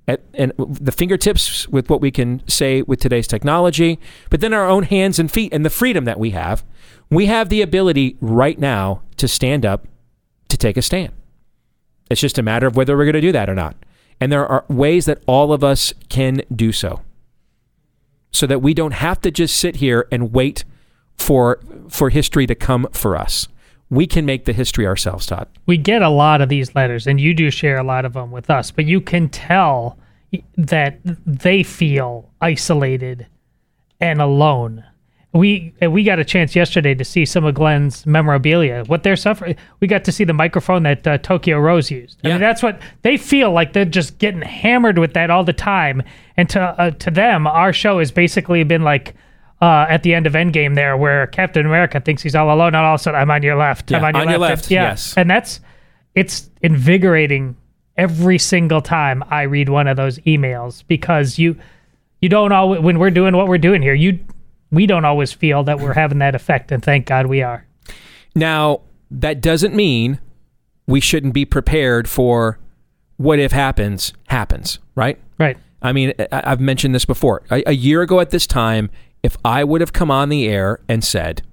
[0.07, 3.99] at and the fingertips with what we can say with today's technology
[4.29, 6.63] but then our own hands and feet and the freedom that we have
[7.09, 9.87] we have the ability right now to stand up
[10.47, 11.11] to take a stand.
[12.09, 13.75] It's just a matter of whether we're going to do that or not.
[14.21, 17.01] And there are ways that all of us can do so
[18.35, 20.65] so that we don't have to just sit here and wait
[21.17, 21.59] for
[21.89, 23.47] for history to come for us.
[23.89, 25.47] We can make the history ourselves, Todd.
[25.67, 28.31] we get a lot of these letters and you do share a lot of them
[28.31, 29.97] with us but you can tell
[30.57, 33.27] that they feel isolated
[34.01, 34.83] and alone
[35.35, 38.83] we we got a chance yesterday to see some of Glenn's memorabilia.
[38.87, 42.17] What they're suffering, we got to see the microphone that uh, Tokyo Rose used.
[42.23, 42.33] I Yeah.
[42.35, 43.73] mean, that's what they feel like.
[43.73, 46.01] They're just getting hammered with that all the time.
[46.37, 49.13] And to uh, to them, our show has basically been like
[49.61, 52.77] uh, at the end of Endgame there, where Captain America thinks he's all alone, and
[52.77, 53.91] all of a sudden, I'm on your left.
[53.91, 54.63] I'm on your on your left.
[54.63, 54.83] left, Yeah.
[54.89, 55.13] yes.
[55.17, 55.59] And that's
[56.13, 57.55] it's invigorating
[57.97, 61.57] every single time I read one of those emails because you
[62.21, 64.19] you don't always when we're doing what we're doing here you
[64.75, 67.65] we don't always feel that we're having that effect and thank god we are
[68.35, 70.19] Now, that doesn't mean
[70.87, 72.59] we shouldn't be prepared for
[73.17, 75.17] what if happens happens, right?
[75.39, 77.43] right I mean, I've mentioned this before.
[77.49, 78.89] A year ago at this time,
[79.23, 81.43] if I would have come on the air and said,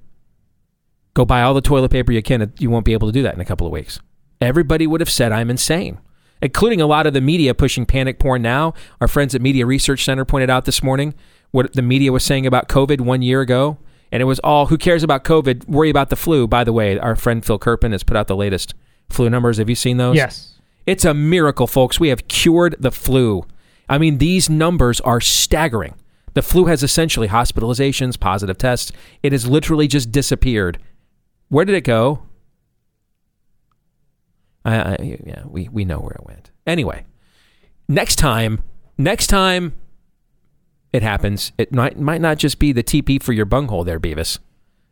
[1.15, 3.35] "Go buy all the toilet paper you can," you won't be able to do that
[3.35, 4.01] in a couple of weeks.
[4.41, 5.99] Everybody would have said I'm insane,
[6.41, 8.75] including a lot of the media pushing panic porn now.
[9.01, 11.15] Our friends at Media Research Center pointed out this morning
[11.53, 13.79] what the media was saying about COVID one year ago,
[14.11, 15.69] and it was all, "Who cares about COVID?
[15.69, 18.37] Worry about the flu." By the way, our friend Phil Kerpen has put out the
[18.37, 18.75] latest
[19.09, 19.59] flu numbers.
[19.59, 20.17] Have you seen those?
[20.17, 22.01] yes It's a miracle, folks.
[22.01, 23.45] We have cured the flu.
[23.89, 25.95] I mean, these numbers are staggering.
[26.35, 28.91] The flu has essentially hospitalizations, positive tests.
[29.23, 30.79] It has literally just disappeared.
[31.49, 32.23] Where did it go?
[34.65, 36.51] I, I, yeah, we, we know where it went.
[36.67, 37.05] Anyway,
[37.89, 38.63] next time,
[38.97, 39.75] next time
[40.93, 44.39] it happens, it might, might not just be the TP for your bunghole there, Beavis.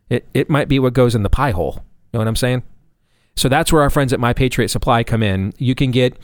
[0.09, 1.75] It, it might be what goes in the pie hole.
[1.77, 2.63] You know what I'm saying?
[3.35, 5.53] So that's where our friends at My Patriot Supply come in.
[5.57, 6.17] You can get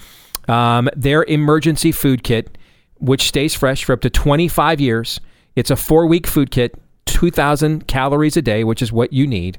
[0.48, 2.58] um, their emergency food kit,
[2.96, 5.20] which stays fresh for up to 25 years.
[5.56, 6.76] It's a four week food kit,
[7.06, 9.58] 2,000 calories a day, which is what you need.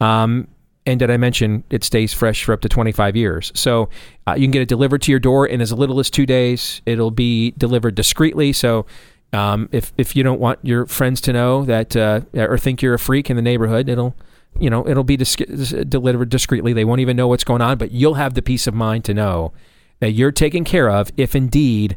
[0.00, 0.48] Um,
[0.86, 3.52] and did I mention it stays fresh for up to 25 years?
[3.54, 3.90] So
[4.26, 6.80] uh, you can get it delivered to your door in as little as two days.
[6.86, 8.52] It'll be delivered discreetly.
[8.52, 8.86] So
[9.32, 12.94] um, if if you don't want your friends to know that uh, or think you're
[12.94, 14.16] a freak in the neighborhood, it'll
[14.58, 16.72] you know it'll be dis- delivered discreetly.
[16.72, 19.14] They won't even know what's going on, but you'll have the peace of mind to
[19.14, 19.52] know
[20.00, 21.96] that you're taken care of if indeed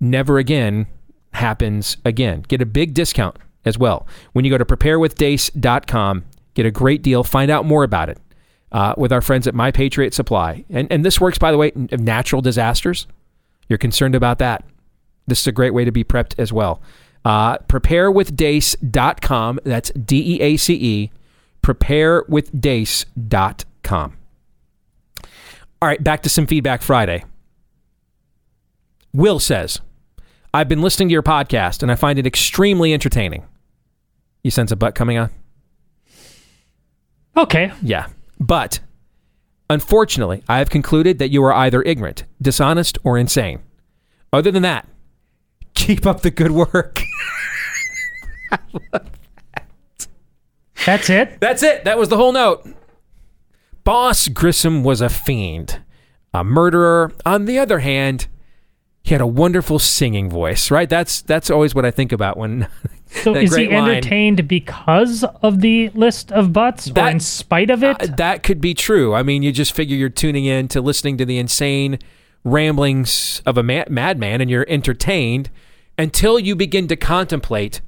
[0.00, 0.86] never again
[1.34, 2.44] happens again.
[2.48, 6.24] Get a big discount as well when you go to preparewithdeace.com.
[6.54, 7.22] Get a great deal.
[7.22, 8.18] Find out more about it
[8.72, 10.64] uh, with our friends at My Patriot Supply.
[10.68, 13.06] And and this works, by the way, of natural disasters.
[13.68, 14.64] You're concerned about that.
[15.26, 16.80] This is a great way to be prepped as well.
[17.24, 19.60] Uh, preparewithdeace.com.
[19.64, 21.10] That's D E A C E.
[21.62, 24.16] Preparewithdeace.com.
[25.80, 27.24] All right, back to some feedback Friday.
[29.12, 29.80] Will says,
[30.54, 33.44] I've been listening to your podcast and I find it extremely entertaining.
[34.42, 35.30] You sense a butt coming on?
[37.36, 38.08] okay Yeah.
[38.38, 38.80] But
[39.70, 43.60] unfortunately, I have concluded that you are either ignorant, dishonest, or insane.
[44.32, 44.88] Other than that,
[45.74, 47.02] keep up the good work.
[50.86, 51.84] that's it That's it.
[51.84, 52.66] That was the whole note.
[53.84, 55.80] Boss Grissom was a fiend,
[56.32, 57.12] a murderer.
[57.26, 58.28] On the other hand,
[59.02, 60.88] he had a wonderful singing voice, right?
[60.88, 62.68] That's that's always what I think about when
[63.06, 63.90] So That is he great line.
[63.90, 68.00] entertained because of the list of butts, or in spite of it?
[68.00, 69.14] Uh, that could be true.
[69.14, 71.98] I mean, you just figure you're tuning in to listening to the insane
[72.44, 75.50] ramblings of a ma- madman, and you're entertained
[75.98, 77.80] until you begin to contemplate.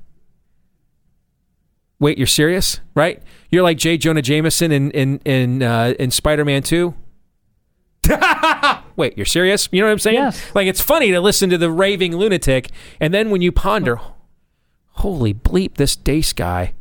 [1.99, 3.23] Wait, you're serious, right?
[3.51, 3.97] You're like J.
[3.97, 6.95] Jonah Jameson in in in uh, in Spider-Man Two.
[8.97, 9.69] Wait, you're serious?
[9.73, 10.17] You know what I'm saying?
[10.17, 10.55] Yes.
[10.55, 12.71] Like it's funny to listen to the raving lunatic,
[13.01, 14.01] and then when you ponder,
[14.91, 16.75] holy bleep, this Deace guy,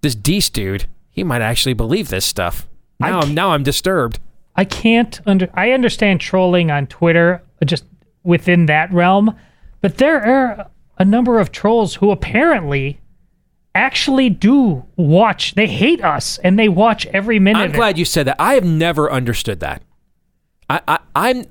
[0.00, 2.66] this Deace dude, he might actually believe this stuff.
[2.98, 4.20] Now, I'm, now I'm disturbed.
[4.54, 5.48] I can't under.
[5.54, 7.84] I understand trolling on Twitter, just
[8.22, 9.36] within that realm,
[9.82, 13.00] but there are a number of trolls who apparently
[13.74, 15.54] actually do watch.
[15.54, 17.60] They hate us, and they watch every minute.
[17.60, 18.36] I'm glad you said that.
[18.38, 19.82] I have never understood that.
[20.70, 21.44] I, I I'm.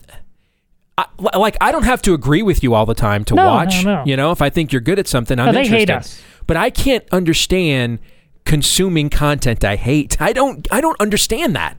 [0.98, 1.06] I,
[1.38, 3.86] like I don't have to agree with you all the time to No, no, watch.
[3.86, 4.04] no.
[4.06, 5.90] You know, if I think you're good at something, I'm No, they interested.
[5.90, 6.22] hate us.
[6.48, 8.00] But I can't understand
[8.46, 10.22] consuming content I hate.
[10.22, 10.68] I don't.
[10.72, 11.78] I don't understand that.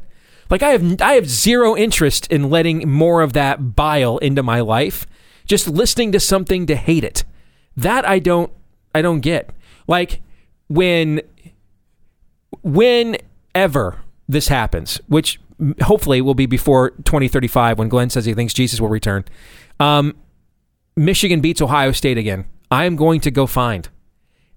[0.50, 1.00] Like I have.
[1.00, 5.06] I have zero interest in letting more of that bile into my life.
[5.44, 7.24] Just listening to something to hate it.
[7.76, 8.52] That I don't.
[8.94, 9.50] I don't get.
[9.86, 10.20] Like
[10.68, 11.20] when
[12.62, 15.40] whenever this happens, which
[15.82, 19.24] hopefully will be before 2035 when Glenn says he thinks Jesus will return,
[19.80, 20.14] um,
[20.96, 22.44] Michigan beats Ohio State again.
[22.70, 23.88] I am going to go find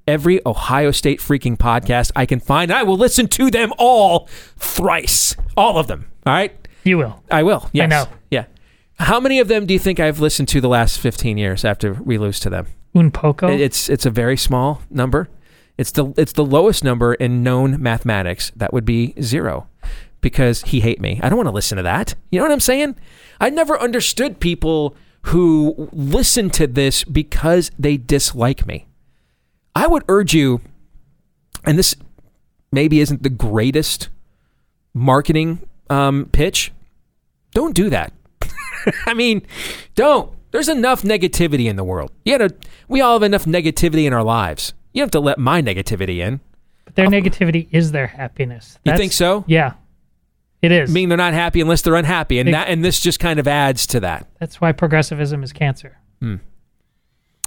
[0.07, 2.71] every Ohio State freaking podcast I can find.
[2.71, 5.35] I will listen to them all thrice.
[5.57, 6.05] All of them.
[6.25, 6.67] All right?
[6.83, 7.23] You will.
[7.31, 7.69] I will.
[7.73, 7.89] Yes.
[7.89, 8.05] know.
[8.29, 8.45] Yeah.
[8.97, 11.93] How many of them do you think I've listened to the last 15 years after
[11.93, 12.67] we lose to them?
[12.95, 13.49] Un poco.
[13.49, 15.27] It's it's a very small number.
[15.77, 18.51] It's the it's the lowest number in known mathematics.
[18.55, 19.67] That would be zero,
[20.21, 21.19] because he hate me.
[21.21, 22.15] I don't want to listen to that.
[22.31, 22.95] You know what I'm saying?
[23.41, 28.87] I never understood people who listen to this because they dislike me.
[29.75, 30.61] I would urge you,
[31.65, 31.95] and this
[32.71, 34.07] maybe isn't the greatest
[34.93, 36.71] marketing um, pitch.
[37.51, 38.13] Don't do that.
[39.05, 39.45] I mean,
[39.95, 40.31] don't.
[40.51, 42.11] There's enough negativity in the world.
[42.23, 42.55] You gotta,
[42.87, 44.73] we all have enough negativity in our lives.
[44.93, 46.39] You don't have to let my negativity in.
[46.85, 48.79] but their negativity is their happiness.
[48.85, 49.43] You think so?
[49.47, 49.73] Yeah,
[50.61, 50.89] it is.
[50.89, 53.47] I mean, they're not happy unless they're unhappy, and that and this just kind of
[53.49, 54.27] adds to that.
[54.39, 55.97] That's why progressivism is cancer.
[56.21, 56.35] Hmm.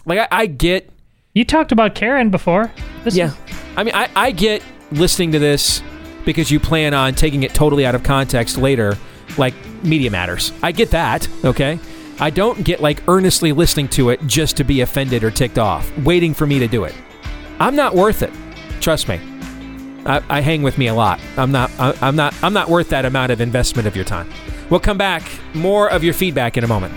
[0.04, 0.90] Like I, I get,
[1.34, 2.70] You talked about Karen before.
[3.04, 3.28] This yeah.
[3.28, 3.36] is-
[3.76, 4.62] I mean, I, I get
[4.92, 5.82] listening to this
[6.24, 8.98] because you plan on taking it totally out of context later,
[9.38, 10.52] like Media Matters.
[10.62, 11.28] I get that.
[11.44, 11.78] Okay.
[12.20, 15.90] I don't get like earnestly listening to it just to be offended or ticked off,
[15.98, 16.94] waiting for me to do it.
[17.60, 18.32] I'm not worth it.
[18.80, 19.20] Trust me.
[20.04, 21.20] I, I hang with me a lot.
[21.36, 21.70] I'm not.
[21.78, 22.34] I, I'm not.
[22.42, 24.28] I'm not worth that amount of investment of your time.
[24.70, 25.22] We'll come back.
[25.54, 26.94] More of your feedback in a moment.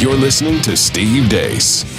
[0.00, 1.93] You're listening to Steve Deace.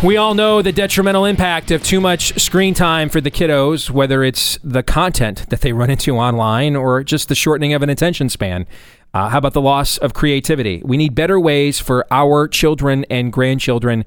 [0.00, 4.22] We all know the detrimental impact of too much screen time for the kiddos, whether
[4.22, 8.28] it's the content that they run into online or just the shortening of an attention
[8.28, 8.68] span.
[9.12, 10.80] Uh, how about the loss of creativity?
[10.84, 14.04] We need better ways for our children and grandchildren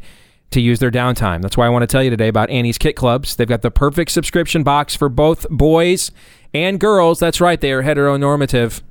[0.51, 1.41] to use their downtime.
[1.41, 3.35] That's why I want to tell you today about Annie's Kit Clubs.
[3.35, 6.09] They've got the perfect subscription box for both boys
[6.53, 7.19] and girls.
[7.19, 8.81] That's right, they are heteronormative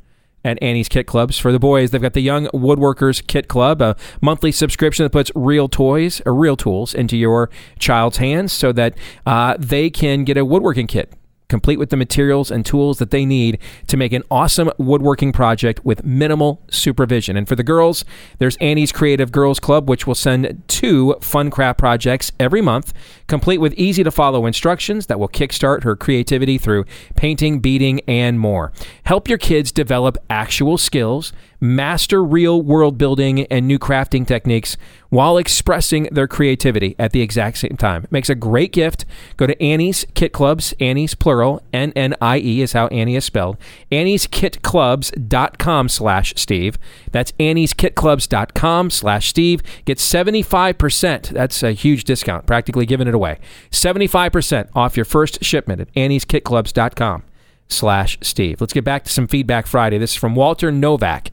[0.44, 1.38] at Annie's Kit Clubs.
[1.38, 5.30] For the boys, they've got the Young Woodworkers Kit Club, a monthly subscription that puts
[5.34, 8.96] real toys or real tools into your child's hands so that
[9.26, 11.12] uh, they can get a woodworking kit.
[11.50, 13.58] Complete with the materials and tools that they need
[13.88, 17.36] to make an awesome woodworking project with minimal supervision.
[17.36, 18.04] And for the girls,
[18.38, 22.92] there's Annie's Creative Girls Club, which will send two fun craft projects every month,
[23.26, 26.84] complete with easy to follow instructions that will kickstart her creativity through
[27.16, 28.72] painting, beading, and more.
[29.02, 34.76] Help your kids develop actual skills, master real world building and new crafting techniques
[35.10, 38.04] while expressing their creativity at the exact same time.
[38.04, 39.04] It makes a great gift.
[39.36, 43.24] Go to Annie's Kit Clubs, Annie's plural, N N I E is how Annie is
[43.24, 43.58] spelled.
[43.92, 46.78] Annie'sKitClubs.com slash Steve.
[47.12, 49.62] That's Annie'sKitClubs.com slash Steve.
[49.84, 51.28] Get 75%.
[51.28, 53.38] That's a huge discount, practically giving it away.
[53.70, 57.24] 75% off your first shipment at Annie'sKitClubs.com
[57.68, 58.60] slash Steve.
[58.60, 59.98] Let's get back to some feedback Friday.
[59.98, 61.30] This is from Walter Novak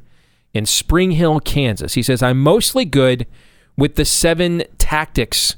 [0.57, 1.93] in Spring Hill, Kansas.
[1.93, 3.25] He says, I'm mostly good
[3.77, 5.55] with the seven tactics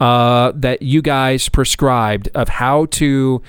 [0.00, 3.42] uh, that you guys prescribed of how to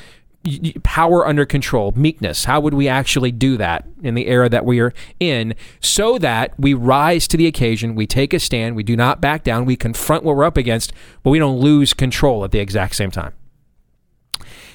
[0.84, 2.46] power under control, meekness.
[2.46, 6.58] How would we actually do that in the era that we are in so that
[6.60, 9.76] we rise to the occasion, we take a stand, we do not back down, we
[9.76, 10.94] confront what we're up against,
[11.24, 13.34] but we don't lose control at the exact same time.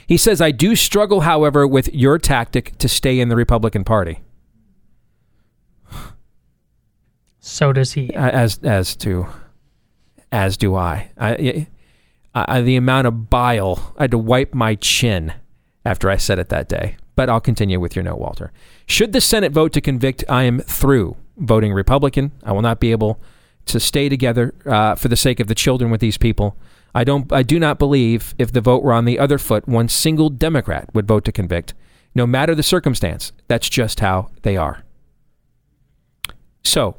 [0.06, 4.20] He says, I do struggle, however, with your tactic to stay in the Republican Party.
[7.46, 8.08] So does he.
[8.14, 9.26] as as to
[10.32, 11.10] as do I.
[11.18, 11.66] I,
[12.34, 15.34] I the amount of bile I had to wipe my chin
[15.84, 16.96] after I said it that day.
[17.16, 18.50] But I'll continue with your note, Walter.
[18.86, 22.32] Should the Senate vote to convict, I am through voting Republican.
[22.42, 23.20] I will not be able
[23.66, 26.56] to stay together uh, for the sake of the children with these people.
[26.94, 27.30] I don't.
[27.30, 30.88] I do not believe if the vote were on the other foot, one single Democrat
[30.94, 31.74] would vote to convict,
[32.14, 33.32] no matter the circumstance.
[33.48, 34.82] That's just how they are.
[36.62, 36.96] So,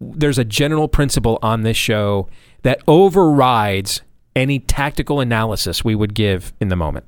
[0.00, 2.28] there's a general principle on this show
[2.62, 4.02] that overrides
[4.34, 7.04] any tactical analysis we would give in the moment.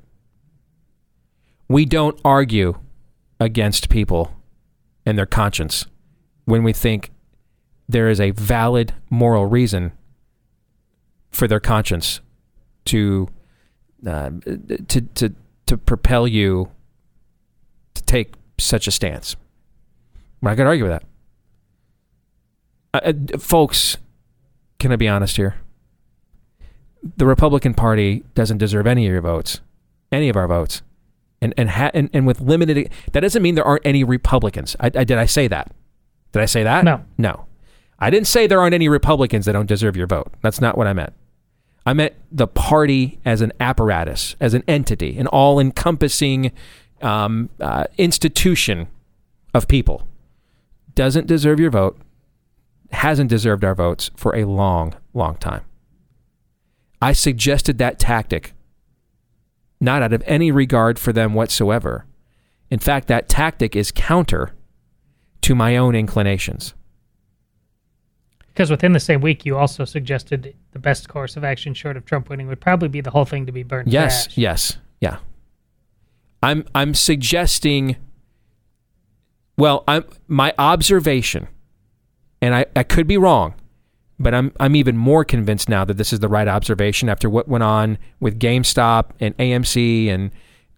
[1.67, 2.79] We don't argue
[3.39, 4.35] against people
[5.05, 5.85] and their conscience
[6.45, 7.11] when we think
[7.87, 9.91] there is a valid moral reason
[11.31, 12.21] for their conscience
[12.85, 13.27] to
[14.05, 14.29] uh,
[14.87, 15.33] to to
[15.65, 16.69] to propel you
[17.93, 19.35] to take such a stance.
[20.41, 21.03] We're not going to argue with that.
[22.93, 23.97] Uh, uh, folks,
[24.79, 25.55] can I be honest here?
[27.17, 29.59] The Republican Party doesn't deserve any of your votes,
[30.11, 30.81] any of our votes,
[31.41, 32.89] and and ha- and, and with limited.
[33.11, 34.75] That doesn't mean there aren't any Republicans.
[34.79, 35.73] I, I did I say that?
[36.31, 36.85] Did I say that?
[36.85, 37.03] No.
[37.17, 37.45] No.
[37.99, 40.33] I didn't say there aren't any Republicans that don't deserve your vote.
[40.41, 41.13] That's not what I meant.
[41.85, 46.51] I meant the party as an apparatus, as an entity, an all encompassing
[47.01, 48.87] um, uh, institution
[49.53, 50.07] of people.
[50.95, 51.97] Doesn't deserve your vote,
[52.93, 55.63] hasn't deserved our votes for a long, long time.
[57.01, 58.53] I suggested that tactic
[59.79, 62.05] not out of any regard for them whatsoever.
[62.71, 64.53] In fact, that tactic is counter
[65.41, 66.73] to my own inclinations.
[68.47, 72.05] Because within the same week, you also suggested the best course of action short of
[72.05, 73.87] Trump winning would probably be the whole thing to be burned.
[73.87, 75.17] to Yes, yes, yeah.
[76.41, 77.97] I'm I'm suggesting
[79.57, 81.47] well, I'm my observation,
[82.43, 83.53] and I, I could be wrong,
[84.19, 87.47] but I'm I'm even more convinced now that this is the right observation after what
[87.47, 90.29] went on with GameStop and AMC and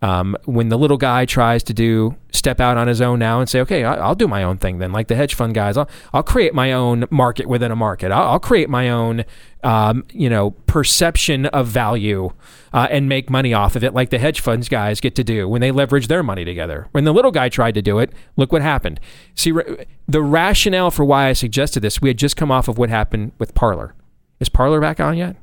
[0.05, 3.49] um, when the little guy tries to do step out on his own now and
[3.49, 5.77] say, okay, I, I'll do my own thing then, like the hedge fund guys.
[5.77, 8.11] I'll, I'll create my own market within a market.
[8.11, 9.25] I'll, I'll create my own,
[9.63, 12.29] um, you know, perception of value
[12.71, 15.49] uh, and make money off of it, like the hedge funds guys get to do
[15.49, 16.87] when they leverage their money together.
[16.91, 18.99] When the little guy tried to do it, look what happened.
[19.33, 22.77] See, ra- the rationale for why I suggested this, we had just come off of
[22.77, 23.95] what happened with Parler.
[24.39, 25.35] Is Parler back on yet?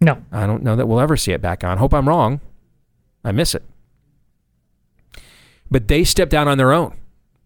[0.00, 0.24] No.
[0.32, 1.76] I don't know that we'll ever see it back on.
[1.76, 2.40] Hope I'm wrong.
[3.22, 3.62] I miss it.
[5.70, 6.96] But they stepped out on their own.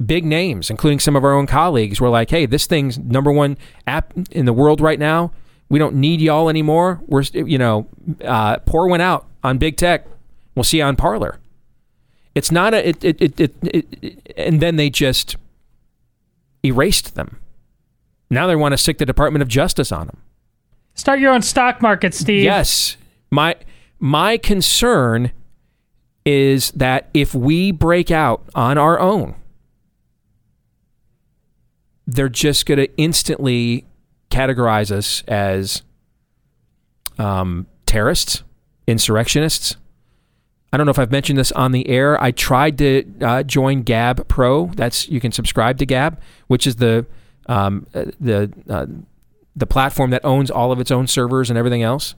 [0.05, 3.57] Big names, including some of our own colleagues, were like, "Hey, this thing's number one
[3.87, 5.33] app in the world right now.
[5.69, 7.01] We don't need y'all anymore.
[7.07, 7.87] We're, you know,
[8.25, 10.07] uh, pour one out on big tech.
[10.55, 11.39] We'll see you on Parler."
[12.35, 12.89] It's not a.
[12.89, 15.37] It, it, it, it, it, it and then they just
[16.65, 17.39] erased them.
[18.31, 20.19] Now they want to stick the Department of Justice on them.
[20.95, 22.43] Start your own stock market, Steve.
[22.43, 22.97] Yes.
[23.31, 23.57] My
[23.99, 25.31] my concern
[26.25, 29.35] is that if we break out on our own,
[32.07, 33.85] they're just going to instantly
[34.31, 35.83] categorize us as
[37.19, 38.43] um, terrorists,
[38.87, 39.77] insurrectionists.
[40.73, 42.21] I don't know if I've mentioned this on the air.
[42.21, 44.67] I tried to uh, join Gab Pro.
[44.67, 47.07] That's you can subscribe to Gab, which is the
[47.47, 48.87] um, uh, the uh,
[49.55, 52.17] the platform that owns all of its own servers and everything else.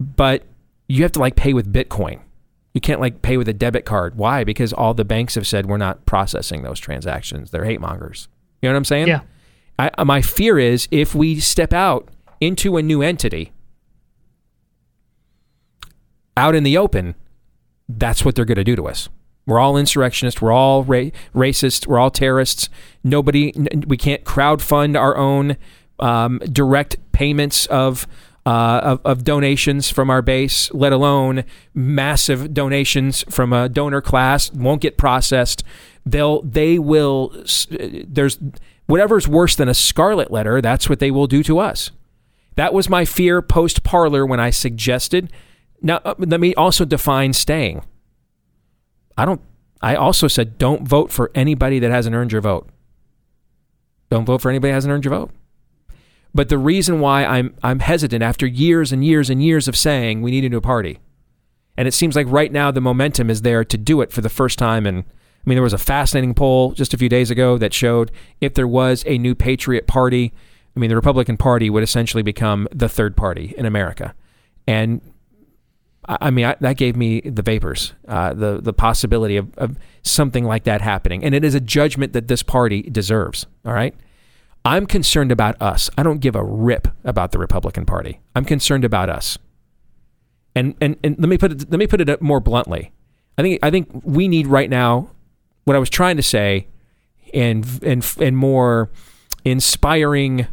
[0.00, 0.44] But
[0.92, 2.20] you have to like pay with Bitcoin.
[2.74, 4.14] You can't like pay with a debit card.
[4.14, 4.44] Why?
[4.44, 7.50] Because all the banks have said we're not processing those transactions.
[7.50, 8.28] They're hate mongers.
[8.60, 9.08] You know what I'm saying?
[9.08, 9.20] Yeah.
[9.78, 12.08] I, uh, my fear is if we step out
[12.40, 13.52] into a new entity
[16.36, 17.14] out in the open,
[17.88, 19.08] that's what they're going to do to us.
[19.46, 20.40] We're all insurrectionists.
[20.40, 21.86] We're all ra- racist.
[21.86, 22.68] We're all terrorists.
[23.02, 25.56] Nobody, n- we can't crowdfund our own
[25.98, 28.06] um, direct payments of,
[28.44, 31.44] uh, of of donations from our base, let alone
[31.74, 34.52] massive donations from a donor class.
[34.52, 35.62] Won't get processed.
[36.04, 37.32] They'll they will.
[37.44, 38.38] s- There's
[38.86, 40.60] whatever's worse than a scarlet letter.
[40.60, 41.90] That's what they will do to us.
[42.56, 45.32] That was my fear post Parler when I suggested.
[45.80, 47.84] Now uh, let me also define staying.
[49.16, 49.40] I don't.
[49.80, 52.68] I also said don't vote for anybody that hasn't earned your vote.
[54.10, 55.30] Don't vote for anybody that hasn't earned your vote.
[56.34, 60.22] But the reason why I'm I'm hesitant after years and years and years of saying
[60.22, 60.98] we need a new party,
[61.76, 64.28] and it seems like right now the momentum is there to do it for the
[64.28, 64.86] first time.
[64.86, 68.10] And I mean, there was a fascinating poll just a few days ago that showed
[68.40, 70.32] if there was a new Patriot Party,
[70.76, 74.14] I mean, the Republican Party would essentially become the third party in America.
[74.66, 75.00] And
[76.04, 80.44] I mean, I, that gave me the vapors, uh, the the possibility of, of something
[80.44, 83.46] like that happening, and it is a judgment that this party deserves.
[83.64, 83.94] All right,
[84.64, 85.90] I'm concerned about us.
[85.98, 88.20] I don't give a rip about the Republican Party.
[88.36, 89.38] I'm concerned about us.
[90.54, 92.92] And and, and let me put it let me put it more bluntly.
[93.38, 95.08] I think I think we need right now
[95.64, 96.66] what I was trying to say,
[97.32, 98.90] and and and more
[99.44, 100.46] inspiring,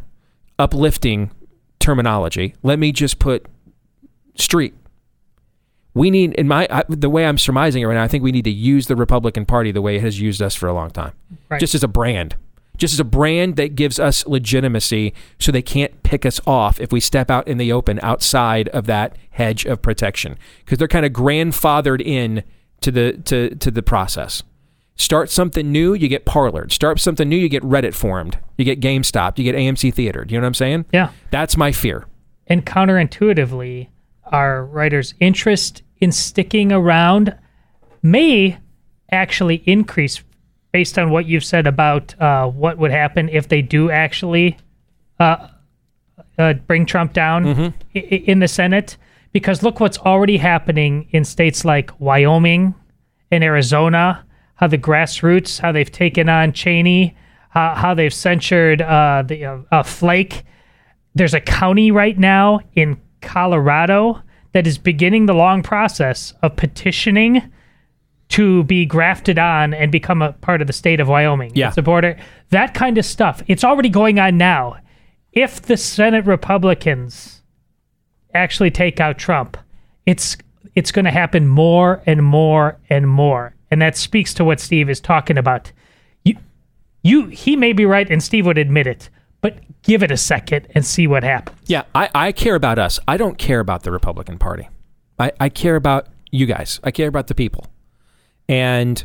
[0.58, 1.30] uplifting
[1.78, 2.54] terminology.
[2.62, 3.46] Let me just put
[4.36, 4.74] street.
[5.92, 8.32] We need, in my I, the way I'm surmising it right now, I think we
[8.32, 10.90] need to use the Republican Party the way it has used us for a long
[10.90, 11.12] time,
[11.48, 11.58] Right.
[11.60, 12.36] just as a brand,
[12.80, 16.90] just as a brand that gives us legitimacy, so they can't pick us off if
[16.90, 21.06] we step out in the open outside of that hedge of protection, because they're kind
[21.06, 22.42] of grandfathered in
[22.80, 24.42] to the to to the process.
[24.96, 26.72] Start something new, you get parlored.
[26.72, 28.38] Start something new, you get Reddit formed.
[28.58, 29.38] You get GameStop.
[29.38, 30.26] You get AMC Theater.
[30.26, 30.84] Do you know what I'm saying?
[30.92, 31.10] Yeah.
[31.30, 32.06] That's my fear.
[32.48, 33.88] And counterintuitively,
[34.26, 37.34] our writer's interest in sticking around
[38.02, 38.58] may
[39.10, 40.22] actually increase
[40.72, 44.56] based on what you've said about uh, what would happen if they do actually
[45.18, 45.48] uh,
[46.38, 47.44] uh, bring Trump down
[47.94, 48.96] i- in the Senate.
[49.32, 52.74] Because look what's already happening in states like Wyoming
[53.30, 54.24] and Arizona,
[54.56, 57.16] how the grassroots, how they've taken on Cheney,
[57.50, 60.44] how, how they've censured uh, the uh, uh, Flake
[61.16, 64.22] there's a county right now in Colorado
[64.52, 67.50] that is beginning the long process of petitioning
[68.30, 71.52] to be grafted on and become a part of the state of Wyoming.
[71.54, 71.68] Yeah.
[71.68, 72.16] It's a border.
[72.50, 73.42] That kind of stuff.
[73.48, 74.78] It's already going on now.
[75.32, 77.42] If the Senate Republicans
[78.32, 79.56] actually take out Trump,
[80.06, 80.36] it's
[80.76, 83.54] it's going to happen more and more and more.
[83.70, 85.72] And that speaks to what Steve is talking about.
[86.24, 86.36] You
[87.02, 90.68] you he may be right and Steve would admit it, but give it a second
[90.74, 91.58] and see what happens.
[91.66, 93.00] Yeah, I, I care about us.
[93.08, 94.68] I don't care about the Republican Party.
[95.18, 96.78] I, I care about you guys.
[96.84, 97.66] I care about the people.
[98.50, 99.04] And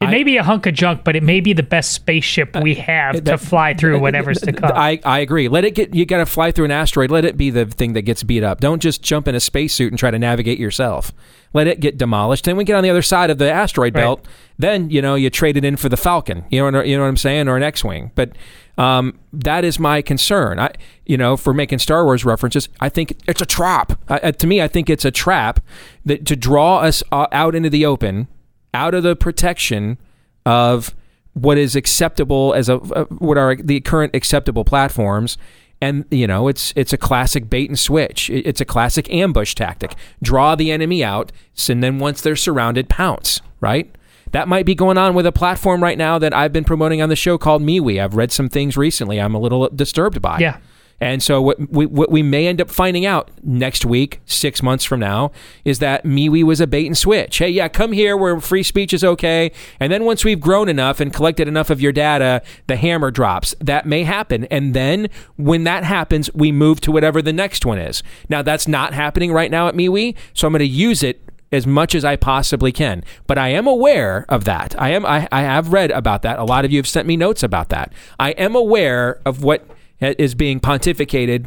[0.00, 2.56] It I- may be a hunk of junk, but it may be the best spaceship
[2.62, 4.70] we have to that- fly through whatever's to come.
[4.74, 5.48] I, I agree.
[5.48, 7.10] Let it get you got to fly through an asteroid.
[7.10, 8.60] Let it be the thing that gets beat up.
[8.60, 11.12] Don't just jump in a spacesuit and try to navigate yourself.
[11.52, 12.44] Let it get demolished.
[12.44, 14.00] Then we get on the other side of the asteroid Right.
[14.02, 14.24] belt.
[14.58, 16.44] Then you know you trade it in for the Falcon.
[16.48, 18.12] You know you know what I'm saying, or an X-wing.
[18.14, 18.30] But
[18.78, 20.58] um, that is my concern.
[20.60, 20.70] I
[21.04, 23.98] you know for making Star Wars references, I think it's a trap.
[24.08, 25.60] I, uh, to me, I think it's a trap
[26.06, 28.28] that to draw us uh, out into the open,
[28.74, 29.98] out of the protection
[30.46, 30.94] of
[31.34, 35.38] what is acceptable as a uh, what are the current acceptable platforms
[35.80, 39.94] and you know it's it's a classic bait and switch it's a classic ambush tactic
[40.22, 41.30] draw the enemy out
[41.68, 43.94] and then once they're surrounded pounce right
[44.32, 47.08] that might be going on with a platform right now that I've been promoting on
[47.08, 48.00] the show called MeWe.
[48.00, 50.38] I've read some things recently I'm a little disturbed by.
[50.38, 50.58] Yeah.
[51.00, 54.84] And so what we what we may end up finding out next week, six months
[54.84, 55.32] from now,
[55.64, 57.38] is that MeWe was a bait and switch.
[57.38, 61.00] Hey, yeah, come here where free speech is okay, and then once we've grown enough
[61.00, 63.54] and collected enough of your data, the hammer drops.
[63.60, 67.78] That may happen, and then when that happens, we move to whatever the next one
[67.78, 68.02] is.
[68.28, 71.22] Now that's not happening right now at MeWe, so I'm going to use it
[71.52, 73.04] as much as I possibly can.
[73.26, 74.80] But I am aware of that.
[74.80, 76.38] I am I, I have read about that.
[76.38, 77.92] A lot of you have sent me notes about that.
[78.18, 79.66] I am aware of what
[80.00, 81.46] is being pontificated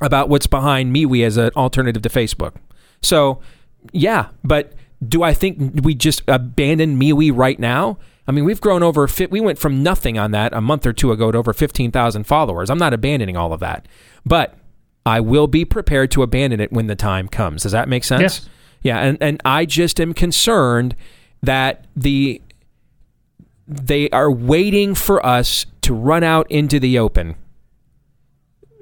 [0.00, 2.54] about what's behind MeWe as an alternative to Facebook.
[3.02, 3.40] So,
[3.92, 4.72] yeah, but
[5.06, 7.98] do I think we just abandon MeWe right now?
[8.26, 9.08] I mean, we've grown over.
[9.30, 12.24] We went from nothing on that a month or two ago to over fifteen thousand
[12.24, 12.70] followers.
[12.70, 13.88] I'm not abandoning all of that,
[14.24, 14.56] but
[15.04, 17.62] I will be prepared to abandon it when the time comes.
[17.64, 18.20] Does that make sense?
[18.20, 18.48] Yes.
[18.82, 20.94] Yeah, and and I just am concerned
[21.42, 22.40] that the
[23.66, 27.36] they are waiting for us to run out into the open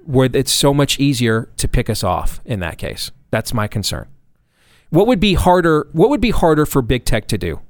[0.09, 3.11] where it's so much easier to pick us off in that case.
[3.31, 4.09] That's my concern.
[4.89, 7.61] What would be harder what would be harder for big tech to do?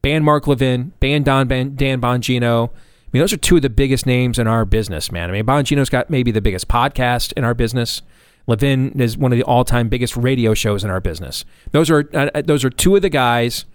[0.00, 2.70] Ban Mark Levin, ban Don ban, Dan Bongino.
[2.70, 5.28] I mean, those are two of the biggest names in our business, man.
[5.28, 8.00] I mean, Bongino's got maybe the biggest podcast in our business.
[8.46, 11.44] Levin is one of the all-time biggest radio shows in our business.
[11.72, 13.66] Those are uh, those are two of the guys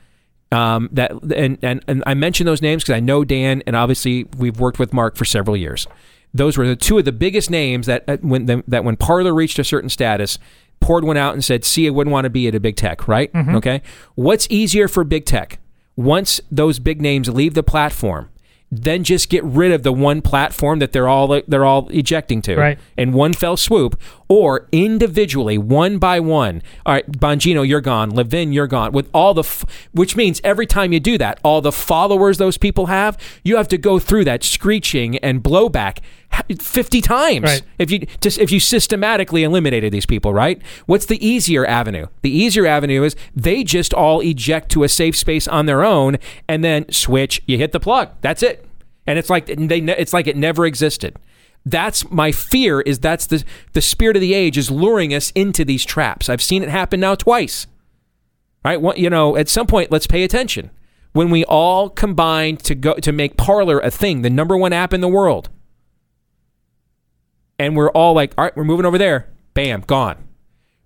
[0.52, 4.24] um, that and, and and I mention those names because I know Dan and obviously
[4.36, 5.88] we've worked with Mark for several years.
[6.34, 9.34] Those were the two of the biggest names that uh, when the, that when Parler
[9.34, 10.38] reached a certain status,
[10.80, 13.08] poured one out and said, "See, I wouldn't want to be at a big tech,
[13.08, 13.32] right?
[13.56, 13.82] Okay.
[14.16, 15.60] What's easier for big tech?
[15.96, 18.30] Once those big names leave the platform,
[18.70, 22.56] then just get rid of the one platform that they're all they're all ejecting to
[22.58, 22.78] Right.
[22.98, 26.62] in one fell swoop, or individually, one by one.
[26.86, 28.10] All right, Bongino, you're gone.
[28.10, 28.92] Levin, you're gone.
[28.92, 29.64] With all the, f-
[29.94, 33.70] which means every time you do that, all the followers those people have, you have
[33.70, 36.00] to go through that screeching and blowback.
[36.56, 37.44] 50 times.
[37.44, 37.62] Right.
[37.78, 40.62] if you just if you systematically eliminated these people right?
[40.86, 42.08] What's the easier avenue?
[42.22, 46.18] The easier avenue is they just all eject to a safe space on their own
[46.48, 48.10] and then switch you hit the plug.
[48.22, 48.66] That's it.
[49.06, 51.18] And it's like they it's like it never existed.
[51.66, 53.44] That's my fear is that's the
[53.74, 56.30] the spirit of the age is luring us into these traps.
[56.30, 57.68] I've seen it happen now twice.
[58.64, 58.82] Right?
[58.82, 60.72] Well, you know at some point let's pay attention.
[61.14, 64.94] When we all combined to go to make Parler a thing the number one app
[64.94, 65.50] in the world
[67.60, 69.30] and we're all like all right we're moving over there.
[69.54, 70.24] Bam gone.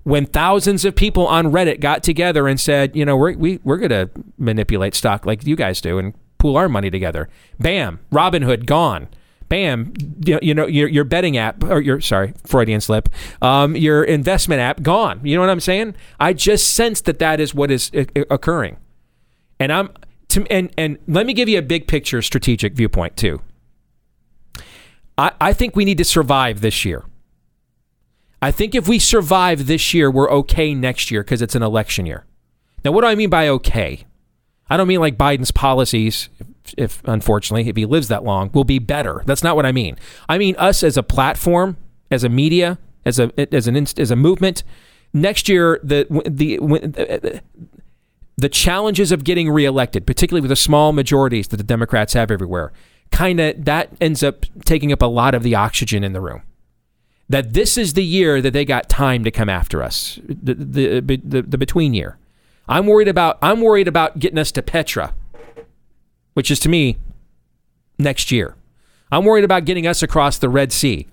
[0.03, 3.77] When thousands of people on reddit got together and said you know we're, we, we're
[3.77, 7.30] going to manipulate stock like you guys do and pool our money together.
[7.60, 9.07] Bam robinhood gone.
[9.49, 9.93] Bam
[10.26, 13.10] you know, you know your, your betting app or your sorry freudian slip
[13.41, 15.19] um, your investment app gone.
[15.23, 15.95] You know what i'm saying?
[16.19, 18.77] I just sense that that is what is uh, occurring.
[19.60, 19.89] And i'm
[20.30, 23.41] to, and and let me give you a big picture strategic viewpoint too
[25.18, 27.06] I, I think we need to survive this year.
[28.42, 32.06] I think if we survive this year, we're okay next year because it's an election
[32.06, 32.26] year.
[32.84, 34.06] Now, what do I mean by okay?
[34.70, 38.64] I don't mean like Biden's policies, if, if unfortunately, if he lives that long, will
[38.64, 39.22] be better.
[39.26, 39.98] That's not what I mean.
[40.28, 41.78] I mean us as a platform,
[42.10, 44.64] as a media, as a as an as a movement.
[45.14, 47.42] Next year, the the
[48.38, 52.72] the challenges of getting reelected, particularly with the small majorities that the Democrats have everywhere,
[53.12, 56.42] kind of that ends up taking up a lot of the oxygen in the room.
[57.30, 61.22] That this is the year that they got time to come after us, the the,
[61.24, 62.18] the, the between year.
[62.68, 65.14] I'm worried about I'm worried about getting us to Petra,
[66.34, 66.98] which is to me
[67.98, 68.56] next year.
[69.12, 71.08] I'm worried about getting us across the Red Sea.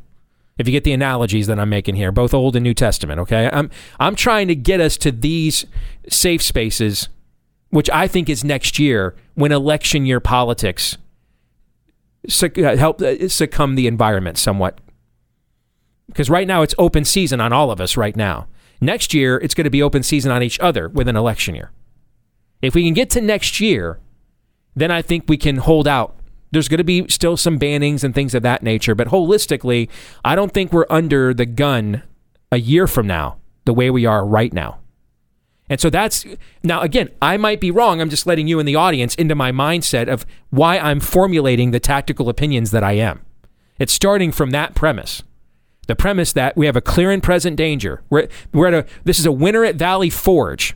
[0.57, 3.49] If you get the analogies that I'm making here, both Old and New Testament, okay?
[3.53, 3.71] I'm
[4.01, 5.67] I'm trying to get us to these
[6.09, 7.09] safe spaces,
[7.71, 10.97] which I think is next year when election year politics
[12.29, 14.81] help uh, succumb the environment somewhat.
[16.07, 18.47] Because right now it's open season on all of us right now.
[18.81, 21.73] Next year it's going to be open season on each other with an election year.
[22.63, 24.01] If we can get to next year,
[24.75, 26.17] then I think we can hold out.
[26.51, 29.89] There's going to be still some bannings and things of that nature, but holistically,
[30.25, 32.03] I don't think we're under the gun
[32.51, 34.79] a year from now the way we are right now.
[35.69, 36.25] And so that's
[36.63, 38.01] now again, I might be wrong.
[38.01, 41.81] I'm just letting you in the audience into my mindset of why I'm formulating the
[41.81, 43.21] tactical opinions that I am.
[43.79, 45.23] It's starting from that premise.
[45.87, 48.03] The premise that we have a clear and present danger.
[48.11, 50.75] We're, we're at a this is a winner at Valley Forge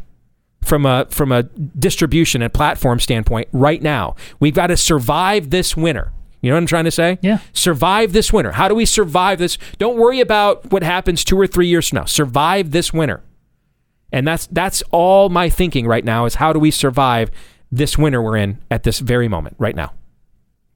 [0.62, 4.16] from a from a distribution and platform standpoint right now.
[4.40, 6.12] We've got to survive this winter.
[6.40, 7.18] You know what I'm trying to say?
[7.22, 7.38] Yeah.
[7.52, 8.52] Survive this winter.
[8.52, 9.58] How do we survive this?
[9.78, 12.04] Don't worry about what happens two or three years from now.
[12.04, 13.22] Survive this winter.
[14.12, 17.30] And that's that's all my thinking right now is how do we survive
[17.70, 19.92] this winter we're in at this very moment right now.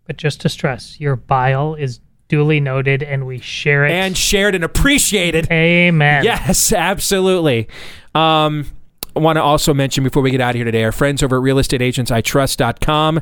[0.06, 3.92] But just to stress, your bile is duly noted, and we share it.
[3.92, 5.50] And shared and appreciated.
[5.50, 6.24] amen.
[6.24, 7.68] Yes, absolutely.
[8.14, 8.66] Um,
[9.14, 11.36] I want to also mention before we get out of here today, our friends over
[11.36, 13.20] at realestateagentsitrust.com.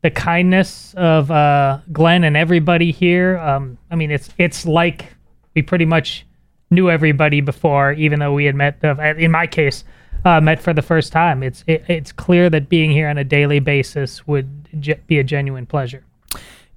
[0.00, 3.36] the kindness of uh, Glenn and everybody here.
[3.36, 5.14] Um, I mean, it's it's like
[5.54, 6.24] we pretty much
[6.70, 8.82] knew everybody before, even though we had met.
[8.82, 9.84] Uh, in my case,
[10.24, 11.42] uh, met for the first time.
[11.42, 14.48] It's it, it's clear that being here on a daily basis would
[14.80, 16.04] ge- be a genuine pleasure.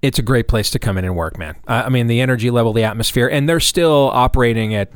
[0.02, 1.56] It's a great place to come in and work, man.
[1.68, 4.92] I I mean, the energy level, the atmosphere, and they're still operating at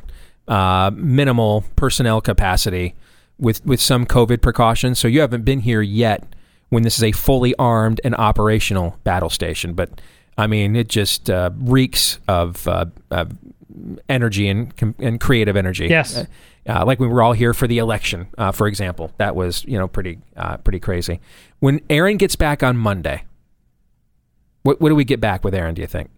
[0.48, 2.94] uh, minimal personnel capacity
[3.38, 4.98] with with some COVID precautions.
[4.98, 6.34] So you haven't been here yet
[6.68, 9.74] when this is a fully armed and operational battle station.
[9.74, 10.00] But
[10.38, 13.26] I mean, it just uh, reeks of uh, uh,
[14.08, 15.86] energy and and creative energy.
[15.88, 16.16] Yes.
[16.16, 16.26] Uh,
[16.64, 19.12] uh, like we were all here for the election, uh, for example.
[19.18, 21.20] That was you know pretty uh, pretty crazy.
[21.58, 23.24] When Aaron gets back on Monday,
[24.62, 25.74] what what do we get back with Aaron?
[25.74, 26.10] Do you think?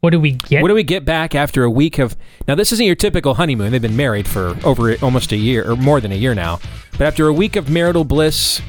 [0.00, 0.62] What do we get?
[0.62, 2.16] What do we get back after a week of?
[2.48, 3.70] Now this isn't your typical honeymoon.
[3.72, 6.58] They've been married for over almost a year or more than a year now.
[6.92, 8.60] But after a week of marital bliss,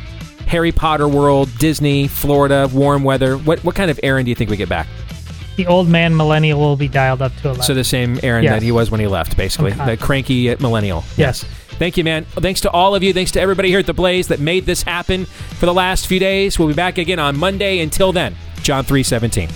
[0.47, 4.49] Harry Potter world, Disney, Florida, warm weather, what what kind of Aaron do you think
[4.49, 4.87] we get back?
[5.57, 7.63] the old man millennial will be dialed up to 11.
[7.63, 8.53] So the same Aaron Yes.
[8.53, 11.03] that he was when he left, basically, the cranky uh, millennial.
[11.17, 11.43] Yes.
[11.71, 12.23] Thank you, man.
[12.25, 13.11] Thanks to all of you.
[13.13, 16.19] Thanks to everybody here at the Blaze that made this happen for the last few
[16.19, 16.57] days.
[16.57, 17.79] We'll be back again on Monday.
[17.79, 19.49] Until then, John three seventeen.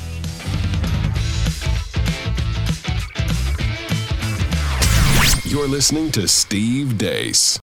[5.45, 7.59] You're listening to Steve Deace.